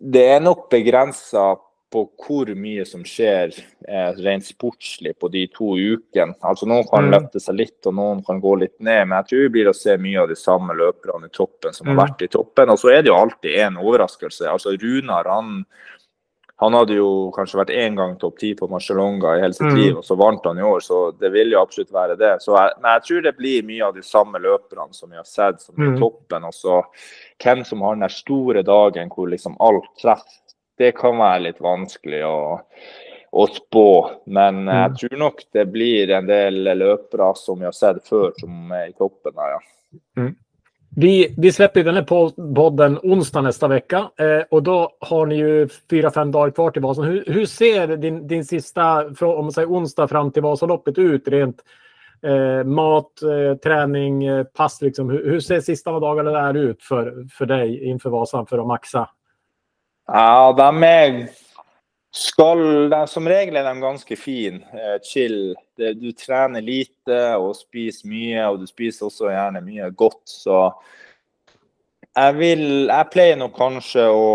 [0.00, 1.56] det er nok begrensa
[1.94, 3.54] på hvor mye som skjer
[3.86, 6.34] eh, rent sportslig på de to ukene.
[6.42, 7.12] Altså Noen kan Mm.
[7.14, 9.06] løfte seg litt, og noen kan gå litt ned.
[9.08, 11.86] Men jeg tror vi blir å se mye av de samme løperne i toppen som
[11.86, 11.94] Mm.
[11.96, 12.70] har vært i toppen.
[12.70, 14.48] Og så er det jo alltid en overraskelse.
[14.50, 15.64] Altså Runar han,
[16.60, 19.76] han hadde jo kanskje vært én gang topp ti på Marcialonga i hele sitt Mm.
[19.76, 20.80] liv, og så vant han i år.
[20.80, 22.40] Så det vil jo absolutt være det.
[22.42, 25.24] Så jeg, men jeg tror det blir mye av de samme løperne som vi har
[25.24, 25.96] sett som er Mm.
[25.96, 26.44] i toppen.
[26.44, 26.82] Og så
[27.42, 30.40] hvem som har den der store dagen hvor liksom alt treffer,
[30.78, 32.60] det kan være litt vanskelig å,
[33.32, 34.10] å spå.
[34.26, 34.96] Men jeg Mm.
[34.96, 38.92] tror nok det blir en del løpere som vi har sett før, som er i
[38.92, 39.58] toppen ja.
[40.96, 45.36] Vi, vi släpper den här pod- podden onsdag nästa vecka eh, och då har ni
[45.36, 47.04] ju fyra, fem dagar kvar till Vasan.
[47.04, 51.28] Hur, hur ser din, din sista, från, om man säger onsdag fram till Vasaloppet ut
[51.28, 51.56] rent
[52.22, 55.10] eh, mat, eh, träning, eh, pass liksom?
[55.10, 59.08] Hur, hur ser sista dagarna där ut för, för dig inför Vasan för att maxa?
[60.06, 61.16] Ja, de er
[62.14, 64.62] skal, de, Som regel er de ganske fine.
[64.72, 65.54] Eh, chill.
[65.76, 70.22] Det, du trener lite og spiser mye, og du spiser også gjerne mye godt.
[70.30, 70.68] Så
[72.14, 74.28] jeg vil Jeg pleier nok kanskje å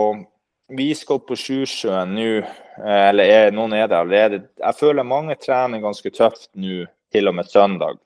[0.76, 4.42] Vi skal opp på Sjusjøen nå, eh, eller er, noen er det allerede.
[4.60, 7.98] Jeg føler mange trener ganske tøft nå, til og med søndag.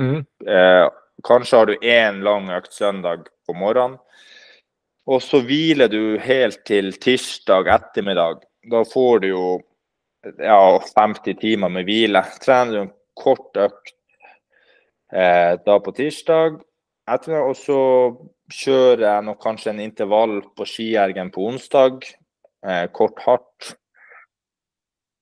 [0.00, 0.24] Mm.
[0.48, 0.86] Eh,
[1.22, 4.00] kanskje har du én lang økt søndag på morgenen.
[5.04, 8.38] Och så vilar du helt till tisdag eftermiddag.
[8.70, 9.60] Då får du ju
[10.38, 12.26] ja, 50 timmar med vila.
[12.44, 13.94] Tränar du en kort ökt
[15.12, 16.60] eh, dag på tisdag
[17.10, 18.16] eftermiddag och så
[18.52, 21.98] kör jag nog kanske en intervall på skijärgen på onsdag.
[22.66, 23.76] Eh, kort hardt.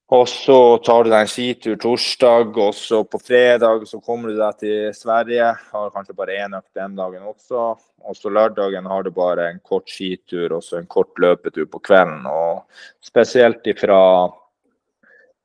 [0.09, 4.63] Og så tar du en skitur torsdag, og så på fredag så kommer du deg
[4.63, 5.51] til Sverige.
[5.73, 7.75] Har kanskje bare én økt den dagen også.
[8.09, 11.83] Og så lørdagen har du bare en kort skitur og så en kort løpetur på
[11.91, 12.25] kvelden.
[12.25, 12.65] Og
[13.05, 14.01] spesielt ifra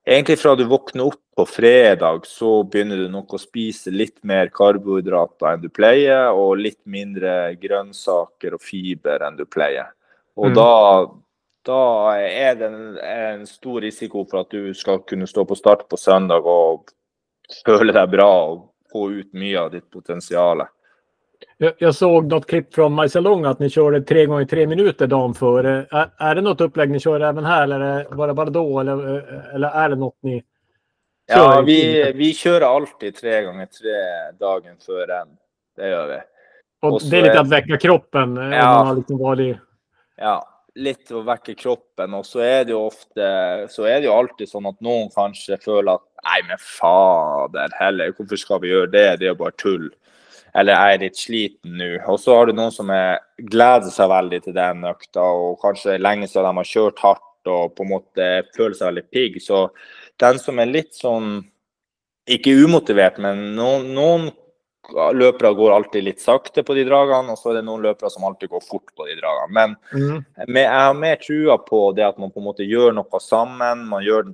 [0.04, 4.50] Egentlig fra du våkner opp på fredag, så begynner du nok å spise litt mer
[4.52, 9.94] karbohydrater enn du pleier, og litt mindre grønnsaker og fiber enn du pleier.
[10.36, 10.56] Og Mm.
[10.56, 11.08] da,
[11.66, 15.88] da er det en, en stor risiko for at du skal kunne stå på start
[15.90, 16.92] på søndag og
[17.66, 20.64] føle deg bra og få ut mye av ditt potensial.
[21.58, 25.34] Jag, jag såg något klipp från Marcialonga att ni körde tre gånger tre minuter dagen
[25.34, 25.86] före.
[25.92, 28.80] Är, är det något upplägg ni kör även här eller var det bara då?
[28.80, 28.96] Eller,
[29.56, 30.44] eller är det något ni
[31.26, 31.64] Ja, kör?
[31.64, 33.98] vi, vi kjører alltid tre ganger tre
[34.40, 34.76] dagen
[35.08, 35.38] renn.
[35.76, 36.20] Det gjør vi.
[36.82, 38.38] och och det är lite att väcka kroppen.
[38.38, 38.70] eh, Ja.
[38.72, 39.58] Om man har liksom varit...
[40.16, 42.14] Ja, litt att väcka kroppen.
[42.14, 43.26] Og så er det jo ofte
[43.70, 48.14] Så er det jo alltid sånn at noen kanskje føler at Nei, men fader heller,
[48.16, 49.08] hvorfor skal vi gjøre det?
[49.20, 49.90] Det er jo bare tull.
[50.56, 51.90] Eller jeg er litt sliten nå.
[52.14, 55.98] Og så har du noen som er, gleder seg veldig til den økta, og kanskje
[56.00, 59.42] lenge siden de har kjørt hardt og på en måte føler seg veldig pigg.
[59.44, 59.66] Så
[60.24, 61.42] den som er litt sånn
[62.24, 64.30] ikke umotivert, men noen, noen
[64.94, 68.24] løpere går alltid litt sakte på de dragene, og så er det noen løpere som
[68.24, 69.52] alltid går fort på de dragene.
[69.52, 70.26] Men Mm.
[70.48, 73.88] men jeg har mer trua på det at man på en måte gjør noe sammen.
[73.88, 74.34] Man gjør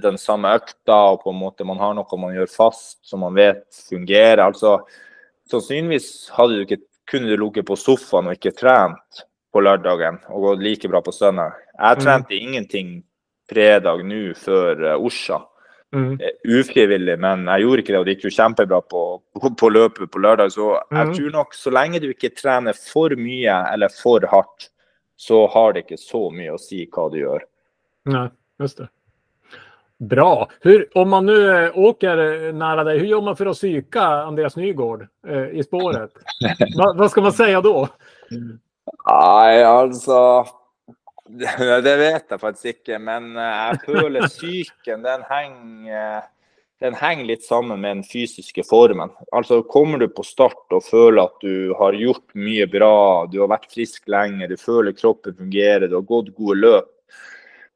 [0.00, 3.34] den- samme økta, og på en måte man har noe man gjør fast, som man
[3.34, 4.38] vet fungerer.
[4.38, 4.80] Altså,
[5.50, 9.22] sannsynligvis hadde du ikke, kunne du ligget på sofaen og ikke trent
[9.54, 11.52] på lørdagen og gått like bra på søndag.
[11.78, 12.04] Jeg Mm.
[12.04, 13.02] trente ingenting
[13.48, 15.44] fredag nå før eh, Orsa.
[15.94, 16.18] Mm.
[16.20, 19.02] Eh, ufrivillig, men jeg gjorde ikke det, og det gikk jo kjempebra på,
[19.40, 20.50] på, på løpet på lørdag.
[20.52, 21.14] Så jeg Mhm.
[21.16, 24.68] tror nok så lenge du ikke trener for mye eller for hardt,
[25.16, 27.40] så har det ikke så mye å si hva du gjør.
[28.04, 28.28] Nej,
[28.60, 28.88] just det.
[30.00, 30.48] Bra.
[30.62, 34.56] Hur, om man nu eh, åker nära dig, hur gör man för att psyka Andreas
[34.56, 36.10] Nygård eh, i spåret?
[36.78, 37.88] Va, vad ska man säga då?
[38.30, 40.46] Nei, altså
[41.84, 46.26] Det vet jeg faktisk ikke, men jeg føler psyken den henger eh,
[46.78, 49.10] den henger litt sammen med den fysiske formen.
[49.34, 53.50] Altså Kommer du på start og føler at du har gjort mye bra, du har
[53.50, 56.92] vært frisk lenge, du føler kroppen fungerer, du har gått gode løp,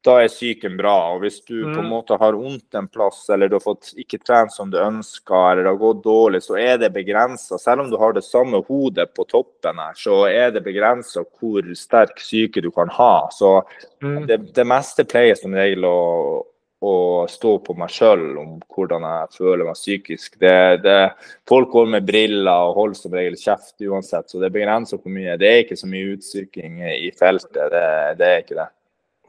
[0.03, 1.13] da er psyken bra.
[1.13, 1.89] Og hvis du på en Mm.
[1.93, 5.63] måte har vondt en plass, eller du har fått ikke trent som du ønsker, eller
[5.63, 7.57] det har gått dårlig, så er det begrensa.
[7.57, 11.63] Selv om du har det samme hodet på toppen her, så er det begrensa hvor
[11.75, 13.29] sterk psyke du kan ha.
[13.31, 13.63] Så
[14.01, 14.27] Mm.
[14.27, 16.45] det, det meste pleier som regel å,
[16.83, 20.37] å stå på meg sjøl om hvordan jeg føler meg psykisk.
[20.37, 21.13] Det, det,
[21.47, 25.07] folk går med briller og holder som regel kjeft uansett, så det er begrensa hvor
[25.15, 25.37] mye.
[25.39, 28.67] Det er ikke så mye utsyking i feltet, det, det er ikke det.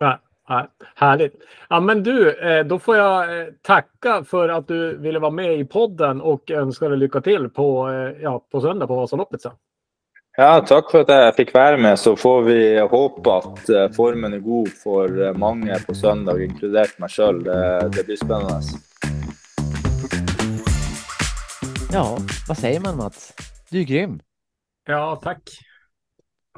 [0.02, 0.16] Nej,
[0.48, 1.34] nej, härligt.
[1.68, 5.58] Ja, men du, eh, då får jag eh, tacka för att du ville vara med
[5.58, 9.52] i podden och önska dig lycka till på, eh, ja, på söndag på Vasaloppet sen.
[10.36, 11.98] Ja, tack för att jag fick vara med.
[11.98, 17.42] Så får vi hoppas att formen är god för många på söndag, inkluderat mig själv.
[17.42, 18.60] Det, det blir spännande.
[21.92, 22.18] Ja,
[22.48, 23.34] vad säger man Mats?
[23.70, 24.20] Du är grym.
[24.86, 25.42] Ja, tack.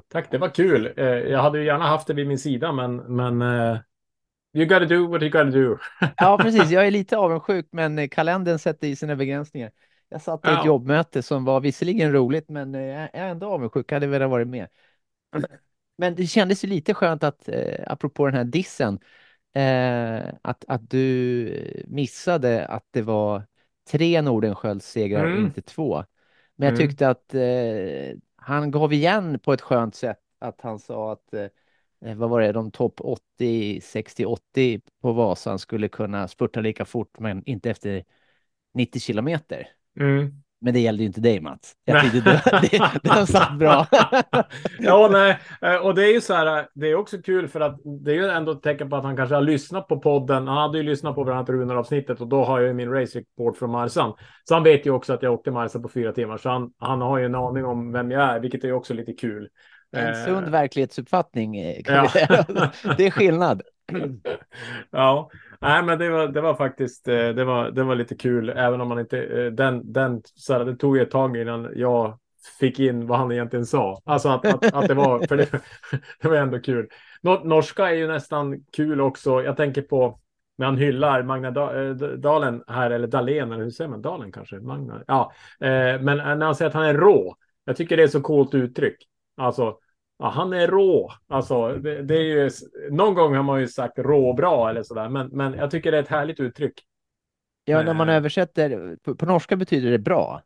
[0.09, 0.93] Tack, det var kul.
[0.97, 3.79] Eh, Jag hade ju gärna haft det vid min sida, men, men eh,
[4.55, 5.79] you gotta do what you gotta do.
[6.19, 6.71] Ja, precis.
[6.71, 9.71] Jag är lite avundsjuk, men eh, kalendern sätter i sina begränsningar.
[10.09, 10.67] Jag satt i ett Ja.
[10.67, 13.93] jobbmöte som var visserligen roligt, men jag är ändå avundsjuk.
[13.93, 14.69] Jag hade velat varit med.
[15.99, 18.99] Men det kändes ju lite skönt att, eh, apropå den här dissen,
[19.55, 23.43] eh, att, att du missade att det var
[23.91, 25.47] tre Nordenskiölds-segrar och Mm.
[25.47, 26.05] inte två.
[26.57, 26.89] Men jag Mm.
[26.89, 32.17] tyckte att eh, han gav igen på ett skönt sätt att han sa att eh,
[32.17, 37.45] vad var det, de topp 80, 60-80 på Vasan skulle kunna spurta lika fort men
[37.45, 38.05] inte efter
[38.75, 39.69] 90 kilometer.
[40.01, 40.43] Mm.
[40.61, 41.73] Men det gällde ju inte dig Mats.
[41.85, 43.87] Jag tyckte det, det, den satt bra.
[44.79, 46.69] ja, nej, eh, och det är ju så här.
[46.75, 49.17] Det är också kul för att det är ju ändå ett tecken på att han
[49.17, 50.49] kanske har lyssnat på podden.
[50.49, 53.19] Han hade ju lyssnat på bland annat Runar-avsnittet och då har jag ju min race
[53.19, 54.13] report från Marsan.
[54.45, 57.01] Så han vet ju också att jag åkte Marsa på fyra timmar, så han, han
[57.01, 59.49] har ju en aning om vem jag är, vilket är ju också lite kul.
[59.93, 62.45] En Eh, sund verklighetsuppfattning eh, kan ja.
[62.97, 63.63] Det är skillnad.
[64.91, 65.31] ja,
[65.61, 68.81] nej, men det var, det var faktiskt, eh, det var, det var lite kul, även
[68.81, 72.19] om man inte, eh, den, den, så här, det tog ett tag innan jag
[72.61, 74.01] fick in vad han egentligen sa.
[74.05, 75.51] Alltså att, att, att det var, för det,
[76.21, 76.89] det var ändå kul.
[77.23, 79.43] Nor- Norska är ju nästan kul också.
[79.43, 80.21] Jag tänker på
[80.59, 84.03] när han hyllar Magna eh, Dalen här, eller Dalen, eller hur säger man?
[84.03, 84.57] Dalen kanske?
[84.57, 85.03] Magna?
[85.07, 87.37] Ja, men när han säger att han är rå.
[87.65, 88.97] Jag tycker det är så coolt uttryck.
[89.37, 89.79] Alltså,
[90.19, 91.13] ja, han är rå.
[91.29, 92.51] Alltså, det, det är ju,
[92.91, 96.03] någon gång har man ju sagt råbra eller sådär, men, men jag tycker det är
[96.03, 96.85] ett härligt uttryck.
[97.65, 98.15] Ja, när man Eh.
[98.17, 100.43] översätter, på, på norska betyder det bra,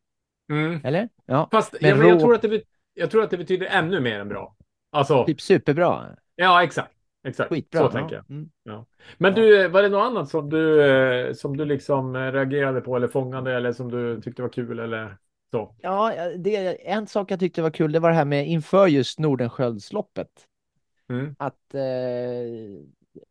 [0.52, 0.80] Mm.
[0.84, 1.08] eller?
[1.26, 2.62] Ja, Fast Men ja, jag, rå- tror att det,
[2.94, 4.56] jag tror att det betyder ännu mer än bra.
[4.92, 6.06] Alltså, typ superbra.
[6.36, 6.92] ja, exakt.
[7.28, 7.78] Exakt, Skitbra.
[7.80, 7.90] så ja.
[7.90, 8.30] tänker jag.
[8.30, 8.84] Mm.
[9.18, 12.96] Men du, var det något annat som du, eh, som du liksom eh, reagerade på
[12.96, 15.16] eller fångade eller som du tyckte var kul eller
[15.50, 15.74] så?
[15.78, 19.18] Ja, det, en sak jag tyckte var kul, det var det här med inför just
[19.18, 20.46] Nordenskiöldsloppet.
[21.08, 21.34] Mm.
[21.38, 21.80] Att eh,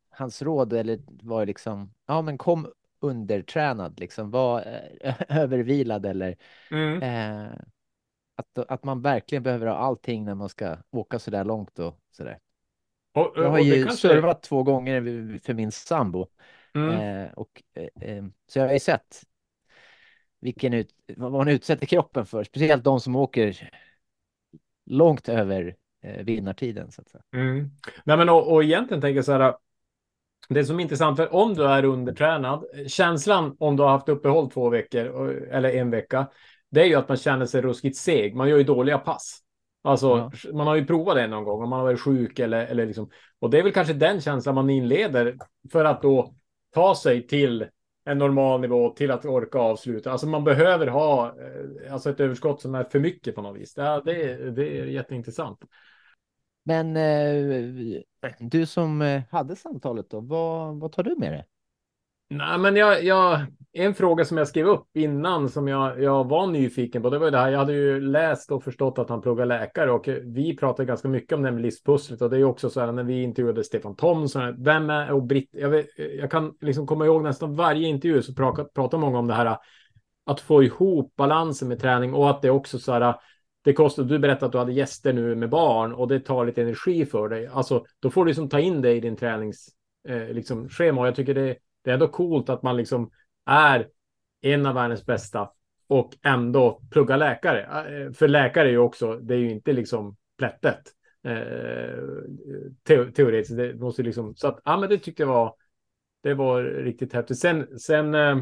[0.09, 2.67] hans råd eller var liksom, ja men kom
[3.01, 4.59] undertränad liksom, var
[5.01, 6.35] eh, övervilad eller
[6.71, 7.01] Mm.
[7.03, 7.51] eh,
[8.35, 11.99] att, att man verkligen behöver ha allting när man ska åka så där långt och
[12.11, 12.39] så där.
[13.13, 16.27] Och, Jag har ju kanske- servat två gånger för min sambo
[16.75, 16.89] Mm.
[17.25, 19.21] eh, och eh, eh, så jag har ju sett
[20.39, 23.69] vilken ut, vad man utsätter kroppen för, speciellt de som åker
[24.85, 27.23] långt över eh, vinnartiden så att säga.
[27.33, 27.69] Mm.
[28.03, 29.55] Nej, men och, och egentligen tänker jag så här.
[30.49, 34.51] Det som är intressant, för om du är undertränad, känslan om du har haft uppehåll
[34.51, 36.27] två veckor eller en vecka,
[36.69, 38.35] det är ju att man känner sig ruskigt seg.
[38.35, 39.39] Man gör ju dåliga pass.
[39.81, 42.85] Alltså, man har ju provat det någon gång om man har varit sjuk eller, eller
[42.85, 43.09] liksom.
[43.39, 45.37] Och det är väl kanske den känslan man inleder
[45.71, 46.33] för att då
[46.73, 47.67] ta sig till
[48.05, 50.11] en normal nivå till att orka avsluta.
[50.11, 53.73] Alltså man behöver ha eh, alltså ett överskott som är för mycket på något vis.
[53.73, 55.59] Det, det, är- det är jätteintressant.
[56.63, 58.01] Men eh,
[58.39, 61.45] du som eh, hade samtalet då, vad, vad tar du med dig?
[62.29, 66.47] Nej, men jag, jag, en fråga som jag skrev upp innan som jag, jag var
[66.47, 67.51] nyfiken på, det var ju det här.
[67.51, 71.33] Jag hade ju läst och förstått att han pluggar läkare och vi pratade ganska mycket
[71.33, 73.95] om det med livspusslet och det är ju också så här när vi intervjuade Stefan
[73.95, 74.63] Thomsson.
[74.63, 75.49] Vem är och Britt?
[75.51, 75.87] Jag, vet,
[76.19, 79.57] jag kan liksom komma ihåg nästan varje intervju så pratar, pratar många om det här
[80.25, 83.15] att få ihop balansen med träning och att det också så här.
[83.63, 86.61] Det kostar, du berättade att du hade gäster nu med barn och det tar lite
[86.61, 87.47] energi för dig.
[87.47, 89.67] Alltså, då får du liksom ta in det i din tränings
[90.07, 91.55] eh, liksom, schema och jag tycker det,
[91.89, 93.11] det är ändå coolt att man liksom
[93.45, 93.87] är
[94.41, 95.49] en av världens bästa
[95.87, 97.61] och ändå plugga läkare.
[97.61, 100.81] Eh, för läkare är ju också, det är ju inte liksom plättet.
[101.23, 102.03] Eh,
[102.85, 105.53] teoretiskt, det måste liksom, så att, ja men det tyckte jag var,
[106.23, 107.39] det var riktigt häftigt.
[107.39, 108.37] Sen, sen eh,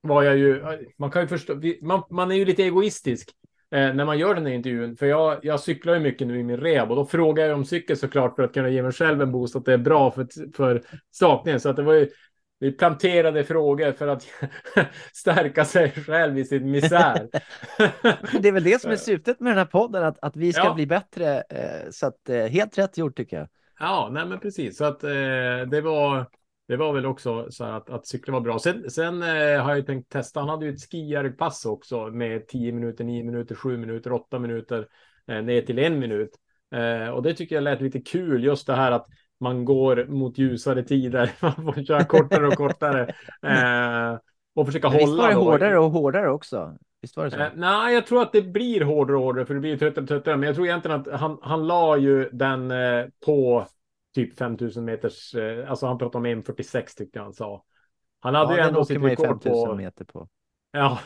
[0.00, 0.62] var jag ju,
[0.98, 3.30] man kan ju förstå, man, man är ju lite egoistisk
[3.70, 4.96] eh, när man gör den här intervjun.
[4.96, 7.64] För jag, jag cyklar ju mycket nu i min rehab och då frågar jag om
[7.64, 10.52] cykel såklart för att kunna ge mig själv en boost att det är bra för,
[10.56, 11.60] för sakningen.
[11.60, 12.08] Så att det var ju,
[12.62, 14.26] vi planterade frågor för att
[15.12, 17.28] stärka sig själv i sin misär.
[18.40, 20.64] Det är väl det som är syftet med den här podden, att, att vi ska
[20.64, 20.74] Ja.
[20.74, 21.40] bli bättre.
[21.40, 23.48] Eh, så att eh, helt rätt gjort tycker jag.
[23.80, 24.76] Ja, nej men precis.
[24.76, 25.10] Så att eh,
[25.70, 26.26] det var
[26.68, 28.58] det var väl också så här att, att cykla var bra.
[28.58, 30.40] Sen, sen eh, har jag tänkt testa.
[30.40, 34.86] Han hade ju ett skiarpass också med 10 minuter, 9 minuter, 7 minuter, 8 minuter
[35.28, 36.30] eh, ner till en minut.
[36.74, 38.44] Eh, och det tycker jag lät lite kul.
[38.44, 39.06] Just det här att
[39.42, 41.32] man går mot ljusare tider.
[41.40, 43.14] Man får köra kortare och kortare.
[43.42, 44.18] Eh,
[44.54, 45.22] och försöka Men visst hålla.
[45.22, 45.40] var det då.
[45.40, 46.76] hårdare och hårdare också?
[47.02, 47.36] Visst var det så?
[47.40, 50.08] Eh, nej, jag tror att det blir hårdare och hårdare för det blir tröttare och
[50.08, 50.36] tröttare.
[50.36, 53.66] Men jag tror egentligen att han, han la ju den eh, på
[54.14, 57.64] typ 5000 meters, eh, alltså han pratade om 1.46 tyckte jag han sa.
[58.20, 60.28] Han hade ja, ju ändå sitt rekord 5000 på, meter på.
[60.72, 60.98] Ja,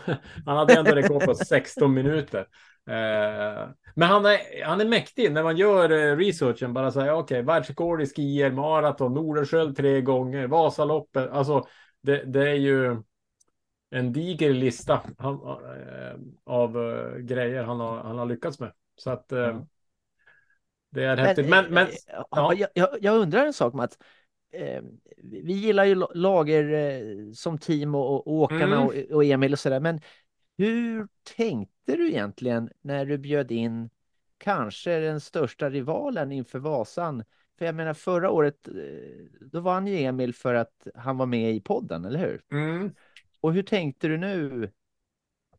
[0.47, 2.38] han hade ändå rekord på 16 minuter.
[2.86, 6.72] Eh, men han är, han är mäktig när man gör eh, researchen.
[6.72, 11.30] Bara säga okej, världsrekord i skier, maraton, Nordenskiöld tre gånger, Vasaloppet.
[11.30, 11.66] Alltså,
[12.02, 13.02] det, det är ju
[13.90, 16.14] en diger lista han, eh,
[16.44, 16.72] av
[17.18, 18.72] grejer han har, han har lyckats med.
[18.97, 19.66] Så att Ja.
[20.90, 21.48] det är häftigt.
[21.48, 22.26] Men, men ja.
[22.30, 22.55] ja.
[22.55, 23.98] jag, jag, jag undrar en sak Mats.
[24.57, 24.83] Eh,
[25.23, 28.87] vi gillar ju la- lager eh, som team och, och åkarna Mm.
[28.87, 29.81] och, och Emil och sådär.
[29.81, 30.01] Men
[30.59, 33.91] hur tänkte du egentligen när du bjöd in
[34.39, 37.24] kanske den största rivalen inför Vasan?
[37.59, 38.74] För jag menar förra året, eh,
[39.41, 42.43] då vann ju Emil för att han var med i podden, eller hur?
[42.53, 42.91] mm,
[43.41, 44.70] Och hur tänkte du nu?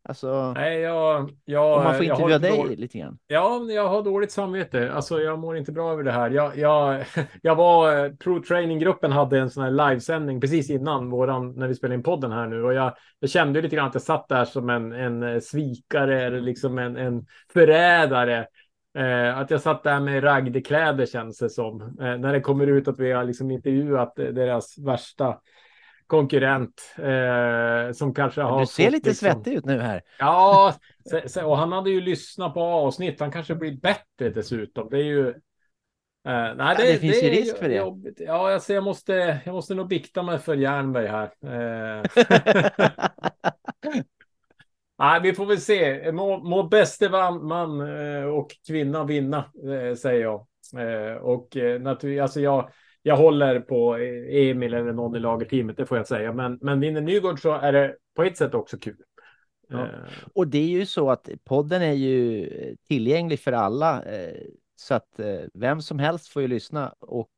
[0.08, 3.18] Alltså, nej, jag, jag, om man får intervjua dig dåligt- lite grann.
[3.28, 4.92] Ja, jag har dåligt samvete.
[4.94, 6.30] Alltså, jag mår inte bra över det här.
[6.30, 7.06] Jag, jag,
[7.42, 11.96] jag var, Pro Training-gruppen hade en sån här livesändning precis innan våran, när vi spelade
[11.96, 12.64] in podden här nu.
[12.64, 16.24] Och jag, jag kände lite grann att jag satt där som en, en eh, svikare
[16.24, 18.48] eller liksom en, en förrädare.
[18.98, 21.82] Eh, att jag satt där med raggdekläder känns det som.
[21.82, 25.38] Eh, när det kommer ut att vi har liksom intervjuat eh, deras värsta
[26.08, 26.96] konkurrent.
[26.98, 30.02] Eh, som kanske har Du ser fått lite liksom- svettig ut nu här.
[30.20, 30.74] Ja,
[31.44, 33.20] och han hade ju lyssnat på avsnitt.
[33.20, 34.90] Han kanske blir bättre dessutom.
[34.90, 35.30] Det är ju.
[35.30, 37.76] Eh, nej, det finns ju är risk för det.
[37.76, 38.20] Jobbigt.
[38.20, 39.40] Ja, alltså, jag måste.
[39.46, 41.32] Jag måste nog bikta mig för Jernberg här.
[41.44, 42.04] Eh,
[45.00, 46.12] nej, vi får väl se.
[46.12, 50.48] Må, må bäste man, man eh, och kvinna vinna, eh, säger jag.
[50.78, 51.48] Eh, och
[51.80, 52.70] naturligtvis, alltså jag.
[53.02, 53.96] Jag håller på
[54.30, 56.34] Emil eller någon i lagerteamet, det får jag säga.
[56.34, 58.98] Men, men vinner Nygård så är det på ett sätt också kul.
[59.70, 59.80] Ja.
[59.86, 59.90] Eh,
[60.34, 64.04] Och det är ju så att podden är ju tillgänglig för alla.
[64.04, 64.42] eh,
[64.76, 67.30] Så att eh, vem som helst får ju lyssna och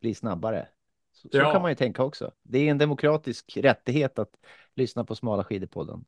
[0.00, 0.68] bli snabbare.
[1.12, 1.52] Så, så Ja.
[1.52, 2.30] kan man ju tänka också.
[2.42, 4.30] Det är en demokratisk rättighet att
[4.74, 6.04] lyssna på Smala skidor-podden.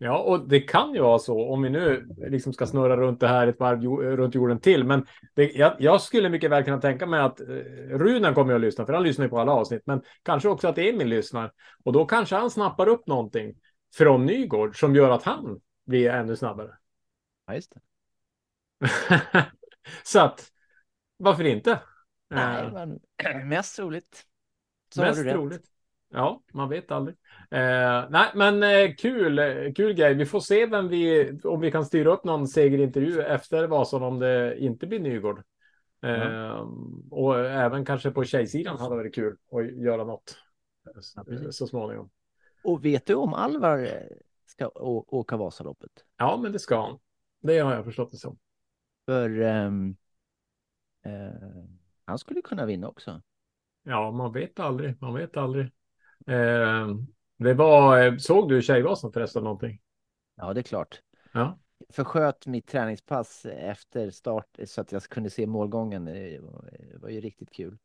[0.00, 3.28] Ja, och det kan ju vara så om vi nu liksom ska snurra runt det
[3.28, 3.82] här ett varv
[4.16, 4.84] runt jorden till.
[4.84, 7.46] Men det, jag, jag skulle mycket väl kunna tänka mig att eh,
[7.90, 9.82] Runen kommer att lyssna, för han lyssnar ju på alla avsnitt.
[9.84, 11.52] Men kanske också att Emil lyssnar.
[11.84, 13.54] Och då kanske han snappar upp någonting
[13.94, 16.70] från Nygård som gör att han blir ännu snabbare.
[17.46, 17.80] Ja, just det.
[20.02, 20.50] så att,
[21.16, 21.80] varför inte?
[22.30, 23.00] Nej, Eh, men
[23.48, 24.24] mest troligt.
[24.94, 25.64] Så Mest roligt.
[26.10, 27.16] Ja, man vet aldrig.
[27.50, 29.40] Eh, nej, men eh, kul,
[29.76, 30.14] kul grej.
[30.14, 34.18] Vi får se vem vi, om vi kan styra upp någon segerintervju efter Vasan om
[34.18, 35.42] det inte blir Nygård.
[36.02, 36.66] Eh,
[37.10, 40.36] Och även kanske på tjejsidan hade varit kul att göra något
[41.14, 42.10] Ja, så småningom.
[42.64, 43.92] Och vet du om Alvar eh,
[44.46, 44.70] ska
[45.08, 45.90] åka Vasaloppet?
[46.16, 46.98] Ja, men det ska han.
[47.40, 48.38] Det har jag förstått det som.
[49.06, 49.96] För ehm,
[51.04, 51.12] eh,
[52.04, 53.22] han skulle kunna vinna också.
[53.82, 55.02] Ja, man vet aldrig.
[55.02, 55.70] Man vet aldrig.
[56.28, 56.88] Eh,
[57.38, 59.80] det var, eh, såg du Tjejvasan förresten någonting?
[60.36, 61.00] Ja, det är klart.
[61.32, 61.58] Ja.
[61.92, 66.04] Försköt mitt träningspass efter start så att jag kunde se målgången.
[66.04, 66.40] Det
[67.00, 67.78] var, ju riktigt kul.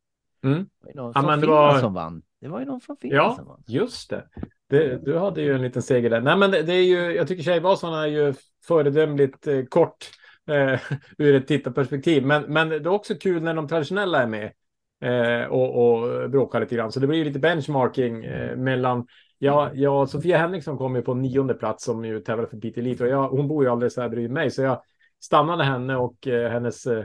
[0.44, 0.58] Mm.
[0.58, 2.22] Det var ju någon Ja, från Finland var- som vann.
[2.40, 3.62] Det var ju någon från Finland Ja, som vann.
[3.66, 4.28] just det.
[4.68, 4.98] det.
[5.04, 6.20] Du hade ju en liten seger där.
[6.20, 8.34] Nej, men det, det är ju, jag tycker Tjejvasan är ju
[8.64, 10.10] föredömligt eh, kort
[10.46, 10.80] eh,
[11.18, 12.26] ur ett tittarperspektiv.
[12.26, 14.52] Men, men det är också kul när de traditionella är med
[15.04, 16.92] eh, och, och bråkar lite grann.
[16.92, 19.06] Så det blir ju lite benchmarking eh, mellan
[19.38, 23.04] Ja, ja, Sofia Henriksson kom ju på nionde plats som ju tävlar för Piteå Elite
[23.04, 24.82] och jag, hon bor ju alldeles här bredvid mig så jag
[25.20, 27.04] stannade henne och eh, hennes eh,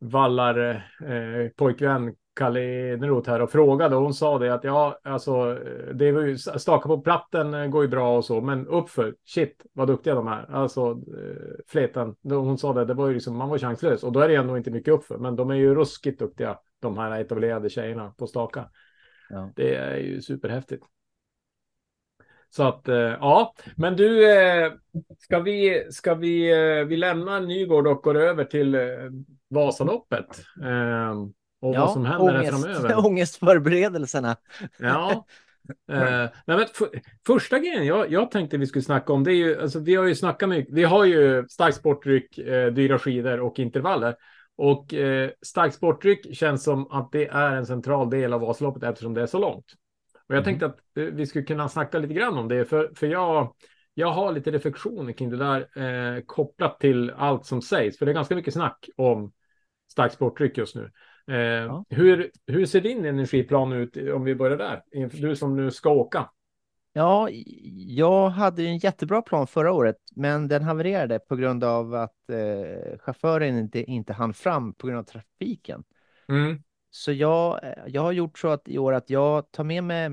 [0.00, 0.70] vallar
[1.00, 3.96] eh, pojkvän Kalle Eneroth här och frågade.
[3.96, 5.58] Och hon sa det att ja, alltså
[5.94, 9.62] det var ju staka på platten eh, går ju bra och så, men uppför, shit
[9.72, 10.50] vad duktiga de är.
[10.50, 14.02] Alltså eh, fleten, hon sa det, det var ju liksom, man var chanslös.
[14.02, 16.98] Och då är det ändå inte mycket uppför, men de är ju ruskigt duktiga, de
[16.98, 18.68] här etablerade tjejerna på staka.
[19.28, 19.52] Ja.
[19.56, 20.84] Det är ju superhäftigt.
[22.50, 24.72] Så att eh, ja, men du, eh,
[25.18, 28.76] ska vi, ska vi, eh, vi lämnar Nygård och går över till
[29.48, 30.44] Vasaloppet.
[30.62, 31.12] Eh,
[31.60, 32.98] och vad som händer där framöver.
[33.06, 34.36] ångestförberedelserna.
[34.78, 35.26] Ja.
[35.92, 36.88] Eh, nej, för,
[37.26, 40.04] första grejen jag, jag tänkte vi skulle snacka om det är ju, alltså vi har
[40.04, 44.14] ju snackat mycket, vi har ju stark sportdryck, eh, dyra skidor och intervaller.
[44.56, 49.14] Och eh, stark sportdryck känns som att det är en central del av Vasaloppet eftersom
[49.14, 49.64] det är så långt.
[50.28, 53.06] Och jag tänkte att eh, vi skulle kunna snacka lite grann om det, för, för
[53.06, 53.54] jag,
[53.94, 55.60] jag har lite reflektioner kring det där
[56.16, 59.32] eh, kopplat till allt som sägs, för det är ganska mycket snack om
[59.92, 60.90] stark sportdryck just nu.
[61.34, 65.08] Eh, hur, hur ser din energiplan ut om vi börjar där?
[65.08, 66.30] Du som nu ska åka.
[66.92, 67.28] Ja,
[67.86, 72.98] jag hade en jättebra plan förra året, men den havererade på grund av att eh,
[72.98, 75.84] chauffören inte, inte hann fram på grund av trafiken.
[76.28, 76.62] Mm.
[76.90, 80.04] Så jag, eh, jag har gjort så att i år att jag tar med mig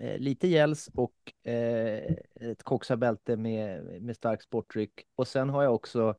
[0.00, 4.92] eh, lite gels och eh, ett koksabälte med, med stark sportdryck.
[5.16, 6.14] Och sen har jag också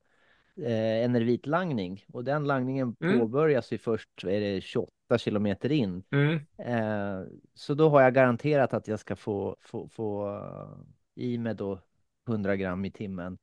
[0.57, 3.19] eh, enervitlangning och den langningen Mm.
[3.19, 6.03] påbörjas ju först är det 28 kilometer in.
[6.11, 6.39] Mm.
[6.57, 11.55] Eh, så då har jag garanterat att jag ska få, få, få eh, i mig
[11.55, 11.79] då
[12.27, 13.37] 100 gram i timmen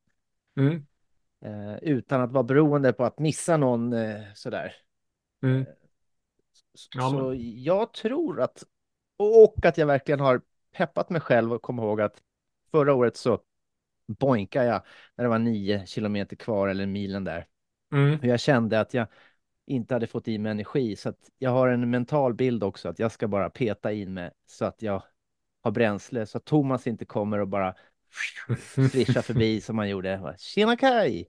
[0.58, 0.86] Mm.
[1.40, 4.74] eh, utan att vara beroende på att missa någon eh, sådär.
[5.42, 5.64] Mm.
[6.94, 8.64] Ja, så jag tror att
[9.16, 10.40] och att jag verkligen har
[10.72, 12.22] peppat mig själv och kom ihåg att
[12.70, 13.40] förra året så
[14.06, 14.82] boinkade jag
[15.16, 17.46] när det var nio kilometer kvar eller milen där.
[17.92, 18.18] Mm.
[18.18, 19.06] Och jag kände att jag
[19.66, 22.98] inte hade fått i mig energi så att jag har en mental bild också att
[22.98, 25.02] jag ska bara peta in mig så att jag
[25.62, 27.74] har bränsle så att Thomas inte kommer och bara
[28.90, 30.18] svischar förbi som han gjorde.
[30.22, 31.28] Bara, Tjena Kaj!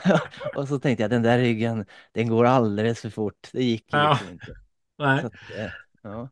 [0.56, 3.48] och så tänkte jag den där ryggen, den går alldeles för fort.
[3.52, 4.10] Det gick Ja.
[4.10, 4.54] liksom inte.
[4.98, 5.24] Nej.
[5.24, 5.70] Att, eh,
[6.02, 6.28] ja.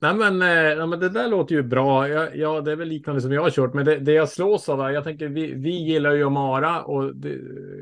[0.00, 2.08] Nej, men, eh, nej men det där låter ju bra.
[2.08, 4.68] Ja, ja, det är väl liknande som jag har kört, men det, det jag slås
[4.68, 7.38] av, är- jag tänker vi, vi gillar ju Amara och det,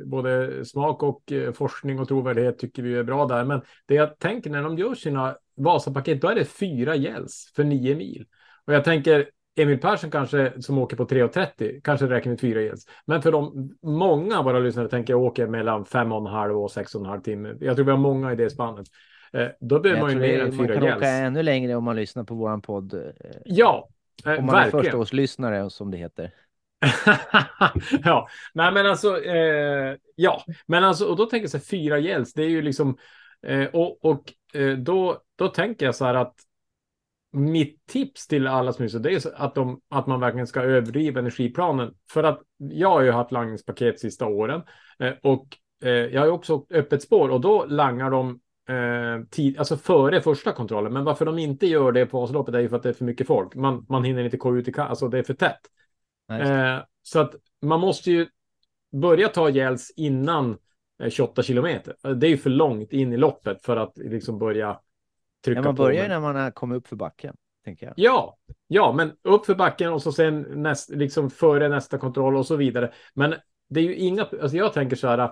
[0.06, 3.44] både smak och eh, forskning och trovärdighet tycker vi är bra där.
[3.44, 7.64] Men det jag tänker när de gör sina Vasapaket, då är det fyra gälls för
[7.64, 8.24] nio mil.
[8.66, 12.86] Och jag tänker Emil Persson kanske som åker på 3.30 kanske räcker med fyra gälls.
[13.06, 16.58] Men för de många av våra lyssnare tänker jag åker mellan fem och en halv
[16.58, 17.54] och sex och en halv timme.
[17.60, 18.86] Jag tror vi har många i det spannet.
[19.32, 20.96] Eh, då behöver man ju mer än man fyra kan gälls.
[20.96, 22.94] åka ännu längre om man lyssnar på våran podd.
[22.94, 23.00] eh,
[23.44, 23.88] Ja,
[24.26, 24.84] eh, Om man är verkligen.
[24.84, 26.30] förstaårslyssnare som det heter.
[28.04, 31.98] ja, nej men alltså, eh, ja, men alltså, och då tänker jag så här, fyra
[31.98, 32.96] gälls, det är ju liksom,
[33.46, 34.32] eh, och, och
[34.78, 36.34] då, då tänker jag så här att
[37.32, 41.20] mitt tips till alla som lyssnar, det är att, de, att man verkligen ska överdriva
[41.20, 41.94] energiplanen.
[42.10, 44.62] För att jag har ju haft langningspaket sista åren
[45.22, 45.46] och
[46.12, 50.92] jag har också öppet spår och då langar de eh, tid, alltså före första kontrollen.
[50.92, 53.04] Men varför de inte gör det på Vasaloppet är ju för att det är för
[53.04, 53.54] mycket folk.
[53.54, 55.60] Man, man hinner inte gå ut i ka- alltså det är för tätt.
[56.76, 58.26] Eh, så att man måste ju
[58.92, 60.58] börja ta gälls innan
[61.02, 62.14] eh, 28 kilometer.
[62.14, 64.80] Det är ju för långt in i loppet för att liksom börja
[65.44, 65.82] trycka Ja, man på.
[65.82, 67.36] börjar ju Men- när man har kommit upp för backen.
[67.96, 68.36] Ja,
[68.66, 72.56] ja, men upp för backen och så sen näst, liksom före nästa kontroll och så
[72.56, 72.92] vidare.
[73.14, 73.34] Men
[73.68, 75.30] det är ju inga, alltså jag tänker så här,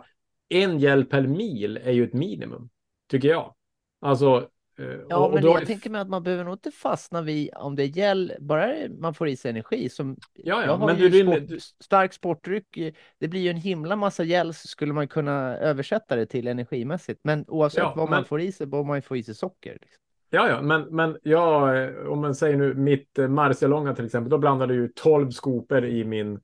[0.48, 2.68] en hjälp per mil är ju ett minimum,
[3.10, 3.54] tycker jag.
[4.00, 4.48] Alltså,
[4.78, 7.22] eh, Ja, och, och men då jag tänker mig att man behöver nog inte fastna
[7.22, 9.88] vid om det gäller, bara man får i sig energi.
[9.88, 13.40] Som, ja, jag ja, har men ju du, sport, du, stark sportdryck, eh, det blir
[13.40, 17.20] ju en himla massa gälls skulle man kunna översätta det till energimässigt.
[17.22, 19.34] Men oavsett Ja, vad man men- får i sig, bör man ju få i sig
[19.34, 19.72] socker.
[19.72, 20.00] Liksom.
[20.30, 24.38] Ja, ja, men, men jag, eh, om man säger nu mitt Marcialonga till exempel, då
[24.38, 26.40] blandade ju 12 skopor i min,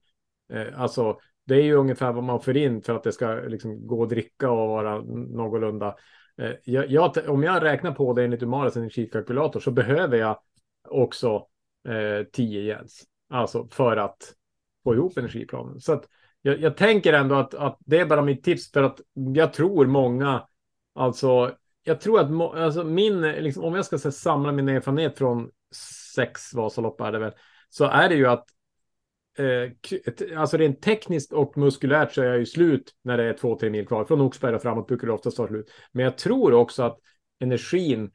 [0.52, 3.86] eh, alltså det är ju ungefär vad man får in för att det ska liksom
[3.86, 5.00] gå att dricka och vara
[5.30, 5.96] någorlunda.
[6.40, 10.38] Eh, jag, jag, om jag räknar på det enligt Umaras energikalkylator så behöver jag
[10.88, 11.46] också
[11.88, 14.34] eh, 10 gälls, alltså för att
[14.84, 15.80] få ihop energiplanen.
[15.80, 16.04] Så att
[16.42, 19.00] jag, jag tänker ändå att, att det är bara mitt tips för att
[19.34, 20.46] jag tror många,
[20.94, 25.18] alltså jag tror att må, alltså min, liksom, om jag ska här, samla min erfarenhet
[25.18, 25.50] från
[26.14, 27.32] sex Vasalopp är det väl,
[27.68, 28.44] så är det ju att
[29.39, 33.59] eh, alltså rent tekniskt och muskulärt så är jag ju slut när det är två,
[33.59, 34.05] tre mil kvar.
[34.05, 35.70] Från Oxberg och framåt brukar det oftast ta slut.
[35.93, 36.98] Men jag tror också att
[37.40, 38.11] energin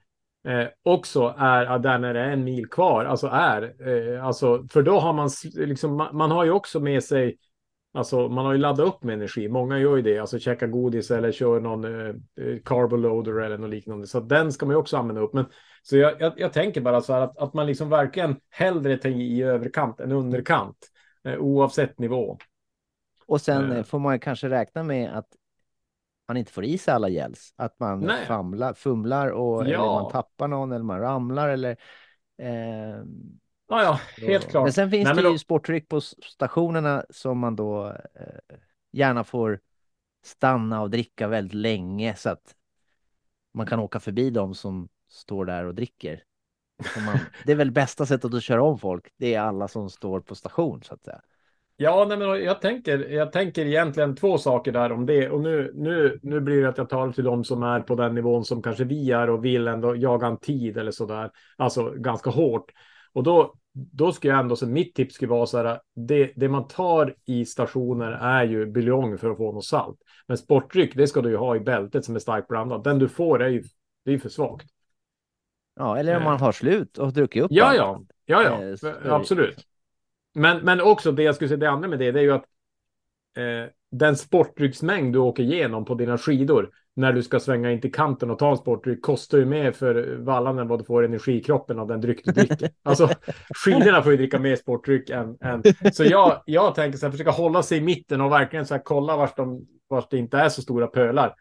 [0.48, 4.68] eh, också är ja, där när det är en mil kvar, alltså är, eh, alltså,
[4.72, 7.38] för då har man, liksom, man, man har ju också med sig
[7.96, 9.48] Alltså man har ju laddat upp med energi.
[9.48, 13.70] Många gör ju det, alltså käka godis eller kör någon eh, eh carboloader eller något
[13.70, 14.08] liknande.
[14.08, 15.34] Så den ska man ju också använda upp.
[15.34, 15.46] Men
[15.84, 19.10] så jag, jag, jag tänker bara så här att, att man liksom verkligen hellre tar
[19.10, 20.78] i i överkant än underkant.
[21.26, 22.38] Eh, oavsett nivå.
[23.26, 23.84] Och sen Eh.
[23.84, 25.27] får man kanske räkna med att
[26.27, 27.53] man inte får i sig alla gälls.
[27.56, 28.26] Att man Nej.
[28.26, 30.02] famlar, fumlar och eller Ja.
[30.02, 31.72] man tappar någon eller man ramlar eller
[32.38, 33.03] eh,
[33.68, 34.64] Ja, ja, helt klart.
[34.64, 38.57] Men sen finns Nej, det men ju sportdryck på stationerna som man då eh,
[38.91, 39.60] gärna får
[40.23, 42.56] stanna och dricka väldigt länge så att
[43.53, 46.23] man kan åka förbi dem som står där och dricker.
[47.06, 49.07] Man, det är väl bästa sättet att köra om folk.
[49.18, 51.22] Det är alla som står på station så att säga.
[51.77, 55.30] Ja, nej, men jag tänker, jag tänker egentligen två saker där om det.
[55.30, 58.15] Och nu, nu, nu blir det att jag talar till de som är på den
[58.15, 61.31] nivån som kanske vi är och vill ändå jaga en tid eller så där.
[61.57, 62.72] Alltså ganska hårt.
[63.14, 66.49] Och då, då ska jag ändå, så mitt tips skulle vara så här, det, det
[66.49, 69.97] man tar i stationer är ju buljong för att få något salt.
[70.27, 72.84] Men sportdryck, det ska du ju ha i bältet som är starkt blandat.
[72.84, 73.64] Den du får är ju,
[74.06, 74.68] det är för svagt.
[75.76, 76.30] Ja, eller om Eh.
[76.30, 78.07] man har slut och druckit upp Ja, allt.
[78.26, 79.57] ja, ja, Eh, ja, så- absolut.
[80.34, 82.45] men, men också det jag skulle säga, det andra med det, det är ju att
[83.38, 87.93] eh, den sportdrycksmängd du åker igenom på dina skidor när du ska svänga in till
[87.93, 91.31] kanten och ta en sportdryck kostar ju mer för vallan än vad du får energi
[91.38, 92.69] i kroppen av den dryck du dricker.
[92.84, 93.10] Alltså
[93.65, 95.38] skidorna får ju dricka mer sportdryck än...
[95.41, 95.64] än.
[95.93, 98.81] Så jag, jag tänker så här, försöka hålla sig i mitten och verkligen så här,
[98.85, 101.35] kolla vart, de, vart det inte är så stora pölar.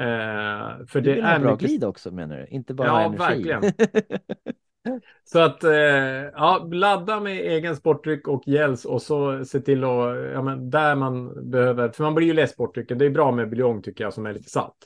[0.00, 2.46] Eh, för Du det är bra mycket glid också menar du?
[2.46, 3.18] Inte bara Ja, energi?
[3.18, 3.62] verkligen.
[5.24, 10.16] Så att eh, ja, ladda med egen sportdryck och gels och så se till att,
[10.34, 12.98] ja men där man behöver, för man blir ju less sportdrycken.
[12.98, 14.76] Det är bra med buljong tycker jag som är lite salt.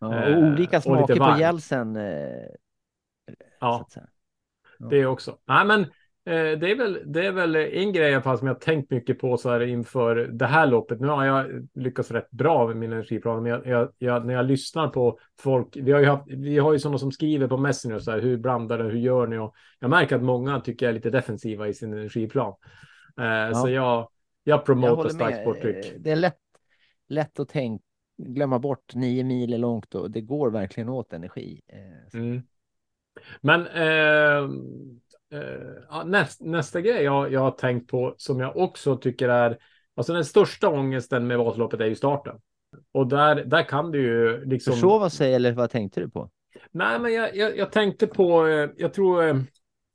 [0.00, 1.96] Ja, Eh, och olika och smaker lite på gelsen.
[1.96, 2.46] Eh,
[3.60, 4.06] Ja, säga.
[4.78, 5.38] det också.
[5.46, 5.88] Nej men eh,
[6.30, 8.90] det är väl, det är väl en grej i alla fall som jag har tänkt
[8.90, 11.00] mycket på så här inför det här loppet.
[11.00, 14.46] Nu har jag lyckats rätt bra med min energiplan, men jag, jag, jag, när jag
[14.46, 17.98] lyssnar på folk, vi har ju, haft, vi har ju sådana som skriver på Messenger
[17.98, 19.38] så här, hur blandar det, hur gör ni?
[19.38, 22.54] Och jag märker att många tycker jag är lite defensiva i sin energiplan.
[23.20, 24.08] Eh, Så jag,
[24.44, 25.42] jag promotar starkt med.
[25.42, 25.86] sportdryck.
[25.86, 26.38] Eh, Det är lätt,
[27.08, 27.84] lätt att tänka,
[28.22, 31.60] glömma bort nio mil är långt och det går verkligen åt energi.
[31.66, 32.42] Eh, Mm.
[33.40, 34.50] Men eh,
[35.32, 39.58] eh, näst, nästa grej jag, jag har tänkt på som jag också tycker är,
[39.96, 42.36] alltså den största ångesten med Vasaloppet är ju starten.
[42.92, 44.72] Och där, där kan du ju liksom...
[44.72, 46.30] Försova sig eller vad tänkte du på?
[46.70, 49.36] Nej, men jag, jag, jag tänkte på, eh, jag tror eh,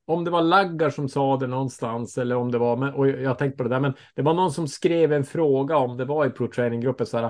[0.06, 3.38] om det var Laggar som sa det någonstans eller om det var, men, och jag,
[3.38, 6.26] tänkte på det där, men det var någon som skrev en fråga om det var
[6.26, 7.26] i pro training-gruppen så här,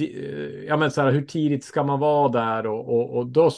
[0.00, 3.50] eh, ja men så här, hur tidigt ska man vara där och, och, och då,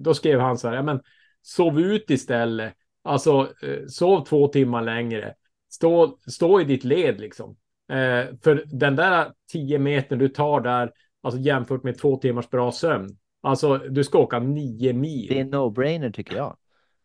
[0.00, 1.00] då skrev han så här, ja men
[1.42, 2.74] sov ut istället,
[3.06, 5.34] alltså eh, sov två timmar längre,
[5.70, 7.56] stå, stå i ditt led liksom.
[7.92, 10.92] Eh, för den där tio meter du tar där,
[11.22, 13.16] alltså jämfört med två timmars bra sömn,
[13.46, 15.28] Alltså, du ska åka nio mil.
[15.28, 16.56] Det är no-brainer tycker jag.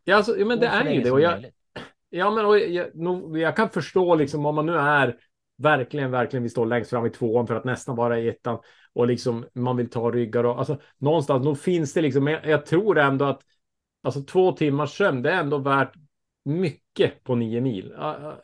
[0.03, 1.11] Ja, alltså, ja men det är ju det.
[1.11, 1.45] Och jag,
[2.10, 5.18] ja, men och jag, nog, jag kan förstå liksom om man nu är
[5.57, 8.60] verkligen, verkligen vill stå längst fram i tvåan för att nästan vara i ettan
[8.94, 12.65] och liksom man vill ta ryggar och alltså någonstans, nog finns det liksom, jag, jag
[12.65, 13.41] tror ändå att
[14.02, 15.94] alltså två timmars sömn, det är ändå värt
[16.44, 17.94] mycket på nio mil.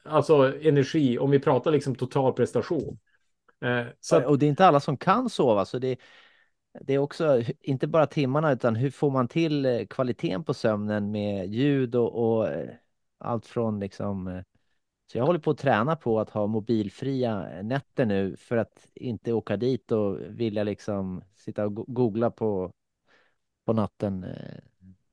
[0.04, 3.00] Alltså energi, om vi pratar liksom total prestation.
[3.62, 6.00] Eh, så att, Och det är inte alla som kan sova, så det,
[6.82, 11.12] det är också inte bara timmarna utan hur får man till eh, kvaliteten på sömnen
[11.12, 12.70] med ljud och, och eh,
[13.18, 14.44] allt från liksom
[15.12, 19.34] så jag håller på att träna på att ha mobilfria nätter nu för att inte
[19.34, 22.72] åka dit och vilja liksom sitta och googla på,
[23.66, 24.26] på natten.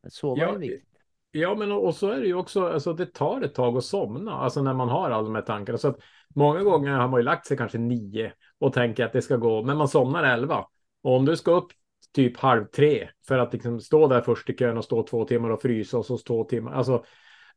[0.09, 0.89] Sova Ja, är viktigt.
[1.31, 3.85] Ja, men och och så är det ju också, alltså det tar ett tag att
[3.85, 5.79] somna, alltså när man har alla de här tankarna.
[5.79, 5.99] Så att
[6.35, 9.63] många gånger har man ju lagt sig kanske nio och tänker att det ska gå,
[9.63, 10.67] men man somnar elva.
[11.03, 11.67] Och om du ska upp
[12.15, 15.51] typ halv tre för att liksom stå där först i kön och stå två timmar
[15.51, 17.05] och frysa och så två timmar, alltså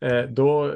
[0.02, 0.74] eh, då,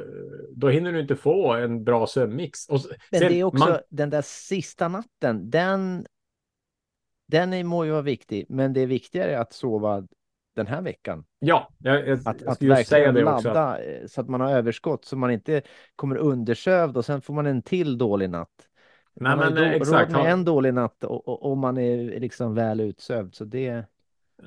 [0.56, 2.68] då hinner du inte få en bra sömnmix.
[2.68, 6.06] Och s- Men sen- det är också man- den där sista natten, den,
[7.26, 10.06] den är, må ju vara viktig, men det är viktigare att sova
[10.54, 11.24] den här veckan.
[11.38, 13.48] ja, jag, jag, Att, att säga det också.
[13.48, 15.62] ladda eh, så att man har överskott så man inte
[15.96, 18.48] kommer undersövd och sen får man en till dålig natt.
[19.14, 20.12] Nej, man har men eh, då- exakt.
[20.12, 23.34] med en dålig natt och, och, om man är liksom väl utsövd.
[23.34, 23.84] Så det,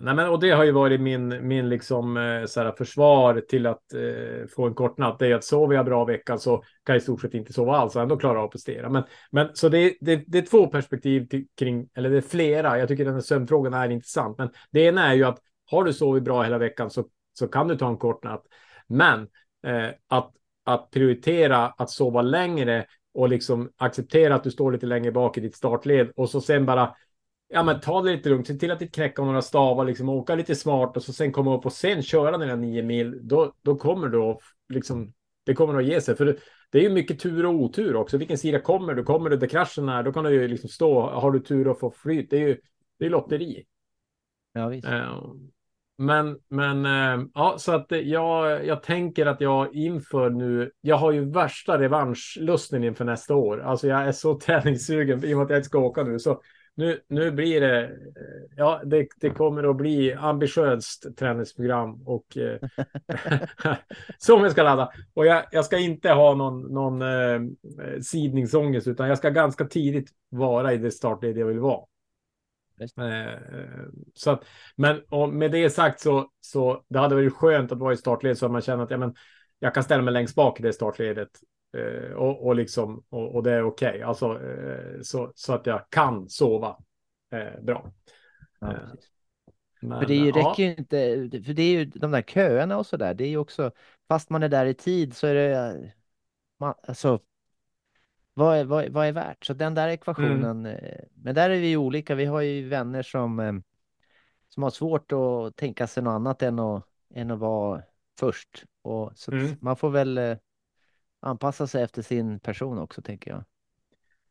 [0.02, 3.66] Nej, men och det har ju varit min, min liksom, eh, så här, försvar till
[3.66, 5.20] att eh, få en kort natt.
[5.20, 7.76] Det är att sover jag bra veckan så kan jag i stort sett inte sova
[7.78, 8.90] alls och ändå klara av att prestera.
[8.90, 12.22] Men, men så det, är- det, det är två perspektiv till, kring, eller det är
[12.22, 12.80] flera.
[12.80, 14.38] Jag tycker den här sömnfrågan är intressant.
[14.38, 17.68] Men det ena är ju att har du sovit bra hela veckan så, så kan
[17.68, 18.46] du ta en kort natt.
[18.88, 19.28] Men
[19.68, 20.32] eh, att,
[20.64, 25.42] att prioritera att sova längre och liksom acceptera att du står lite längre bak i
[25.42, 26.96] ditt startled och så sen bara
[27.48, 28.48] ja, men ta det lite lugnt.
[28.48, 31.58] Se till att inte knäcka några stavar, liksom åka lite smart och så sen komma
[31.58, 33.20] upp och sen köra dina nio mil.
[33.28, 34.38] Då, då kommer du
[34.70, 35.14] liksom,
[35.46, 36.16] det kommer att ge sig.
[36.16, 36.40] För
[36.72, 38.18] det, är ju mycket tur och otur också.
[38.18, 39.04] Vilken sida kommer du?
[39.04, 41.02] Kommer du där kraschen är, då kan du ju liksom stå.
[41.02, 42.30] Har du tur och få flyt?
[42.30, 42.58] Det är ju
[43.00, 43.66] det är lotteri.
[44.54, 44.88] ja visst.
[44.88, 45.24] Eh,
[45.98, 51.12] men, men äh, ja, så att jag, jag tänker att jag inför nu, jag har
[51.12, 53.62] ju värsta revanschlusten inför nästa år.
[53.62, 56.20] Alltså jag är så träningssugen i och med att jag inte ska åka nu.
[56.20, 56.42] Så
[56.78, 57.92] nu, nu blir det, eh,
[58.56, 62.60] ja, det, det kommer att bli ambitiöst träningsprogram och eh,
[64.18, 64.92] som jag ska ladda.
[65.14, 67.40] Och jag, jag ska inte ha någon, någon eh,
[68.02, 71.82] sidningsångest utan jag ska ganska tidigt vara i det startled jag vill vara.
[72.80, 73.40] Just Eh,
[74.14, 74.46] så att,
[74.76, 78.46] men med det sagt så, så det hade varit skönt att vara i startled så
[78.46, 79.16] att man känner att ja, men,
[79.60, 81.30] jag kan ställa mig längst bak i det startledet
[81.78, 84.02] eh, och, och, liksom, och, och det är okej.
[84.02, 86.78] Alltså, eh, så, så att jag kan sova
[87.32, 87.92] eh, bra.
[88.60, 88.78] Ja, eh.
[89.82, 90.98] Men, För det ju, räcker ju inte,
[91.46, 93.72] för det är ju de där köerna och så där, det är ju också,
[94.08, 95.92] fast man är där i tid så är det,
[96.60, 97.20] man, alltså,
[98.36, 99.46] vad är, vad, vad är värt?
[99.46, 102.16] Så den där ekvationen, eh, men där är vi olika.
[102.16, 103.54] Vi har ju vänner som, eh,
[104.50, 106.84] som har svårt att tänka sig något annat än att,
[107.14, 107.82] än att vara
[108.20, 108.66] först.
[108.82, 109.58] Och, så Mm.
[109.62, 110.38] man får väl eh,
[111.20, 113.44] anpassa sig efter sin person också, tänker jag.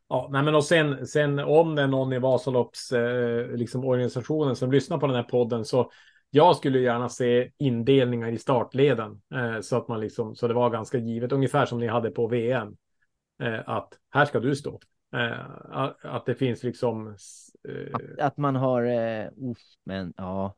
[0.09, 4.57] Ja, nej men och sen, sen om det är någon i Vasalopps eh, liksom organisationen
[4.57, 5.91] som lyssnar på den här podden så
[6.31, 10.71] jag skulle gärna se indelningar i startleden eh, så att man liksom så det var
[10.71, 12.77] ganska givet ungefär som ni hade på VM
[13.67, 14.81] att här ska du stå.
[15.17, 15.41] Eh,
[16.03, 17.07] att, det finns liksom
[17.69, 20.55] eh, Att, att man har, eh, uff, men ja,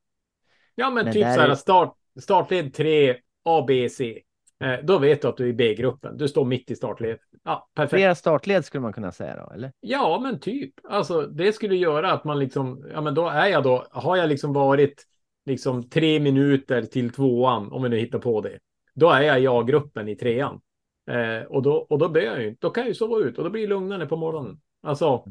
[0.74, 4.23] ja men, Men typ så här är- start, startled 3 A, B, C.
[4.61, 6.16] Eh, då vet du att du är i B-gruppen.
[6.16, 7.19] Du står mitt i startled.
[7.44, 7.90] Ja, perfekt.
[7.90, 9.73] flera startled skulle man kunna säga då, eller?
[9.81, 10.74] Ja, men typ.
[10.89, 14.28] Alltså, det skulle göra att man liksom, ja, men då är jag då, har jag
[14.28, 15.05] liksom varit
[15.47, 18.59] liksom tre minuter till tvåan, om vi nu hittar på det.
[18.94, 20.61] Då är jag i A-gruppen i trean.
[21.07, 23.39] Eh, och då, och då bör jag ju inte, då kan jag ju sova ut
[23.39, 24.61] och då blir det lugnare på morgonen.
[24.83, 25.24] Alltså.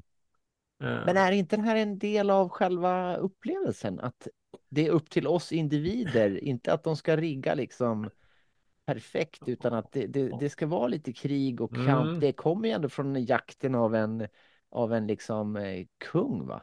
[0.84, 4.00] eh, Men är inte det här en del av själva upplevelsen?
[4.00, 4.28] Att
[4.70, 8.10] det är upp till oss individer, inte att de ska rigga liksom
[8.86, 12.08] perfekt, utan att det, det, det ska vara lite krig och kamp.
[12.08, 12.20] Mm.
[12.20, 14.28] Det kommer ju ändå från jakten av en,
[14.70, 16.62] av en liksom eh, kung, va?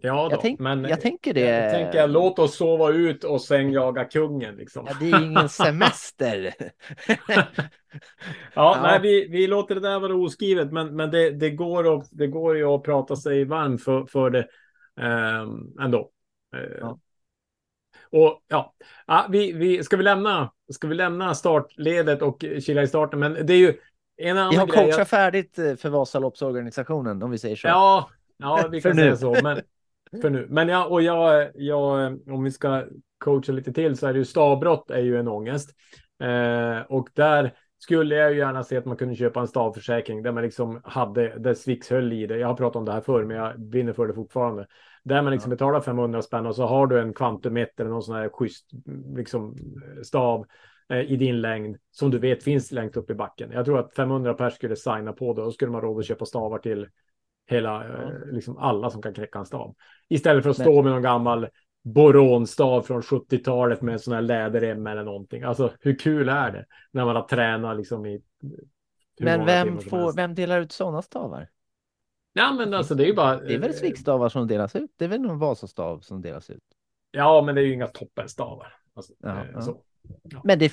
[0.00, 1.40] Ja, då, Jag, tänk, men jag tänker det.
[1.40, 4.86] jag tänker låt oss sova ut och sen jaga kungen liksom.
[4.88, 6.54] Ja, det är ingen semester.
[7.28, 7.44] Ja,
[8.54, 8.78] Ja.
[8.82, 12.26] nej, vi, vi låter det där vara oskrivet, men, men det, det, går att, det
[12.26, 14.46] går ju att prata sig varm för, för det
[15.00, 16.10] ehm, ändå.
[16.56, 16.98] Eh, Ja.
[18.12, 18.74] Och ja,
[19.06, 23.20] ja vi, vi, ska, vi lämna, ska vi lämna startledet och kila i starten?
[23.20, 23.74] Men det är ju
[24.16, 24.76] en annan Vi har grej.
[24.76, 27.68] coachat färdigt eh, för Vasaloppsorganisationen, om vi säger så.
[27.68, 29.36] ja, ja, vi kan säga så.
[29.42, 29.60] Men,
[30.22, 30.46] för nu.
[30.50, 32.84] Men ja, och jag, jag, om vi ska
[33.18, 35.70] coacha lite till så är det ju stavbrott är ju en ångest.
[36.22, 40.32] Eh, och där skulle jag ju gärna se att man kunde köpa en stavförsäkring där
[40.32, 42.38] man liksom hade, där Swix höll i det.
[42.38, 44.66] Jag har pratat om det här förr, men jag vinner för det fortfarande.
[45.04, 48.02] Där man liksom betalar 500 spänn och så har du en Quantum 1 eller någon
[48.02, 48.70] sån här schysst
[49.16, 49.56] liksom,
[50.04, 50.46] stav
[50.88, 53.50] eh, i din längd som du vet finns längst upp i backen.
[53.52, 56.24] Jag tror att 500 pers skulle signa på det och skulle man råd att köpa
[56.24, 56.86] stavar till
[57.50, 59.74] hela, eh, liksom alla som kan knäcka en stav.
[60.08, 61.48] Istället för att Men- stå med någon gammal
[61.82, 65.42] boronstav från 70-talet med en sån här läderrem eller någonting.
[65.42, 68.22] Alltså hur kul är det när man har tränat liksom i
[69.20, 71.48] Men vem, får, vem delar ut sådana stavar?
[72.32, 73.40] Ja, men alltså det är ju bara.
[73.40, 74.90] Det är väl Swix-stavar som delas ut?
[74.96, 76.64] Det är väl någon Vasastav som delas ut?
[77.10, 78.72] Ja, men det är ju inga toppenstavar.
[78.94, 79.66] Alltså, Ja, eh,
[80.22, 80.40] ja.
[80.44, 80.72] Men det,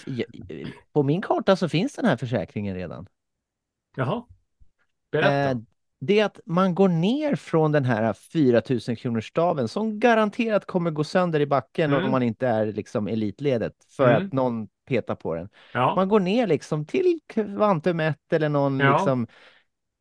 [0.93, 3.07] på min karta så finns den här försäkringen redan.
[3.95, 4.23] Jaha.
[5.11, 5.49] Berätta.
[5.49, 5.57] Eh,
[5.99, 10.91] det är att man går ner från den här 4000 kronors staven som garanterat kommer
[10.91, 12.05] gå sönder i backen Mm.
[12.05, 14.25] om man inte är liksom elitledet för Mm.
[14.27, 15.49] att någon petar på den.
[15.73, 15.95] ja.
[15.95, 18.91] Man går ner liksom till Quantum 1 eller någon Ja.
[18.93, 19.27] liksom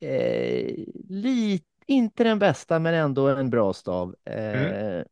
[0.01, 0.75] eh,
[1.09, 4.15] lit, inte den bästa men ändå en bra stav.
[4.25, 5.05] Eh, Mm.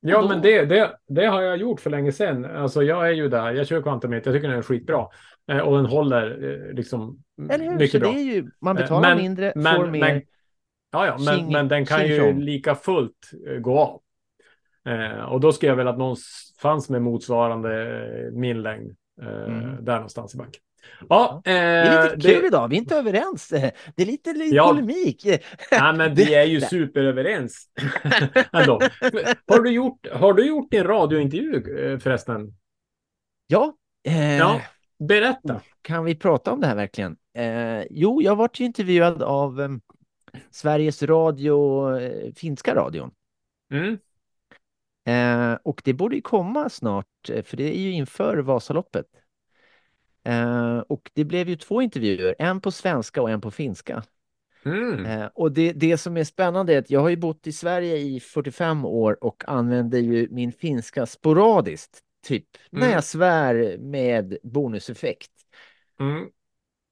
[0.00, 2.44] Ja, då- men det, det, det har jag gjort för länge sedan.
[2.44, 3.52] Alltså, jag är ju där.
[3.52, 4.26] Jag kör kvantumet.
[4.26, 5.06] Jag tycker den är skitbra.
[5.52, 7.72] Eh, och den håller eh, liksom Eller hur?
[7.76, 8.12] mycket Så bra.
[8.12, 10.00] det är ju, man Eh, betalar men- mindre, men- får mer.
[10.00, 10.22] men-
[10.94, 14.00] Ja, ja, men, men den kan ju lika fullt gå av.
[15.28, 16.16] Och då ska jag väl att någon
[16.60, 18.96] fanns med motsvarande min längd.
[19.22, 19.84] Mm.
[19.84, 20.60] Där någonstans i backen.
[21.08, 23.48] Ja, Det är lite det- kul idag, vi är inte överens.
[23.96, 24.68] Det är lite, lite Ja.
[24.68, 25.24] polemik.
[25.72, 27.68] Nej, men vi Det- är ju superöverens.
[28.52, 28.80] Ändå.
[29.46, 31.62] Har du gjort, har du gjort din radiointervju
[32.00, 32.54] förresten?
[33.46, 33.74] Ja,
[34.08, 34.60] eh, Ja,
[35.08, 35.60] berätta.
[35.82, 37.16] kan vi prata om det här verkligen?
[37.34, 39.68] Eh, jo, jag varit ju intervjuad av eh,
[40.50, 43.10] Sveriges Radio, eh, finska radion.
[43.72, 43.98] Mm.
[45.04, 49.06] Eh, och det borde ju komma snart, eh, för det är ju inför Vasaloppet.
[50.24, 54.02] Eh, och det blev ju två intervjuer, en på svenska och en på finska.
[54.64, 55.28] Mm.
[55.34, 58.20] Och det, det som är spännande är att jag har ju bott i Sverige i
[58.20, 62.92] 45 år och använder ju min finska sporadiskt, typ när Mm.
[62.92, 65.30] jag svär med bonuseffekt.
[66.00, 66.32] Mm.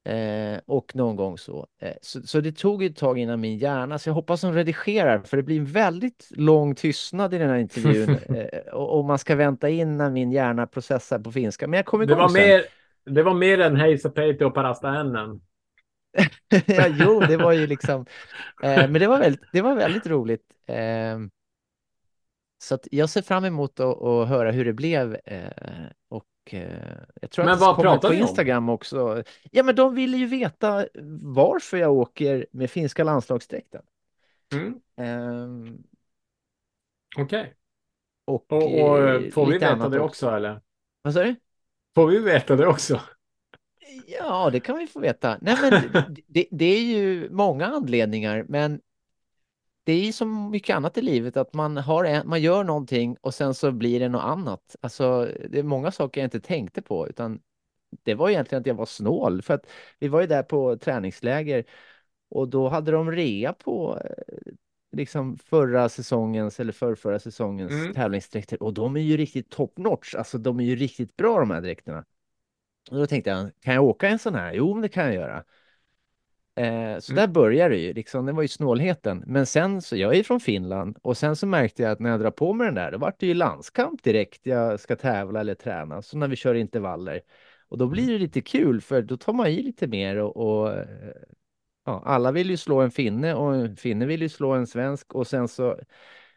[0.04, 1.66] Eh, och någon gång så.
[1.80, 2.22] Eh, så.
[2.22, 5.42] Så det tog ett tag innan min hjärna, så jag hoppas de redigerar, för det
[5.42, 8.18] blir en väldigt lång tystnad i den här intervjun.
[8.28, 11.66] eh, och, och man ska vänta in när min hjärna processar på finska.
[11.68, 12.50] Men jag kommer Det igång var sen.
[12.50, 12.64] mer,
[13.04, 15.40] det var mer än Heisapeite och Parasta ännen.
[16.66, 18.06] ja, jo, det var ju liksom,
[18.62, 20.42] eh, men det var väldigt, det var väldigt roligt.
[22.62, 25.14] Så jag ser fram emot att, att höra hur det blev.
[25.24, 25.50] Eh,
[26.08, 28.28] och eh, jag tror Men att det kommer pratar på ni om?
[28.28, 29.22] Instagram också.
[29.50, 30.86] Ja, men de ville ju veta
[31.22, 33.82] varför jag åker med finska landslagsdräkten.
[34.52, 34.80] Mm.
[34.96, 35.74] Eh,
[37.18, 37.54] Okej.
[38.24, 40.60] och, Och, och eh, får vi veta det också eller?
[41.02, 41.36] Vad sa du?
[41.94, 43.00] Får vi veta det också?
[44.06, 45.38] Ja, det kan vi få veta.
[45.40, 45.72] Nej, men
[46.26, 48.80] det, det är ju många anledningar, men
[49.90, 53.34] det är som mycket annat i livet att man har en, man gör någonting och
[53.34, 54.76] sen så blir det något annat.
[54.80, 57.40] Alltså, det är många saker jag inte tänkte på, utan
[58.02, 59.66] det var egentligen att jag var snål för att
[59.98, 61.64] vi var ju där på träningsläger
[62.28, 64.52] och då hade de rea på eh,
[64.96, 67.94] liksom förra säsongens eller förrförra säsongens Mm.
[67.94, 70.14] tävlingsdräkter och de är ju riktigt top notch.
[70.14, 72.04] Alltså, de är ju riktigt bra de här dräkterna.
[72.90, 74.52] Och då tänkte jag, kan jag åka en sån här?
[74.52, 75.44] Jo, det kan jag göra.
[76.54, 77.22] Eh, så Mm.
[77.22, 79.24] där började det ju, liksom, det var ju snålheten.
[79.26, 82.10] Men sen så, jag är ju från Finland och sen så märkte jag att när
[82.10, 84.46] jag drar på mig den där, då vart det ju landskamp direkt.
[84.46, 87.20] Jag ska tävla eller träna, så när vi kör intervaller.
[87.68, 90.74] Och då blir det lite kul, för då tar man i lite mer och, och
[91.84, 95.14] ja, alla vill ju slå en finne och en finne vill ju slå en svensk
[95.14, 95.78] och sen så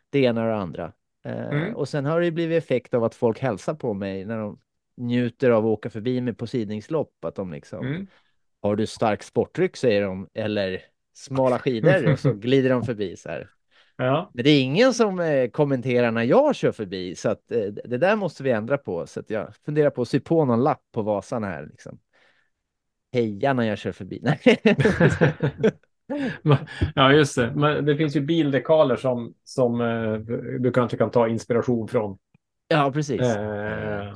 [0.09, 0.93] det ena och det andra.
[1.25, 1.75] Eh, Mm.
[1.75, 4.59] Och sen har det blivit effekt av att folk hälsar på mig när de
[4.97, 8.07] njuter av att åka förbi mig på sidningslopp, att de liksom Mm.
[8.63, 10.81] Har du stark sportdryck säger de, eller
[11.13, 13.49] smala skidor och så glider de förbi så här.
[13.97, 14.31] Ja.
[14.33, 17.97] Men det är ingen som eh, kommenterar när jag kör förbi så att eh, det
[17.97, 20.81] där måste vi ändra på så att jag funderar på att sy på någon lapp
[20.91, 21.99] på Vasan här liksom.
[23.13, 24.19] Heja när jag kör förbi.
[24.23, 24.39] Nej.
[26.95, 27.51] ja, just det.
[27.55, 30.13] Men det finns ju bildekaler som, som eh,
[30.59, 32.17] du kanske kan ta inspiration från.
[32.67, 33.21] ja, precis.
[33.21, 34.13] Eh,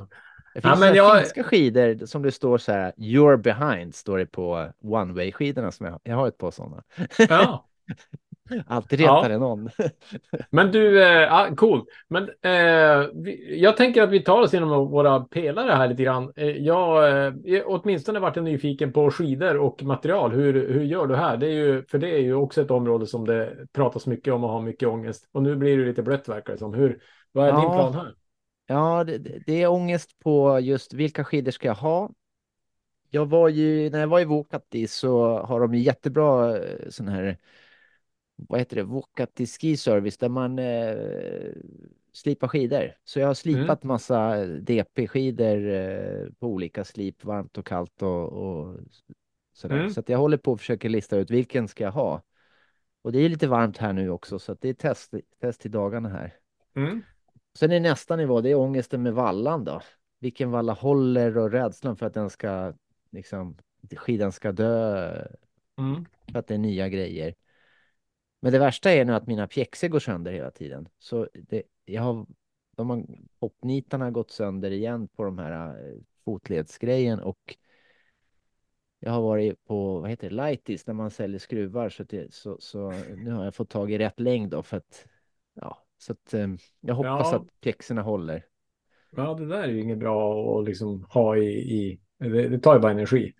[0.54, 4.18] Det ja, finns men jag- finska skidor som det står så här, you're behind, står
[4.18, 6.00] det på one way skidorna som jag har.
[6.04, 6.82] Jag har ett par sådana.
[7.28, 7.64] ja.
[8.66, 9.16] Alltid Ja.
[9.16, 9.70] retar det någon.
[10.50, 11.84] Men du, eh, ja, cool.
[12.08, 16.32] Men eh, vi, jag tänker att vi tar oss igenom våra pelare här lite grann.
[16.36, 17.08] Eh, jag
[17.54, 20.32] eh, åtminstone varit nyfiken på skidor och material.
[20.32, 21.36] Hur, hur gör du här?
[21.36, 24.44] Det är ju, för det är ju också ett område som det pratas mycket om
[24.44, 25.28] och har mycket ångest.
[25.32, 26.74] Och nu blir det lite blött verkar det som.
[26.74, 26.98] Hur,
[27.32, 27.74] vad är din Ja.
[27.74, 28.14] plan här?
[28.70, 32.10] Ja, det, det- är ångest på just vilka skidor ska jag ha?
[33.10, 37.08] Jag var ju, när jag var i Vuokatti så har de ju jättebra eh, sån
[37.08, 37.36] här,
[38.36, 41.52] vad heter det, Vuokatti Ski Service där man eh,
[42.12, 42.94] slipar skidor.
[43.04, 48.76] Så jag har slipat massa DP-skidor eh, på olika slip, varmt och kallt och, och
[49.52, 49.76] sådär.
[49.76, 49.90] Mm.
[49.90, 52.22] Så jag håller på och försöker lista ut vilken ska jag ha.
[53.02, 55.68] Och det är lite varmt här nu också så att det är test, test i
[55.68, 56.34] dagarna här.
[56.76, 57.02] Mm.
[57.58, 59.82] Sen är nästa nivå, det är ångesten med vallan då.
[60.18, 62.72] Vilken valla håller och rädslan för att den ska,
[63.10, 63.56] liksom,
[63.96, 65.26] skidan ska dö
[65.78, 66.04] Mm.
[66.32, 67.34] för att det är nya grejer.
[68.40, 70.88] Men det värsta är nu att mina pjäxor går sönder hela tiden.
[70.98, 72.26] Så det, jag har,
[72.76, 73.06] de har,
[73.40, 77.56] hoppnitarna har gått sönder igen på de här eh, fotledsgrejen och
[78.98, 82.56] jag har varit på, vad heter det, Lightis där man säljer skruvar så, det, så,
[82.60, 85.06] så nu har jag fått tag i rätt längd då för att,
[85.54, 86.46] ja, så att eh,
[86.80, 87.36] jag hoppas Ja.
[87.36, 88.44] att pjäxorna håller.
[89.16, 91.46] Ja, det där är ju inget bra att liksom ha i...
[91.48, 93.32] i det, det tar ju bara energi.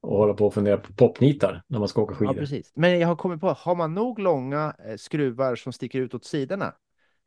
[0.00, 2.34] Och hålla på och fundera på popnitar när man ska åka Ja, skidor.
[2.34, 2.72] precis.
[2.76, 6.24] Men jag har kommit på, har man nog långa eh, skruvar som sticker ut åt
[6.24, 6.74] sidorna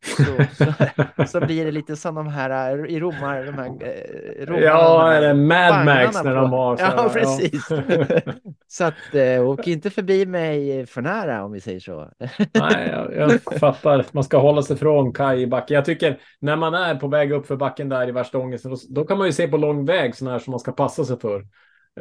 [0.01, 0.23] så,
[0.53, 4.65] så, så blir det lite som de här eh, i Romar, de här eh, romarna,
[4.65, 7.67] ja, eller Mad Max när de har så Ja, precis.
[8.67, 12.11] så att eh, åk inte förbi mig för nära om vi säger så.
[12.53, 14.05] Nej, jag, jag fattar.
[14.11, 15.76] Man ska hålla sig från kaj i backen.
[15.76, 18.77] Jag tycker när man är på väg upp för backen där i värsta ångesten, då,
[18.89, 21.19] då kan man ju se på lång väg sådana här som man ska passa sig
[21.19, 21.45] för.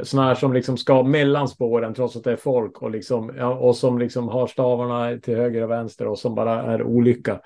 [0.02, 3.54] Sådana här som liksom ska mellan spåren trots att det är folk och, liksom, ja,
[3.54, 7.40] och som liksom har stavarna till höger och vänster och som bara är olycka.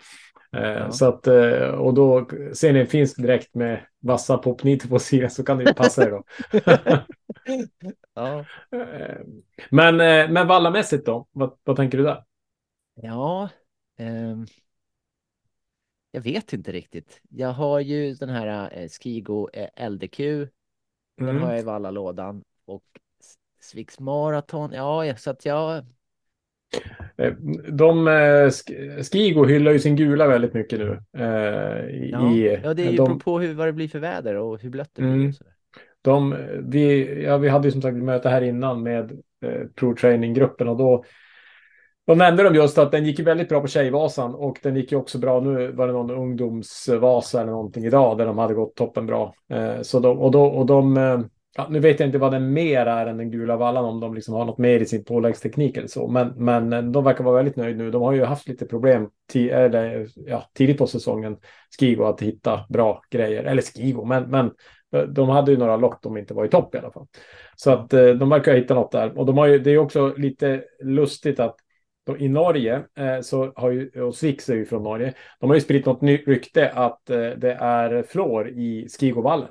[0.57, 0.91] Eh, Ja.
[0.91, 5.45] Så att, eh, och då ser ni finsk direkt med vassa popnitor på sidan så
[5.45, 6.25] kan det ju passa er då.
[8.15, 8.47] ja.
[8.71, 9.17] Eh,
[9.71, 11.27] men, eh, men vallamässigt då?
[11.33, 12.25] Vad, vad tänker du där?
[12.95, 13.49] Ja,
[13.97, 14.47] ehm,
[16.11, 17.21] jag vet inte riktigt.
[17.29, 20.19] Jag har ju den här eh, Skigo eh, LDQ.
[21.17, 21.43] Den Mm.
[21.43, 22.45] har jag i vallalådan.
[22.65, 22.85] Och
[23.21, 24.73] S- Swix Marathon.
[24.73, 25.85] Ja, så att jag...
[27.17, 27.33] Eh,
[27.69, 28.13] De, eh,
[28.49, 30.99] Sk- Skigo hyllar ju sin gula väldigt mycket nu.
[31.19, 32.31] eh, i- Ja,
[32.65, 34.91] ja det är ju de, på hur, vad det blir för väder och hur blött
[34.95, 35.13] det blir.
[35.15, 35.33] Mm.
[36.03, 39.13] De, vi, ja, vi hade ju som sagt ett möte här innan med
[39.47, 41.05] eh, pro-training-gruppen och då,
[42.07, 44.99] då nämnde de just att den gick väldigt bra på Tjejvasan och den gick ju
[44.99, 45.41] också bra.
[45.41, 49.35] Nu var det någon ungdomsvasa eller någonting idag där de hade gått toppen bra.
[49.53, 50.97] Eh, så de, och, då, och de,
[51.57, 54.15] ja, nu vet jag inte vad den mer är än den gula vallan, om de
[54.15, 56.09] liksom har något mer i sin påläggsteknik eller så.
[56.09, 57.91] Men, men eh, de verkar vara väldigt nöjda nu.
[57.91, 61.37] De har ju haft lite problem eller, ja, tidigt på säsongen,
[61.81, 63.45] Skigo, att hitta bra grejer.
[63.45, 64.51] Eller Skigo, men, men
[64.95, 67.07] eh, de hade ju några lock de inte var i topp i alla fall.
[67.57, 69.19] Så att eh, de verkar ha hittat något där.
[69.19, 71.57] Och de har ju, det är också lite lustigt att
[72.05, 75.55] de, i Norge eh, så har ju, och Swix är ju från Norge, de har
[75.55, 79.49] ju spritt något nytt rykte att eh, det är flår i Skigovallen.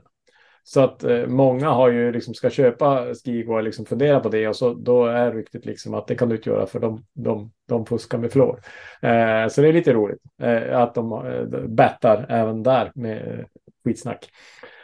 [0.64, 4.48] Så att eh, många har ju liksom ska köpa Skigo och liksom fundera på det
[4.48, 7.52] och så då är ryktet liksom att det kan du inte göra för de, de,
[7.68, 8.60] de fuskar med fluor.
[9.02, 13.46] Eh, så det är lite roligt eh, att de eh, bettar även där med
[13.84, 14.30] skitsnack.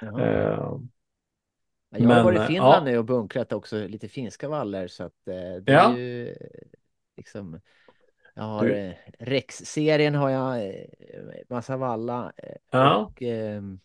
[0.02, 0.10] Eh,
[1.90, 2.92] Jag har men, varit i eh, Finland ja.
[2.92, 5.94] nu och bunkrat också lite finska vallar så att eh, det Ja.
[5.94, 6.36] är ju
[7.18, 7.60] liksom
[8.36, 10.74] jag har Du- Rex-serien har jag
[11.50, 12.32] massa valla
[12.72, 12.96] Ja.
[12.96, 13.80] och, ehm,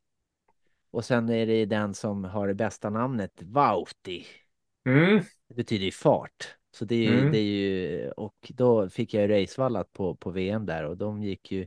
[0.93, 4.27] och sen är det den som har det bästa namnet Vauhti.
[4.86, 6.56] mm, Det betyder ju fart.
[6.70, 7.32] Så det är ju, Mm.
[7.32, 11.23] det är ju och då fick jag ju racevallat på, på VM där och de
[11.23, 11.66] gick ju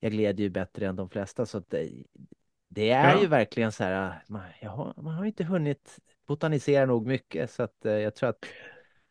[0.00, 2.04] jag gled ju bättre än de flesta så det,
[2.68, 3.20] det är Ja.
[3.20, 7.62] ju verkligen så här man, jag har, man har inte hunnit botanisera nog mycket så
[7.62, 8.44] att eh, jag tror att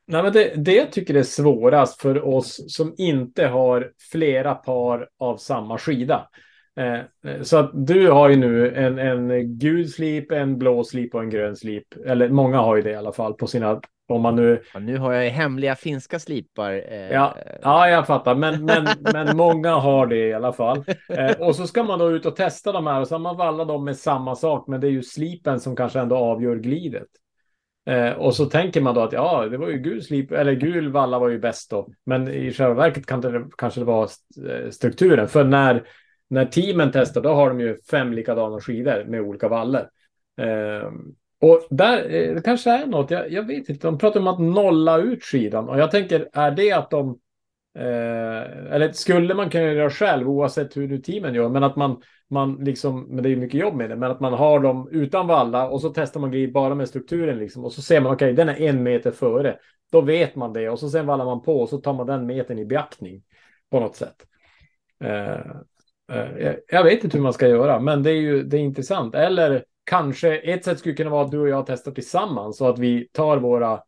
[0.06, 5.10] Nej, men det, det jag tycker är svårast för oss som inte har flera par
[5.18, 6.30] av samma skida.
[6.78, 11.16] Eh, eh, så att du har ju nu en, en gul slip, en blå slip
[11.16, 11.88] och en grön slip.
[12.06, 14.98] Eller många har ju det i alla fall på sina, om man nu, ja, nu
[14.98, 16.72] har jag ju hemliga finska slipar.
[16.72, 20.84] Eh, ja, ja jag fattar, men, men, men många har det i alla fall.
[21.10, 23.38] Eh, och så ska man då ut och testa de här och så har man
[23.38, 27.08] vallat dem med samma sak, men det är ju slipen som kanske ändå avgör glidet.
[27.86, 30.92] Eh, och så tänker man då att ja, det var ju gul slip, eller gul
[30.92, 31.88] valla var ju bäst då.
[32.06, 34.10] Men i själva verket kan det, kanske det var
[34.50, 35.28] eh, strukturen.
[35.28, 35.84] För när,
[36.32, 39.88] när teamen testar, då har de ju fem likadana skidor med olika vallor.
[40.42, 40.92] Eh,
[41.42, 44.40] och där eh, det kanske är något, jag, jag vet inte, de pratar om att
[44.40, 45.70] nolla ut skidan.
[45.70, 47.20] Och jag tänker, är det att de
[47.76, 52.02] Eh, eller skulle man kunna göra själv oavsett hur nu teamen gör, men att man,
[52.30, 54.90] man liksom, men det är ju mycket jobb med det, men att man har dem
[54.92, 58.14] utan valla och så testar man glid bara med strukturen liksom och så ser man
[58.14, 59.58] okej, den är en meter före.
[59.92, 62.26] Då vet man det och så sen vallar man på och så tar man den
[62.26, 63.24] metern i beaktning
[63.72, 64.16] på något sätt.
[65.04, 65.56] Eh,
[66.18, 69.16] jag, jag vet inte hur man ska göra, men det är ju det är intressant.
[69.16, 72.80] Eller kanske ett sätt skulle kunna vara att du och jag testar tillsammans så att
[72.80, 73.80] vi tar våra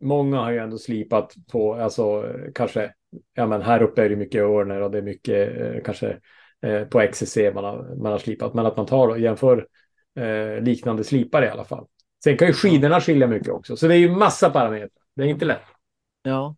[0.00, 2.92] Många har ju ändå slipat på, alltså eh, kanske,
[3.34, 6.18] ja men här uppe är det mycket örner och det är mycket eh, kanske
[6.62, 9.66] eh, på XCC man har, man har slipat, men att man tar och jämför
[10.18, 11.86] eh, liknande slipar i alla fall.
[12.24, 14.90] Sen kan ju skidorna skilja mycket också, så det är ju massa parametrar.
[15.16, 15.66] Det är inte lätt.
[16.22, 16.56] Ja.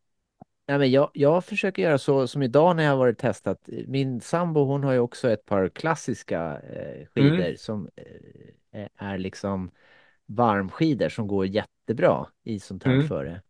[0.70, 3.68] Nej, men jag, jag försöker göra så som idag när jag varit testat.
[3.86, 7.56] Min sambo hon har ju också ett par klassiska eh, skidor Mm.
[7.56, 7.88] som
[8.72, 9.70] eh, är liksom
[10.26, 13.08] varmskidor som går jättebra i sånt här Mm.
[13.08, 13.42] före.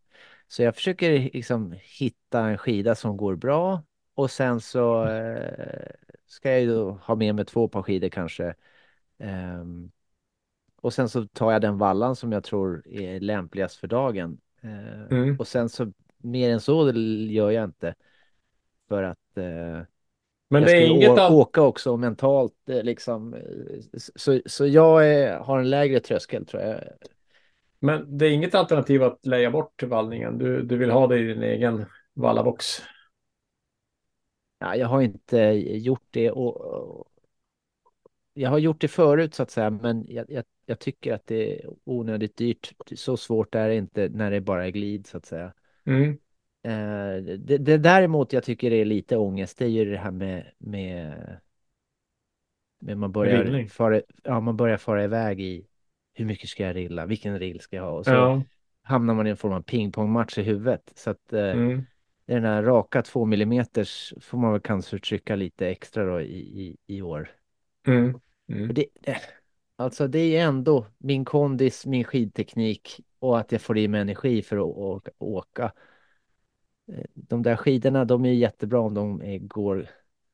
[0.49, 3.83] Så jag försöker liksom hitta en skida som går bra
[4.15, 5.87] och sen så eh,
[6.27, 8.55] ska jag ju då ha med mig två par skidor kanske.
[9.19, 9.91] Ehm,
[10.83, 14.41] och sen så tar jag den vallan som jag tror är lämpligast för dagen.
[14.61, 15.37] Eh, Mm.
[15.39, 16.93] och sen så mer än så
[17.31, 17.95] gör jag inte.
[18.89, 19.45] För att eh,
[20.49, 23.35] Men jag det är inget å- åka också mentalt eh, liksom.
[23.35, 23.41] eh,
[24.15, 26.81] Så, så jag är, har en lägre tröskel tror jag.
[27.81, 30.39] Men det är inget alternativ att leja bort vallningen.
[30.39, 31.85] Du, du vill ha det i din egen
[32.15, 32.83] vallabox.
[34.59, 35.37] Ja, jag har inte
[35.67, 37.09] gjort det och, och
[38.35, 41.61] jag har gjort det förut så att säga, men jag, jag, jag tycker att det
[41.65, 42.73] är onödigt dyrt.
[42.97, 45.53] Så svårt är det inte när det bara är glid så att säga.
[45.87, 46.19] Mm.
[46.63, 50.11] Eh, det, det däremot jag tycker det är lite ångest, det är ju det här
[50.11, 51.15] med, med,
[52.81, 55.67] med man börjar fara, ja, man börjar fara iväg i
[56.15, 57.91] hur mycket ska jag rilla, vilken rill ska jag ha?
[57.91, 58.43] Och så Ja.
[58.83, 60.93] hamnar man i en form av pingpongmatch i huvudet.
[60.95, 61.87] Så att eh, Mm.
[62.27, 66.77] den här raka två millimeters får man väl kanske trycka lite extra då i, i,
[66.87, 67.31] i år.
[67.87, 68.21] Mm.
[68.49, 68.75] Mm.
[68.75, 69.17] det, eh,
[69.77, 74.43] alltså det är ändå min kondis, min skidteknik och att jag får i mig energi
[74.43, 75.73] för att åka.
[76.93, 79.87] Eh, De där skidorna, de är jättebra om de är, går,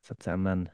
[0.07, 0.69] så att säga, men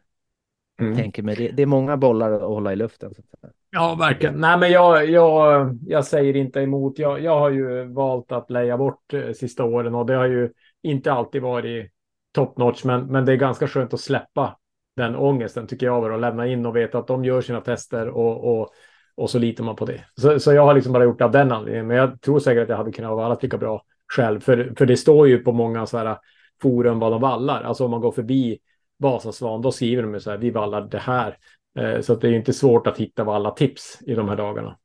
[0.81, 0.95] Mm.
[0.95, 3.14] tänker mig, det, det är många bollar att hålla i luften.
[3.14, 3.53] Så att säga.
[3.72, 4.35] Ja, verkligen.
[4.35, 6.99] Nej, men jag, jag, jag säger inte emot.
[6.99, 10.52] Jag, jag har ju valt att leja bort eh, sista åren och det har ju
[10.81, 11.91] inte alltid varit
[12.31, 14.57] top notch, men, men det är ganska skönt att släppa
[14.95, 18.61] den ångesten tycker jag och lämna in och veta att de gör sina tester och,
[18.61, 18.69] och,
[19.18, 20.06] och så litar man på det.
[20.22, 22.64] Så, så jag har liksom bara gjort det av den anledningen, men jag tror säkert
[22.64, 23.84] att jag hade kunnat vara lika bra
[24.14, 26.18] själv, för, för det står ju på många så här
[26.61, 27.64] forum vad de vallar.
[27.64, 28.60] Alltså om man går förbi
[28.98, 31.38] Vasasvan, då skriver de ju så här, vi vallar det här.
[31.80, 34.77] Eh, Så det är inte svårt att hitta alla tips i de här dagarna.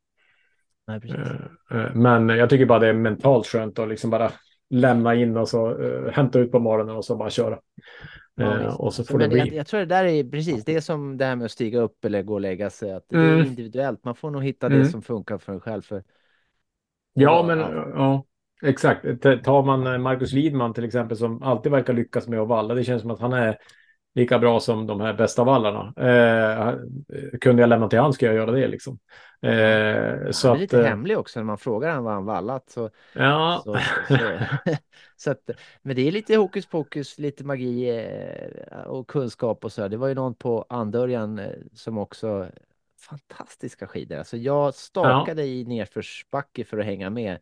[0.87, 1.01] Nej.
[1.09, 4.31] Eh, eh, Men jag tycker bara det är mentalt skönt att liksom bara
[4.69, 7.59] lämna in och så eh, hämta ut på morgonen och så bara köra.
[8.39, 9.57] Ja, Eh, och så får Men det jag, bli.
[9.57, 12.05] jag tror det där är precis, det är som det här med att stiga upp
[12.05, 13.45] eller gå och lägga sig, att det är Mm.
[13.47, 14.03] individuellt.
[14.03, 14.79] Man får nog hitta Mm.
[14.79, 15.81] det som funkar för en själv.
[15.81, 16.03] För,
[17.13, 18.25] Ja, och- men ja,
[18.63, 19.03] exakt.
[19.21, 22.73] T- Tar man eh, Marcus Lidman till exempel som alltid verkar lyckas med att valla.
[22.73, 23.57] Det känns som att han är
[24.19, 25.93] lika bra som de här bästa vallarna.
[25.97, 26.73] Eh,
[27.41, 28.99] kunde jag lämna till han skulle jag göra det liksom.
[29.41, 32.25] Eh, så han är att, lite eh, hemlig också när man frågar han vad han
[32.25, 32.69] vallat.
[32.69, 33.77] Så, Ja, så,
[34.07, 34.17] så,
[35.17, 35.49] så att,
[35.81, 37.89] men det är lite hokus pokus, lite magi
[38.71, 39.87] eh, och kunskap och så.
[39.87, 42.47] Det var ju någon på Andörjan eh, som också
[42.99, 44.17] fantastiska skidor.
[44.17, 47.37] Alltså jag stakade i nedförsbacke för att hänga med.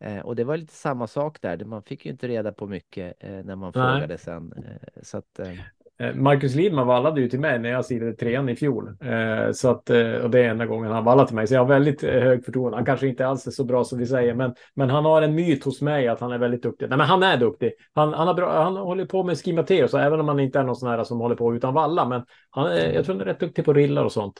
[0.00, 1.64] Eh, och det var lite samma sak där.
[1.64, 3.92] Man fick ju inte reda på mycket eh, när man Nej.
[3.92, 4.52] frågade sen.
[4.52, 5.40] Eh, så att,
[6.00, 8.88] Eh, Marcus Lidman vallade ju till mig när jag sidade trean i fjol.
[9.00, 11.46] Eh, så att, eh, och det är enda gången han vallat till mig.
[11.46, 12.76] Så jag har väldigt eh, hög förtroende.
[12.76, 15.34] Han kanske inte alls är så bra som vi säger, men, men han har en
[15.34, 16.88] myt hos mig att han är väldigt duktig.
[16.88, 17.72] Nej, men han är duktig.
[17.94, 20.64] Han, han, har bra, han håller på med Ski Matteus, även om han inte är
[20.64, 22.04] någon sån här som håller på utan valla.
[22.04, 24.34] Men han jag tror han är rätt duktig på rillar och sånt.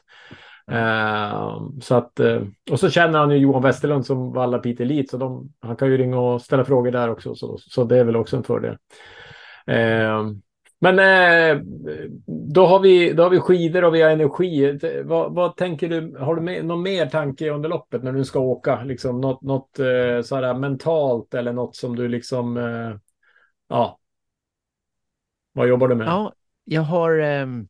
[0.70, 2.20] Eh, så att,
[2.70, 5.88] och så känner han ju Johan Westerlund som vallar Peter Elit, så de, han kan
[5.88, 7.34] ju ringa och ställa frågor där också.
[7.34, 8.76] Så, så det är väl också en fördel.
[9.66, 10.22] Eh,
[10.80, 11.62] men eh,
[12.26, 14.78] då, har vi, då har vi skidor och vi har energi.
[15.04, 16.16] Vad, vad tänker du?
[16.18, 18.82] Har du med, någon mer tanke under loppet när du ska åka?
[18.84, 22.56] Liksom något, något eh, sådär mentalt eller något som du liksom...
[22.56, 22.96] Eh,
[23.68, 23.98] ja.
[25.52, 26.06] Vad jobbar du med?
[26.06, 26.32] Ja,
[26.64, 27.18] jag har...
[27.18, 27.68] ehm,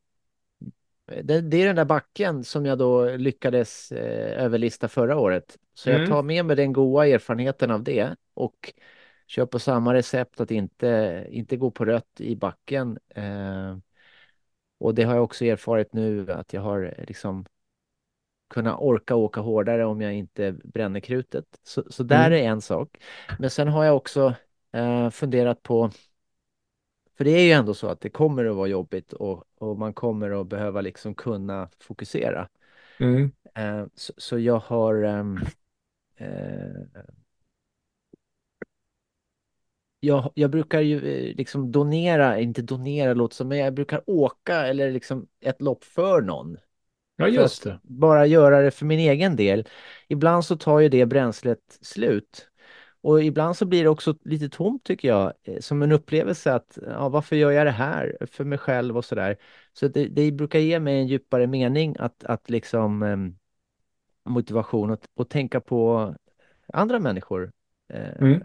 [1.22, 5.56] det, det är den där backen som jag då lyckades eh, överlista förra året.
[5.74, 6.00] Så Mm.
[6.00, 8.72] jag tar med mig den goda erfarenheten av det och
[9.30, 12.98] kör på samma recept att inte, inte gå på rött i backen.
[13.08, 13.76] Eh,
[14.78, 17.46] och det har jag också erfarit nu att jag har liksom
[18.48, 21.44] kunnat orka åka hårdare om jag inte bränner krutet.
[21.62, 22.46] Så, så där Mm.
[22.46, 22.96] är en sak.
[23.38, 24.34] Men sen har jag också
[24.72, 25.90] eh, funderat på
[27.16, 29.94] för det är ju ändå så att det kommer att vara jobbigt och, och man
[29.94, 32.48] kommer att behöva liksom kunna fokusera.
[33.00, 33.32] Mm.
[33.54, 35.38] Eh, så, så jag har ehm,
[36.16, 37.02] eh,
[40.00, 44.66] jag, jag brukar ju eh, liksom donera, inte donera låter som, men jag brukar åka
[44.66, 46.56] eller liksom ett lopp för någon.
[47.16, 47.80] Ja, just det.
[47.82, 49.68] bara göra det för min egen del.
[50.08, 52.46] Ibland så tar ju det bränslet slut.
[53.02, 56.78] Och ibland så blir det också lite tomt tycker jag, eh, som en upplevelse att
[56.86, 59.36] ja, varför gör jag det här för mig själv och sådär.
[59.72, 63.36] Så det, det brukar ge mig en djupare mening att, att liksom em,
[64.24, 66.14] motivation och, och tänka på
[66.72, 67.52] andra människor.
[67.88, 68.42] Eh, Mm.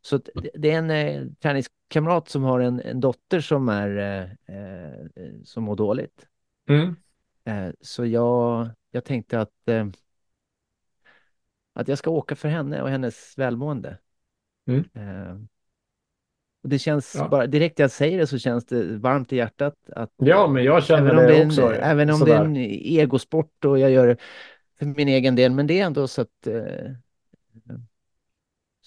[0.00, 0.20] Så
[0.54, 5.64] det, är en eh, träningskamrat som har en, en dotter som är eh, eh, som
[5.64, 6.26] mår dåligt.
[6.68, 6.96] Mm.
[7.44, 9.86] Eh, Så jag, jag tänkte att, eh,
[11.72, 13.98] att jag ska åka för henne och hennes välmående.
[14.66, 14.84] Mm.
[14.94, 15.36] Eh,
[16.62, 17.28] Och det känns Ja.
[17.28, 19.74] bara, direkt jag säger det så känns det varmt i hjärtat.
[19.92, 21.72] Att, Ja, men jag känner det, det en, också.
[21.72, 24.16] Även om det är en egosport och jag gör det
[24.78, 26.46] för min egen del, men det är ändå så att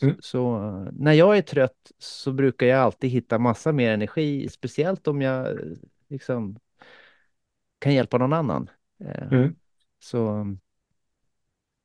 [0.03, 0.15] Mm.
[0.19, 0.59] så
[0.93, 5.57] när jag är trött så brukar jag alltid hitta massa mer energi, speciellt om jag
[6.09, 6.59] liksom
[7.79, 8.69] kan hjälpa någon annan.
[9.03, 9.55] Eh, Mm.
[9.99, 10.17] Så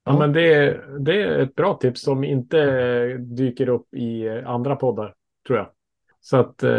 [0.04, 0.18] Ja, Ja.
[0.18, 5.14] men det, det är ett bra tips som inte dyker upp i andra poddar,
[5.46, 5.68] tror jag.
[6.20, 6.70] Så att eh,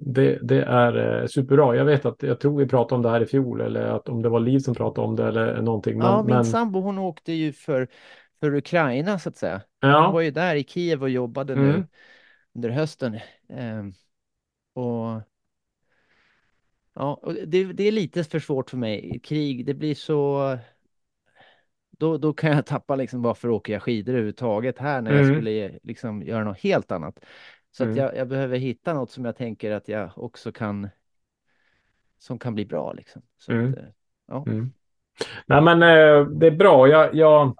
[0.00, 1.76] det, det är eh, superbra.
[1.76, 4.22] Jag vet att jag tror vi pratade om det här i fjol eller att om
[4.22, 5.98] det var Liv som pratade om det eller någonting.
[5.98, 7.88] Men, ja, min men, sambo hon åkte ju för,
[8.40, 9.62] för Ukraina så att säga.
[9.80, 11.86] Ja, var ju där i Kiev och jobbade nu Mm.
[12.52, 13.18] under hösten.
[13.48, 13.92] Ehm,
[14.72, 15.22] och
[16.94, 19.20] ja, och det, det är lite för svårt för mig.
[19.24, 20.58] Krig, det blir så...
[21.90, 25.34] Då, då kan jag tappa liksom varför åker jag skidor överhuvudtaget här när jag Mm.
[25.34, 27.24] skulle liksom göra något helt annat.
[27.70, 27.98] Så att Mm.
[27.98, 30.88] jag, jag behöver hitta något som jag tänker att jag också kan
[32.18, 33.22] som kan bli bra liksom.
[33.38, 33.72] Så Mm.
[33.72, 33.84] att, eh,
[34.26, 34.44] ja.
[34.46, 34.72] Mm.
[35.46, 36.88] Nej, men eh, det är bra.
[36.88, 37.58] Jag, jag,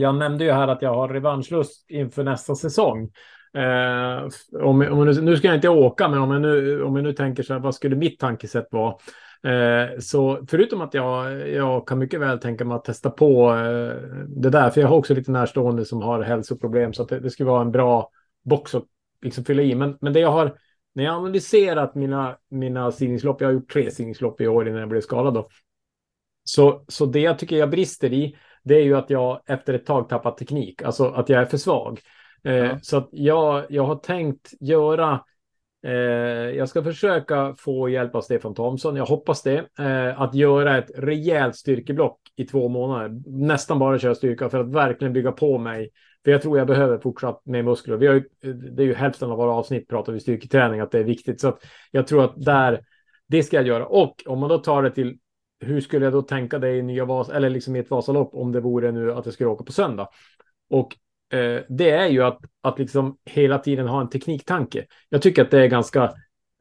[0.00, 3.10] jag nämnde ju här att jag har revanschlust inför nästa säsong.
[3.54, 4.28] Eh,
[4.62, 7.12] om, om, nu, nu ska jag inte åka, men om jag nu, om jag nu
[7.12, 8.94] tänker så här, vad skulle mitt tankesätt vara?
[9.42, 13.94] Eh, så förutom att jag, jag kan mycket väl tänka mig att testa på eh,
[14.28, 17.30] det där, för jag har också lite närstående som har hälsoproblem, så att det, det
[17.30, 18.10] skulle vara en bra
[18.44, 18.84] box att
[19.22, 19.74] liksom fylla i.
[19.74, 20.56] Men, men det jag har,
[20.94, 24.80] när jag har analyserat mina, mina simningslopp, jag har gjort tre simningslopp i år innan
[24.80, 25.48] jag blev skadad då.
[26.44, 29.86] Så, så det jag tycker jag brister i, det är ju att jag efter ett
[29.86, 32.00] tag tappat teknik, alltså att jag är för svag.
[32.44, 32.78] Eh, Ja.
[32.82, 35.20] Så att jag, jag har tänkt göra,
[35.86, 35.92] eh,
[36.56, 40.90] jag ska försöka få hjälp av Stefan Thomsson, jag hoppas det, eh, att göra ett
[40.96, 43.22] rejält styrkeblock i två månader.
[43.26, 45.90] Nästan bara köra styrka för att verkligen bygga på mig.
[46.24, 47.96] För jag tror jag behöver fortsatt med muskler.
[47.96, 50.98] Vi har ju, det är ju hälften av våra avsnitt pratar vi styrketräning, att det
[50.98, 51.40] är viktigt.
[51.40, 51.58] Så
[51.90, 52.80] jag tror att där,
[53.28, 53.86] det ska jag göra.
[53.86, 55.18] Och om man då tar det till
[55.60, 58.52] hur skulle jag då tänka dig i nya Vas eller liksom i ett Vasalopp om
[58.52, 60.08] det vore nu att jag skulle åka på söndag?
[60.70, 60.96] Och
[61.36, 64.86] eh, det är ju att, att liksom hela tiden ha en tekniktanke.
[65.08, 66.02] Jag tycker att det är ganska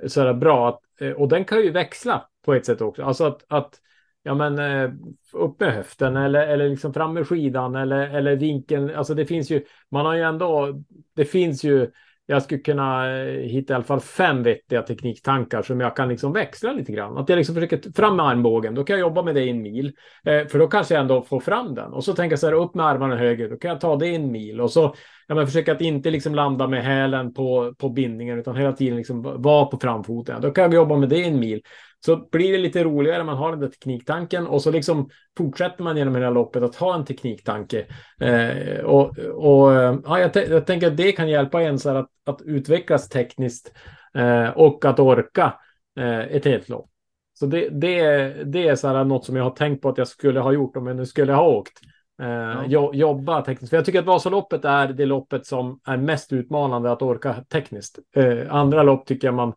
[0.04, 0.70] eh, så här, bra.
[0.70, 3.04] Att, eh, och den kan ju växla på ett sätt också.
[3.04, 3.80] Alltså att, att
[4.24, 4.92] ja men eh,
[5.34, 8.96] upp med höften eller, eller liksom fram med skidan eller, eller vinkeln.
[8.96, 10.84] Alltså det finns ju, man har ju ändå,
[11.16, 11.92] det finns ju
[12.30, 16.34] jag skulle kunna eh, hitta i alla fall fem vettiga tekniktankar som jag kan liksom
[16.34, 17.18] växla lite grann.
[17.18, 19.62] Att jag liksom försöker fram med armbågen, då kan jag jobba med det i en
[19.62, 19.94] mil.
[20.24, 21.94] Eh, för då kanske jag ändå får fram den.
[21.94, 24.08] Och så tänker jag så här, upp med armarna höger, då kan jag ta det
[24.08, 24.62] i en mil.
[24.62, 24.96] Och så
[25.30, 28.98] ja, men försöka att inte liksom landa med hälen på, på bindningen, utan hela tiden
[28.98, 30.42] liksom vara på framfoten.
[30.42, 31.62] Då kan jag jobba med det en mil.
[32.06, 35.98] Så blir det lite roligare, man har den där tekniktanken och så liksom fortsätter man
[35.98, 37.86] genom hela loppet att ha en tekniktanke.
[38.22, 39.72] Eh, och och
[40.06, 43.74] ja, jag, jag, tänker att det kan hjälpa en så att, att utvecklas tekniskt
[44.16, 45.54] eh, och att orka
[46.00, 46.90] eh, ett helt lopp.
[47.34, 47.98] Så det, det,
[48.46, 50.78] det är så här något som jag har tänkt på att jag skulle ha gjort
[50.78, 51.80] om jag nu skulle ha åkt.
[52.20, 52.92] Eh, ja.
[52.94, 53.70] Jobba tekniskt.
[53.70, 58.00] För jag tycker att Vasaloppet är det loppet som är mest utmanande att orka tekniskt.
[58.16, 59.54] Eh, andra lopp tycker jag man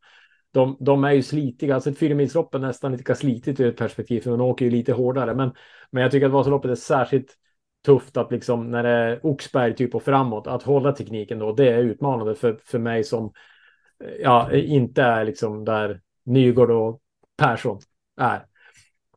[0.53, 1.75] de, de är ju slitiga.
[1.75, 4.93] Alltså ett fyramilslopp är nästan lika slitigt ur ett perspektiv, för de åker ju lite
[4.93, 5.35] hårdare.
[5.35, 5.53] Men,
[5.91, 7.37] men jag tycker att Vasaloppet är särskilt
[7.85, 11.69] tufft att liksom när det är Oxberg typ och framåt, att hålla tekniken då, det
[11.69, 13.33] är utmanande för, för mig som
[14.21, 17.01] ja, inte är liksom där Nygård och
[17.37, 17.81] Persson
[18.21, 18.47] är.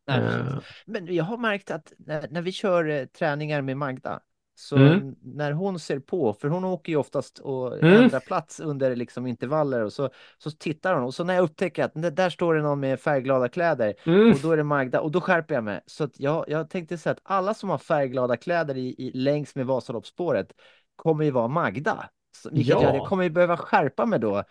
[0.08, 4.20] Nej, uh, men jag har märkt att när, när vi kör eh, träningar med Magda,
[4.56, 5.16] så mm.
[5.22, 8.04] när hon ser på, för hon åker ju oftast och mm.
[8.04, 11.84] ändrar plats under liksom intervaller och så, så tittar hon och så när jag upptäcker
[11.84, 14.32] att där står det någon med färgglada kläder mm.
[14.32, 15.82] och då är det Magda och då skärper jag mig.
[15.86, 19.56] Så att jag, jag tänkte säga att alla som har färgglada kläder i, i, längs
[19.56, 20.52] med Vasaloppsspåret
[20.96, 22.10] kommer ju vara Magda.
[22.52, 22.84] Vilket ja.
[22.84, 24.44] jag, jag kommer ju behöva skärpa mig då.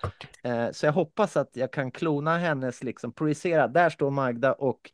[0.43, 4.91] Eh, så jag hoppas att jag kan klona hennes, liksom projicera, där står Magda och,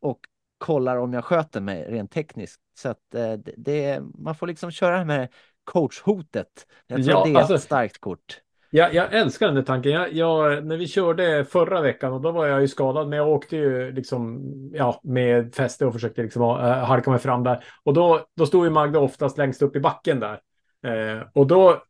[0.00, 0.20] och
[0.58, 2.60] kollar om jag sköter mig rent tekniskt.
[2.74, 5.28] Så att eh, det, man får liksom köra med
[5.64, 6.66] coachhotet.
[6.86, 8.40] Jag tror ja, det är alltså, ett starkt kort.
[8.72, 9.92] Ja, jag älskar den där tanken.
[9.92, 13.28] Jag, jag, när vi körde förra veckan och då var jag ju skadad, men jag
[13.28, 14.40] åkte ju liksom
[14.74, 17.64] ja, med fäste och försökte liksom uh, halka mig fram där.
[17.84, 20.40] Och då, då stod ju Magda oftast längst upp i backen där.
[20.86, 21.82] Uh, och då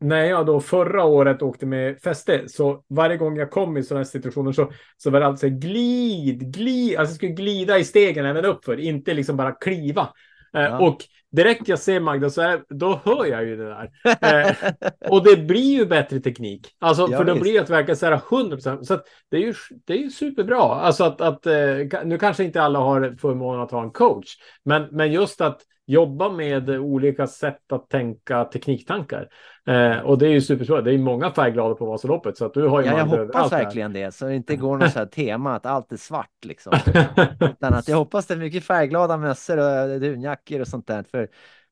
[0.00, 3.98] när jag då förra året åkte med fäste, så varje gång jag kom i sådana
[3.98, 8.26] här situationer så, så var det alltså glid, glid, alltså jag skulle glida i stegen
[8.26, 10.08] även uppför, inte liksom bara kliva.
[10.56, 10.78] Eh, ja.
[10.78, 10.98] och
[11.32, 13.90] direkt jag ser Magda så är, då hör jag ju det där.
[14.04, 14.72] Eh,
[15.10, 16.68] och det blir ju bättre teknik.
[16.78, 17.42] Alltså, ja, för då visst.
[17.42, 18.86] blir det att verka så här 100 procent.
[18.86, 19.00] Så
[19.30, 19.54] det är ju
[19.86, 20.60] det är ju superbra.
[20.60, 24.88] Alltså att, att eh, nu kanske inte alla har förmånen att ha en coach, men,
[24.90, 29.28] men just att jobba med olika sätt att tänka tekniktankar.
[29.66, 30.84] Eh, och det är ju supersvårt.
[30.84, 32.86] Det är många färgglada på Vasaloppet så att du har ju.
[32.86, 35.92] Ja, jag hoppas verkligen det så det inte går något så här tema att allt
[35.92, 36.72] är svart liksom.
[37.40, 41.28] Utan att jag hoppas det är mycket färgglada mössor och dunjackor och sånt där för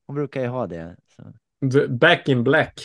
[0.07, 0.95] hon brukar ju ha det.
[1.15, 1.23] Så.
[1.87, 2.81] Back in black.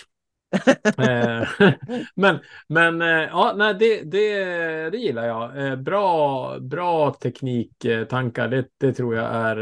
[0.98, 1.48] Eh,
[2.14, 5.66] men men eh, ja, nej, det, det, det gillar jag.
[5.66, 9.56] Eh, bra, bra tekniktankar, det, det tror jag är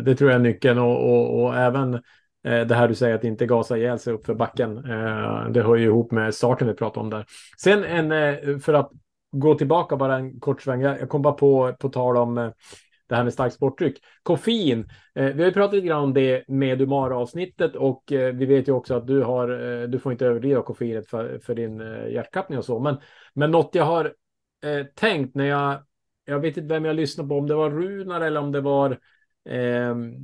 [0.00, 2.02] det tror jag är nyckeln och, och, och även
[2.42, 4.74] det här du säger att inte gasa ihjäl sig upp för backen.
[5.52, 7.26] Det hör ju ihop med starten vi pratade om där.
[7.58, 8.90] Sen en, för att
[9.32, 10.80] gå tillbaka bara en kort sväng.
[10.80, 12.52] Jag kom bara på, på tal om
[13.06, 13.98] det här med stark sportdryck.
[14.22, 18.46] Koffein, eh, vi har ju pratat lite grann om det med Umara-avsnittet och eh, vi
[18.46, 21.80] vet ju också att du har, eh, du får inte överdriva koffeinet för, för din
[21.80, 22.78] eh, hjärtklappning och så.
[22.78, 22.96] Men,
[23.34, 24.04] men något jag har
[24.64, 25.82] eh, tänkt när jag,
[26.24, 28.98] jag vet inte vem jag lyssnade på, om det var Runar eller om det var
[29.48, 30.14] ehm,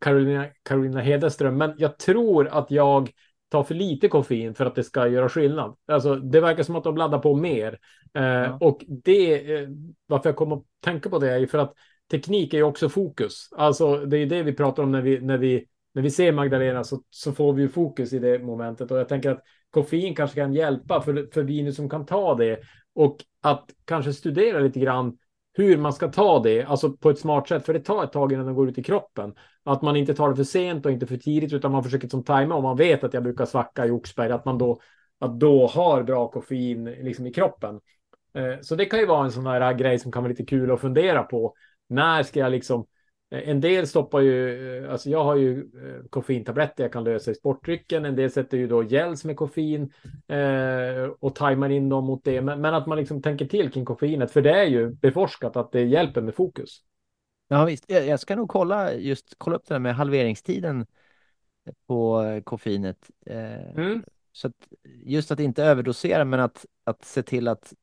[0.00, 3.10] Carolina, Carolina Hedeström, men jag tror att jag
[3.48, 5.76] tar för lite koffein för att det ska göra skillnad.
[5.86, 7.78] Alltså, det verkar som att de laddar på mer.
[8.14, 8.58] Eh, ja.
[8.60, 9.68] Och det, eh,
[10.06, 11.74] varför jag kommer att tänka på det är ju för att
[12.10, 13.48] teknik är ju också fokus.
[13.56, 16.84] Alltså det är det vi pratar om när vi, när vi, när vi ser Magdalena
[16.84, 18.90] så, så får vi ju fokus i det momentet.
[18.90, 22.60] Och jag tänker att koffein kanske kan hjälpa för, för viner som kan ta det.
[22.94, 25.18] Och att kanske studera lite grann
[25.52, 28.32] hur man ska ta det, alltså på ett smart sätt, för det tar ett tag
[28.32, 29.34] innan den går ut i kroppen.
[29.64, 32.24] Att man inte tar det för sent och inte för tidigt, utan man försöker som
[32.24, 34.80] tajma om man vet att jag brukar svacka i Oxberg, att man då,
[35.18, 37.80] att då har bra koffein liksom i kroppen.
[38.34, 40.70] Eh, så det kan ju vara en sån här grej som kan vara lite kul
[40.70, 41.54] att fundera på.
[41.88, 42.86] När ska jag liksom
[43.30, 45.66] eh, en del stoppar ju, eh, alltså jag har ju
[46.10, 48.04] koffeintabletter jag kan lösa i sportdrycken.
[48.04, 49.92] En del sätter ju då gels med koffein
[50.28, 52.40] eh, och tajmar in dem mot det.
[52.40, 55.72] Men, men, att man liksom tänker till kring koffeinet, för det är ju beforskat att
[55.72, 56.82] det hjälper med fokus.
[57.48, 60.86] Ja visst, jag ska nog kolla just kolla upp det där med halveringstiden
[61.86, 63.10] på koffeinet.
[63.26, 64.02] Eh, mm.
[64.32, 67.74] Så att just att inte överdosera, men att, att se till att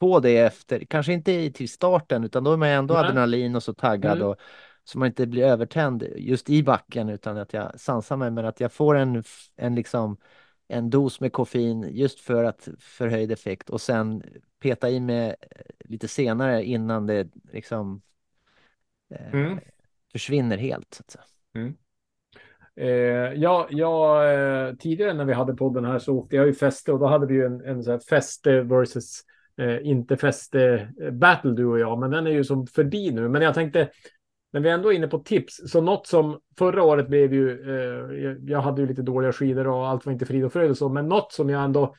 [0.00, 3.06] på det efter, kanske inte till starten, utan då är man ändå mm.
[3.06, 4.28] adrenalin och så taggad mm.
[4.28, 4.36] och
[4.84, 8.60] så man inte blir övertänd just i backen utan att jag sansar mig, men att
[8.60, 9.24] jag får en,
[9.56, 10.16] en liksom
[10.68, 14.22] en dos med koffein just för att förhöjd effekt och sen
[14.60, 15.34] peta i mig
[15.84, 18.02] lite senare innan det liksom
[19.10, 19.58] eh, Mm.
[20.12, 20.94] försvinner helt.
[20.94, 21.24] Så säga.
[22.76, 26.92] Eh, ja, ja eh, tidigare när vi hade podden här så åkte jag ju fäste
[26.92, 29.22] och då hade vi ju en, en så här fäste versus
[29.58, 33.28] eh, inte fäste eh, battle du och jag, men den är ju som förbi nu.
[33.28, 33.90] Men jag tänkte,
[34.52, 38.24] när vi ändå är inne på tips, så något som förra året blev ju, eh,
[38.24, 40.78] jag, jag hade ju lite dåliga skidor och allt var inte frid och fröjd och
[40.78, 41.94] så, men något som jag ändå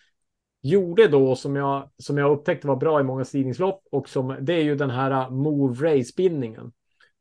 [0.61, 4.53] gjorde då som jag, som jag upptäckte var bra i många stigningslopp och som det
[4.53, 6.71] är ju den här eh, move race bindningen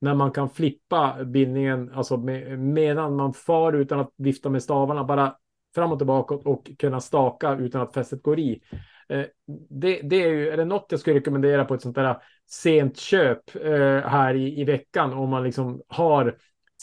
[0.04, 5.04] när man kan flippa bindningen, alltså med, medan man far utan att vifta med stavarna,
[5.04, 5.36] bara
[5.74, 8.60] fram och tillbaka och kunna staka utan att fästet går i.
[9.08, 9.24] Eh,
[9.70, 12.16] det, det är ju, är det något jag skulle rekommendera på ett sånt där
[12.50, 16.36] sent köp eh, här i, i veckan om man liksom har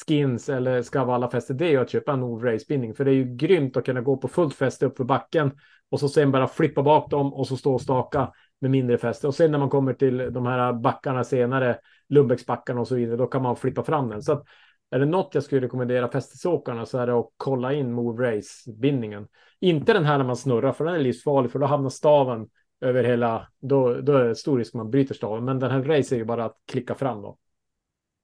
[0.07, 3.05] skins eller ska valla fäste, det är ju att köpa en Nord Race bindning, för
[3.05, 5.51] det är ju grymt att kunna gå på fullt fäste upp för backen
[5.89, 8.31] och så sen bara flippa bak dem och så stå och staka
[8.61, 9.27] med mindre fäste.
[9.27, 11.77] Och sen när man kommer till de här backarna senare,
[12.09, 14.21] Lundbäcksbackarna och så vidare, då kan man flippa fram den.
[14.21, 14.43] Så att
[14.91, 19.27] är det något jag skulle rekommendera fästesåkarna så är det att kolla in Move Race-bindningen.
[19.59, 22.49] Inte den här när man snurrar, för den är livsfarlig, för då hamnar staven
[22.81, 25.45] över hela, då, då är det stor risk man bryter staven.
[25.45, 27.37] Men den här race är ju bara att klicka fram då.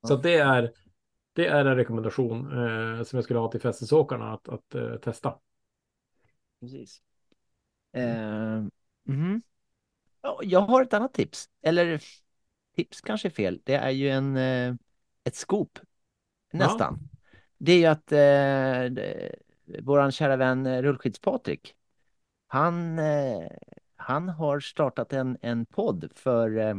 [0.07, 0.71] Så det är,
[1.33, 5.35] det är en rekommendation eh, som jag skulle ha till fästesåkarna att, att eh, testa.
[6.61, 7.01] Precis.
[7.93, 8.63] Eh.
[10.21, 12.01] Ja, Jag har ett annat tips, eller
[12.75, 13.61] tips kanske är fel.
[13.63, 14.75] Det är ju en, eh,
[15.23, 15.79] ett scoop,
[16.51, 16.99] nästan.
[17.57, 21.73] Det är ju att eh, våran kära vän eh, Rullskids-Patrik,
[22.47, 23.47] han, eh,
[23.95, 26.75] han har startat en, en podd för, eh,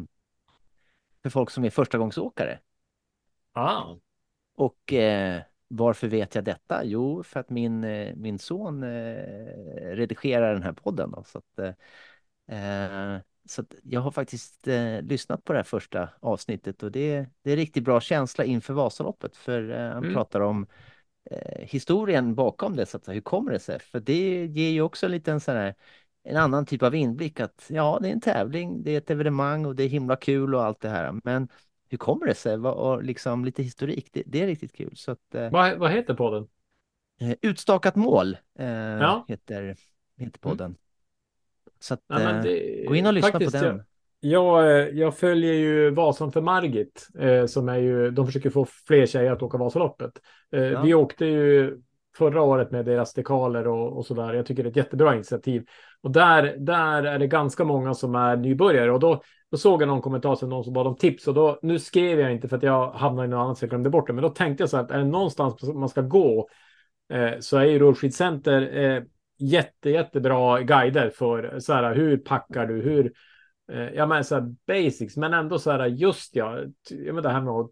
[1.23, 2.59] för folk som är förstagångsåkare.
[3.53, 3.95] Ah.
[4.55, 6.85] Och eh, varför vet jag detta?
[6.85, 9.25] Jo, för att min, eh, min son eh,
[9.95, 11.11] redigerar den här podden.
[11.11, 11.77] Då, så att,
[13.51, 17.57] så jag har faktiskt eh, lyssnat på det här första avsnittet och det, det är
[17.57, 19.37] riktigt bra känsla inför Vasaloppet.
[19.37, 20.15] För eh, han Mm.
[20.15, 20.67] pratar om
[21.31, 23.09] eh, historien bakom det, så att.
[23.09, 23.81] Hur kommer det sig?
[23.81, 25.75] För det ger ju också en liten sån här
[26.23, 29.67] en annan typ av inblick att ja, det är en tävling, det är ett evenemang
[29.67, 31.21] och det är himla kul och allt det här.
[31.25, 31.49] Men
[31.89, 32.57] hur kommer det sig?
[32.57, 34.97] Och liksom lite historik, det, det är riktigt kul.
[34.97, 36.49] Så att, eh, Vad, vad heter podden?
[37.21, 39.25] eh, Utstakat mål eh, Ja.
[39.29, 39.77] heter,
[40.17, 40.77] heter podden.
[41.81, 43.83] Så att, Ja, eh, det- gå in och lyssna faktiskt, på den.
[44.21, 48.67] Jag, jag, jag följer ju Vasan för Margit, eh, som är ju, de försöker få
[48.89, 50.13] fler tjejer att åka Vasaloppet.
[50.53, 50.83] Eh, Ja.
[50.83, 51.79] Vi åkte ju
[52.17, 54.35] förra året med deras dekaler och, och sådär.
[54.35, 55.65] Jag tycker det är ett jättebra initiativ.
[56.03, 58.93] Och där, där är det ganska många som är nybörjare.
[58.93, 61.29] Och då, då såg jag någon kommentar som någon som bad om tips.
[61.29, 63.71] Och då, nu skrev jag inte för att jag hamnade i något annat så jag
[63.71, 64.13] glömde bort det.
[64.13, 66.49] Men då tänkte jag så här att är det någonstans man ska gå
[67.13, 69.03] eh, så är ju Rullskidcenter eh,
[69.39, 73.13] jätte, jättebra guider för så här, hur packar du, hur,
[73.73, 76.59] eh, ja men så här basics, men ändå så här just ja,
[76.91, 77.71] ja men det här med att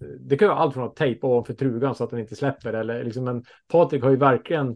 [0.00, 2.72] eh, det kan vara allt från att tejpa ovanför trugan så att den inte släpper
[2.72, 4.68] eller liksom, men Patrik har ju verkligen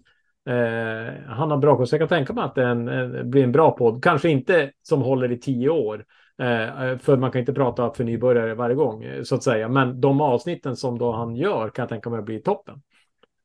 [0.48, 3.44] eh, han har bra koll, så jag kan tänka mig att det en, en, blir
[3.44, 4.02] en bra podd.
[4.02, 6.04] Kanske inte som håller i tio år,
[6.38, 9.68] eh, eh för man kan inte prata för nybörjare varje gång, så att säga.
[9.68, 12.82] Men de avsnitten som då han gör kan jag tänka mig blir toppen.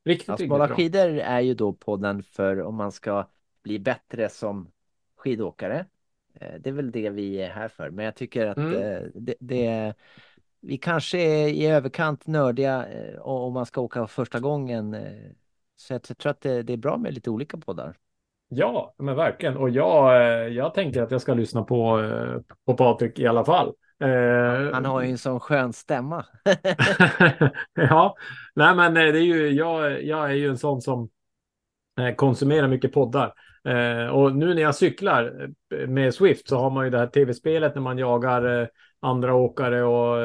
[0.04, 0.76] Riktigt, Ja, riktigt bra.
[0.76, 3.26] skidor är ju då podden för om man ska
[3.62, 4.70] bli bättre som
[5.16, 5.86] skidåkare.
[6.34, 7.90] Eh, Det är väl det vi är här för.
[7.90, 8.72] Men jag tycker att Mm.
[8.72, 9.94] eh, det, det,
[10.60, 14.96] vi kanske är i överkant nördiga eh, om man ska åka första gången.
[15.76, 17.96] Så jag tror att det, det är bra med lite olika poddar.
[18.48, 19.56] Ja, men verkligen.
[19.56, 22.02] Och jag, jag tänker att jag ska lyssna på,
[22.64, 23.74] på Patrik i alla fall.
[24.02, 26.26] Eh, Han har ju en sån skön stämma.
[27.74, 28.16] ja,
[28.54, 31.08] nej men eh, det är ju, jag, jag är ju en sån som
[32.00, 33.34] eh, konsumerar mycket poddar.
[33.64, 37.06] Eh, och nu när jag cyklar eh, med Swift så har man ju det här
[37.06, 38.68] tv-spelet när man jagar eh,
[39.00, 40.18] andra åkare och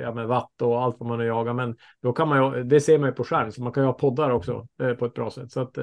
[0.00, 1.52] ja, med watt och allt vad man nu jagar.
[1.52, 3.86] Men då kan man ju, det ser man ju på skärm, så man kan ju
[3.86, 5.52] ha poddar också eh, på ett bra sätt.
[5.52, 5.74] Så att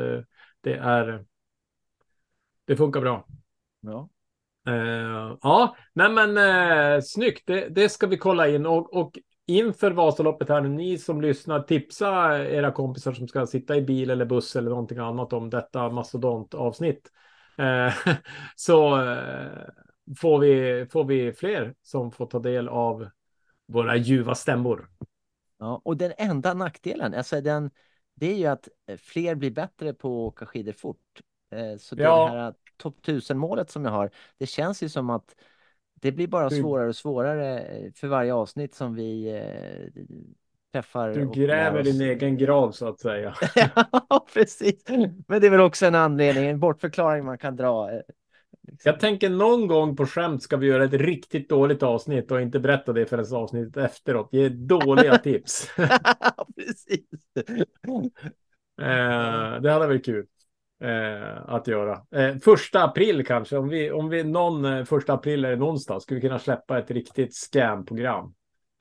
[0.62, 1.26] det är,
[2.66, 3.28] det funkar bra.
[3.82, 4.10] Ja.
[4.68, 7.44] Eh, ja, nej men eh, snyggt.
[7.48, 11.60] Det, det ska vi kolla in och, och inför Vasaloppet här nu, ni som lyssnar,
[11.62, 15.90] tipsa era kompisar som ska sitta i bil eller buss eller någonting annat om detta
[15.90, 17.12] mastodontavsnitt.
[17.58, 17.94] Eh,
[18.56, 18.90] så
[20.22, 23.10] får, vi, får vi fler som får ta del av
[23.68, 24.90] våra ljuva stämmor.
[25.60, 27.72] Ja, och den enda nackdelen, alltså den,
[28.16, 28.68] det är ju att
[28.98, 31.22] fler blir bättre på att åka skidor fort.
[31.80, 32.28] Så det Ja.
[32.28, 35.36] här topp 1000 målet som jag har, det känns ju som att
[36.02, 40.04] det blir bara svårare och svårare eh, för varje avsnitt som vi eh,
[40.72, 41.10] träffar.
[41.10, 43.36] Du gräver din egen grav så att säga.
[44.10, 44.84] ja, precis.
[45.28, 47.92] Men det är väl också en anledning, en bortförklaring man kan dra.
[47.92, 48.02] eh,
[48.62, 48.90] liksom.
[48.92, 52.60] Jag tänker någon gång på skämt ska vi göra ett riktigt dåligt avsnitt och inte
[52.60, 54.30] berätta det förrän avsnittet efteråt.
[54.32, 55.70] Ge dåliga tips.
[56.56, 57.06] precis.
[58.82, 60.26] Eh, det hade varit kul
[60.84, 62.02] eh, att göra.
[62.16, 66.20] Eh, första april kanske, om vi, om vi någon eh, första april eller någonstans skulle
[66.20, 68.34] vi kunna släppa ett riktigt scam-program.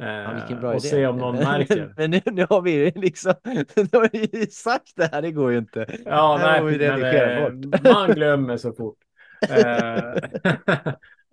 [0.03, 0.81] Eh, Ja, och idé.
[0.81, 1.95] se om någon märker.
[1.97, 5.53] Men nu, nu har vi liksom, nu har vi ju sagt det här, det går
[5.53, 5.87] ju inte.
[6.05, 7.53] Ja, nej, men, redigera eh,
[7.95, 8.99] man glömmer så fort.
[9.49, 10.15] Eh,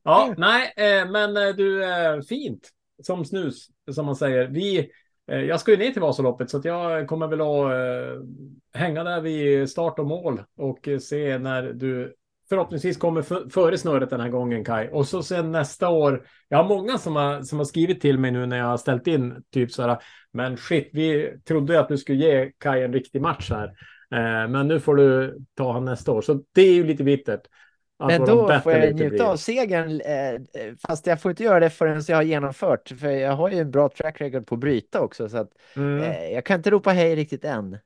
[0.04, 1.84] ja, nej, eh, men du,
[2.30, 2.70] fint
[3.04, 4.48] som snus, som man säger.
[4.48, 4.90] Vi,
[5.32, 9.04] Eh, jag ska ju ner till Vasaloppet så att jag kommer väl att eh, hänga
[9.04, 12.16] där vid start och mål och eh, se när du
[12.50, 14.90] förhoppningsvis kommer före snöret den här gången Kai.
[14.92, 16.26] Och så sen nästa år.
[16.48, 19.08] Jag har många som har, som har skrivit till mig nu när jag har ställt
[19.08, 19.98] in typ så här.
[20.34, 23.74] Men shit, vi trodde att du skulle ge Kai en riktig match här.
[24.48, 26.22] Men nu får du ta han nästa år.
[26.22, 27.42] Så det är ju lite bittert.
[28.08, 30.42] Men då får jag njuta av segern, eh,
[30.88, 33.72] fast jag får inte göra det förrän jag har genomfört, för jag har ju en
[33.72, 36.04] bra track record på att bryta också, så att Mm.
[36.04, 37.78] eh, jag kan inte ropa hej riktigt än.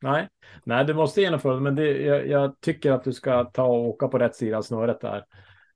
[0.00, 0.28] Nej.
[0.64, 3.88] Nej, du måste genomföra det, men det, jag, jag tycker att du ska ta och
[3.88, 5.16] åka på rätt sida av snöret där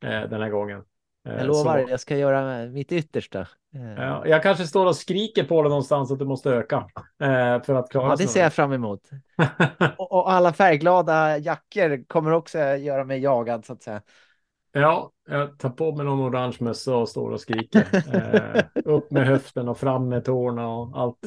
[0.05, 0.83] eh, den här gången.
[1.29, 3.41] Eh, Jag lovar, så- jag ska göra mitt yttersta.
[3.75, 6.77] Eh, Ja, jag kanske står och skriker på dig någonstans att du måste öka
[7.23, 9.11] eh, för att klara Ja, det ser jag fram emot.
[9.99, 14.03] Och, och alla färgglada jackor kommer också göra mig jagad, så att säga.
[14.73, 17.87] Ja, jag tar på mig någon orange mössa och står och skriker.
[18.15, 21.19] Eh, upp med höften och fram med tårna och allt.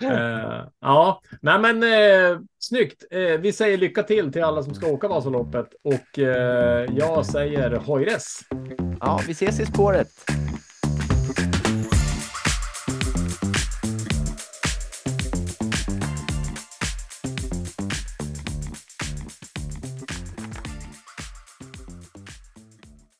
[0.00, 3.04] Eh, ja, nej men eh, snyggt.
[3.10, 7.70] Eh, vi säger lycka till till alla som ska åka Vasaloppet och eh, jag säger
[7.70, 8.40] hojres.
[9.00, 10.08] Ja, vi ses i spåret.